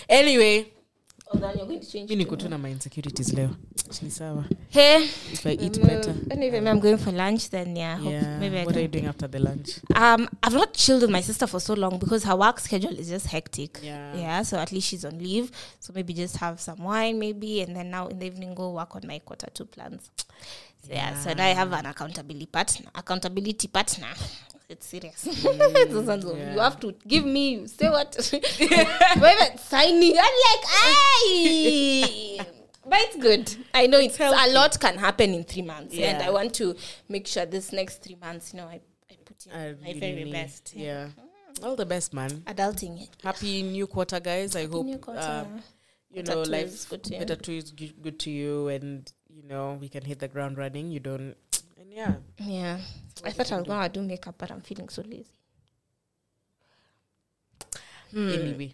Anyway, 0.07 0.71
Oh, 1.31 1.37
then 1.37 1.57
you're 1.57 1.67
going 1.67 1.79
to 1.79 1.91
change. 1.91 2.09
mi 2.09 2.15
to- 2.15 2.23
niko 2.25 2.39
tu 2.39 2.49
na 2.49 2.57
my 2.57 2.69
insecurities 2.71 3.33
leo. 3.33 3.49
Ni 4.01 4.09
sawa. 4.09 4.45
Hey. 4.69 5.03
If 5.31 5.45
I 5.45 5.51
eat 5.51 5.77
um, 5.77 5.87
better. 5.87 6.15
Anyway, 6.31 6.57
I'm 6.57 6.79
going 6.79 6.97
for 6.97 7.11
lunch. 7.11 7.49
Then 7.49 7.75
yeah. 7.75 7.97
hope 7.97 8.11
Yeah. 8.11 8.39
maybe 8.39 8.59
I 8.59 8.65
what 8.65 8.75
are 8.75 8.81
you 8.81 8.87
doing 8.87 9.05
after 9.05 9.27
the 9.27 9.39
lunch? 9.39 9.79
Um, 9.95 10.27
I've 10.41 10.53
not 10.53 10.73
chilled 10.73 11.01
with 11.03 11.11
my 11.11 11.21
sister 11.21 11.45
for 11.47 11.59
so 11.59 11.73
long 11.75 11.99
because 11.99 12.23
her 12.23 12.35
work 12.35 12.59
schedule 12.59 12.97
is 12.97 13.09
just 13.09 13.27
hectic. 13.27 13.79
Yeah. 13.83 14.15
Yeah, 14.15 14.41
so 14.43 14.57
at 14.57 14.71
least 14.71 14.87
she's 14.87 15.05
on 15.05 15.19
leave. 15.19 15.51
So 15.79 15.93
maybe 15.93 16.13
just 16.13 16.37
have 16.37 16.59
some 16.59 16.79
wine, 16.83 17.19
maybe, 17.19 17.61
and 17.61 17.75
then 17.75 17.91
now 17.91 18.07
in 18.07 18.17
the 18.19 18.25
evening 18.25 18.55
go 18.55 18.71
work 18.71 18.95
on 18.95 19.01
my 19.05 19.19
quarter 19.19 19.47
two 19.53 19.65
plans. 19.65 20.09
So 20.81 20.93
yeah, 20.93 21.15
so 21.19 21.33
now 21.33 21.45
I 21.45 21.49
have 21.53 21.71
an 21.73 21.85
accountability 21.85 22.45
partner. 22.47 22.89
Accountability 22.95 23.67
partner. 23.67 24.07
It's 24.69 24.85
serious. 24.85 25.25
One's- 25.25 26.23
You 26.25 26.35
yeah. 26.37 26.63
have 26.63 26.79
to 26.81 26.93
give 27.07 27.25
me. 27.25 27.55
You 27.55 27.67
say 27.67 27.89
what? 27.89 28.15
Wait, 28.31 29.59
signing. 29.59 30.15
I'm 30.17 30.35
like, 30.47 30.65
hey. 30.83 32.37
But 32.85 32.99
it's 33.01 33.15
good. 33.17 33.55
I 33.73 33.87
know 33.87 33.99
it's, 33.99 34.19
a 34.19 34.51
lot 34.53 34.79
can 34.79 34.97
happen 34.97 35.33
in 35.33 35.43
three 35.43 35.61
months, 35.63 35.95
and 35.97 36.21
I 36.23 36.29
want 36.29 36.53
to 36.55 36.75
make 37.07 37.27
sure 37.27 37.45
this 37.45 37.71
next 37.71 38.03
three 38.03 38.15
months, 38.21 38.53
you 38.53 38.57
know, 38.59 38.65
I, 38.67 38.79
I 39.11 39.15
put 39.25 39.45
in 39.45 39.51
I 39.51 39.75
my 39.93 39.99
very 39.99 40.31
best. 40.31 40.73
Yeah. 40.75 41.09
All 41.63 41.75
the 41.75 41.85
best, 41.85 42.13
man. 42.13 42.29
Adulting. 42.47 43.07
Happy 43.23 43.63
new 43.63 43.85
quarter, 43.87 44.19
guys. 44.19 44.55
I 44.55 44.65
hope 44.67 44.85
New 44.85 44.97
quarter. 44.97 45.19
uh, 45.19 45.45
you 46.11 46.23
know 46.23 46.41
life 46.43 46.67
is 46.67 46.85
good 46.85 47.03
to 47.03 47.13
you. 47.13 47.19
better 47.19 47.35
two 47.35 47.53
is 47.53 47.71
good 47.71 48.17
to 48.19 48.31
you, 48.31 48.69
and 48.69 49.11
you 49.29 49.43
know 49.43 49.77
we 49.79 49.89
can 49.89 50.03
hit 50.03 50.19
the 50.19 50.27
ground 50.27 50.57
running. 50.57 50.89
You 50.89 50.99
don't, 50.99 51.35
and 51.89 51.97
yeah. 51.97 52.15
Yeah. 52.37 52.79
I 53.23 53.31
thought 53.31 53.51
I 53.51 53.57
was 53.57 53.67
gonna 53.67 53.89
do 53.89 54.01
makeup, 54.01 54.35
but 54.37 54.51
I'm 54.51 54.61
feeling 54.61 54.89
so 54.89 55.01
lazy. 55.01 55.25
Hmm. 58.11 58.29
Anyway, 58.29 58.73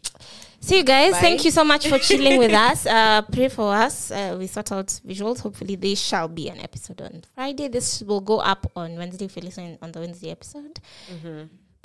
See 0.61 0.77
you 0.77 0.83
guys. 0.83 1.11
Bye. 1.11 1.19
Thank 1.19 1.43
you 1.43 1.51
so 1.51 1.63
much 1.63 1.87
for 1.87 1.99
chilling 1.99 2.39
with 2.39 2.53
us. 2.67 2.85
Uh, 2.85 3.21
pray 3.23 3.49
for 3.49 3.73
us. 3.75 4.09
Uh, 4.11 4.35
we 4.39 4.47
sort 4.47 4.71
out 4.71 4.87
visuals. 5.05 5.41
Hopefully, 5.41 5.75
there 5.75 5.95
shall 5.95 6.27
be 6.27 6.47
an 6.49 6.59
episode 6.59 7.01
on 7.01 7.23
Friday. 7.33 7.67
This 7.67 8.01
will 8.01 8.21
go 8.21 8.39
up 8.39 8.71
on 8.75 8.95
Wednesday 8.95 9.25
if 9.25 9.35
you're 9.35 9.43
listening 9.43 9.77
on 9.81 9.91
the 9.91 9.99
Wednesday 9.99 10.31
episode. 10.31 10.79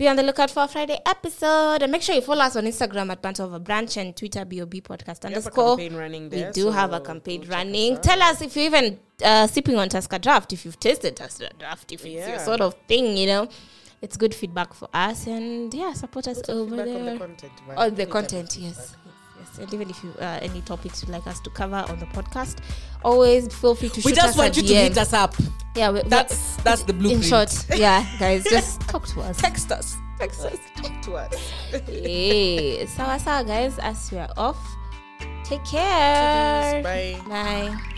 Be 0.00 0.08
on 0.08 0.16
the 0.16 0.22
lookout 0.22 0.50
for 0.50 0.62
a 0.62 0.66
Friday 0.66 0.98
episode. 1.04 1.82
And 1.82 1.92
make 1.92 2.00
sure 2.00 2.14
you 2.14 2.22
follow 2.22 2.40
us 2.40 2.56
on 2.56 2.64
Instagram 2.64 3.12
at 3.12 3.20
Banter 3.20 3.42
Over 3.42 3.60
Brunch 3.60 3.98
and 3.98 4.16
Twitter 4.16 4.46
BOB 4.46 4.76
Podcast 4.76 5.24
we 5.24 5.34
underscore. 5.34 5.76
running 5.76 6.30
We 6.30 6.42
do 6.54 6.62
so 6.62 6.70
have 6.70 6.94
a 6.94 7.00
campaign 7.00 7.42
us 7.42 7.48
running. 7.48 7.98
Tell 7.98 8.22
us 8.22 8.40
if 8.40 8.56
you're 8.56 8.64
even 8.64 8.98
uh, 9.22 9.46
sipping 9.46 9.76
on 9.76 9.90
Tusker 9.90 10.18
Draft, 10.18 10.54
if 10.54 10.64
you've 10.64 10.80
tasted 10.80 11.16
Tusker 11.16 11.50
Draft, 11.58 11.92
if 11.92 12.06
it's 12.06 12.26
your 12.26 12.38
sort 12.38 12.62
of 12.62 12.76
thing, 12.88 13.14
you 13.18 13.26
know. 13.26 13.48
It's 14.00 14.16
good 14.16 14.34
feedback 14.34 14.72
for 14.72 14.88
us. 14.94 15.26
And 15.26 15.74
yeah, 15.74 15.92
support 15.92 16.28
us 16.28 16.38
Put 16.38 16.48
over 16.48 16.76
feedback 16.76 16.96
on 16.96 17.04
there. 17.04 17.12
the 17.12 17.18
content, 17.18 17.52
man. 17.68 17.76
Oh, 17.78 17.90
the 17.90 18.06
content, 18.06 18.56
yes. 18.58 18.76
yes. 18.78 18.96
Yes, 19.38 19.58
and 19.58 19.74
even 19.74 19.90
if 19.90 20.02
you 20.02 20.14
uh, 20.18 20.38
any 20.40 20.62
topics 20.62 21.02
you'd 21.02 21.10
like 21.10 21.26
us 21.26 21.40
to 21.40 21.50
cover 21.50 21.84
on 21.88 21.98
the 21.98 22.06
podcast, 22.06 22.58
always 23.04 23.52
feel 23.54 23.74
free 23.74 23.88
to 23.90 24.00
shoot. 24.00 24.04
We 24.04 24.12
just 24.12 24.30
us 24.30 24.36
want 24.38 24.56
you 24.56 24.62
to 24.62 24.68
DM. 24.68 24.82
hit 24.88 24.98
us 24.98 25.12
up. 25.12 25.34
Yeah, 25.76 25.90
we, 25.92 26.02
That's 26.02 26.56
that's 26.56 26.82
the 26.82 26.92
blueprint. 26.92 27.24
in 27.24 27.28
short. 27.30 27.66
Yeah, 27.78 28.04
guys, 28.18 28.44
just 28.44 28.80
talk 28.82 29.06
to 29.08 29.20
us. 29.22 29.36
text 29.38 29.70
us. 29.70 29.96
Text 30.18 30.40
us. 30.44 30.58
Talk 30.76 31.00
to 31.02 31.14
us. 31.14 31.34
hey, 31.86 32.84
sawa 32.86 33.18
sawa, 33.18 33.44
guys. 33.44 33.78
As 33.78 34.10
we 34.10 34.18
are 34.18 34.28
off, 34.36 34.58
take 35.44 35.64
care. 35.64 36.82
Bye. 36.82 37.20
Bye. 37.28 37.96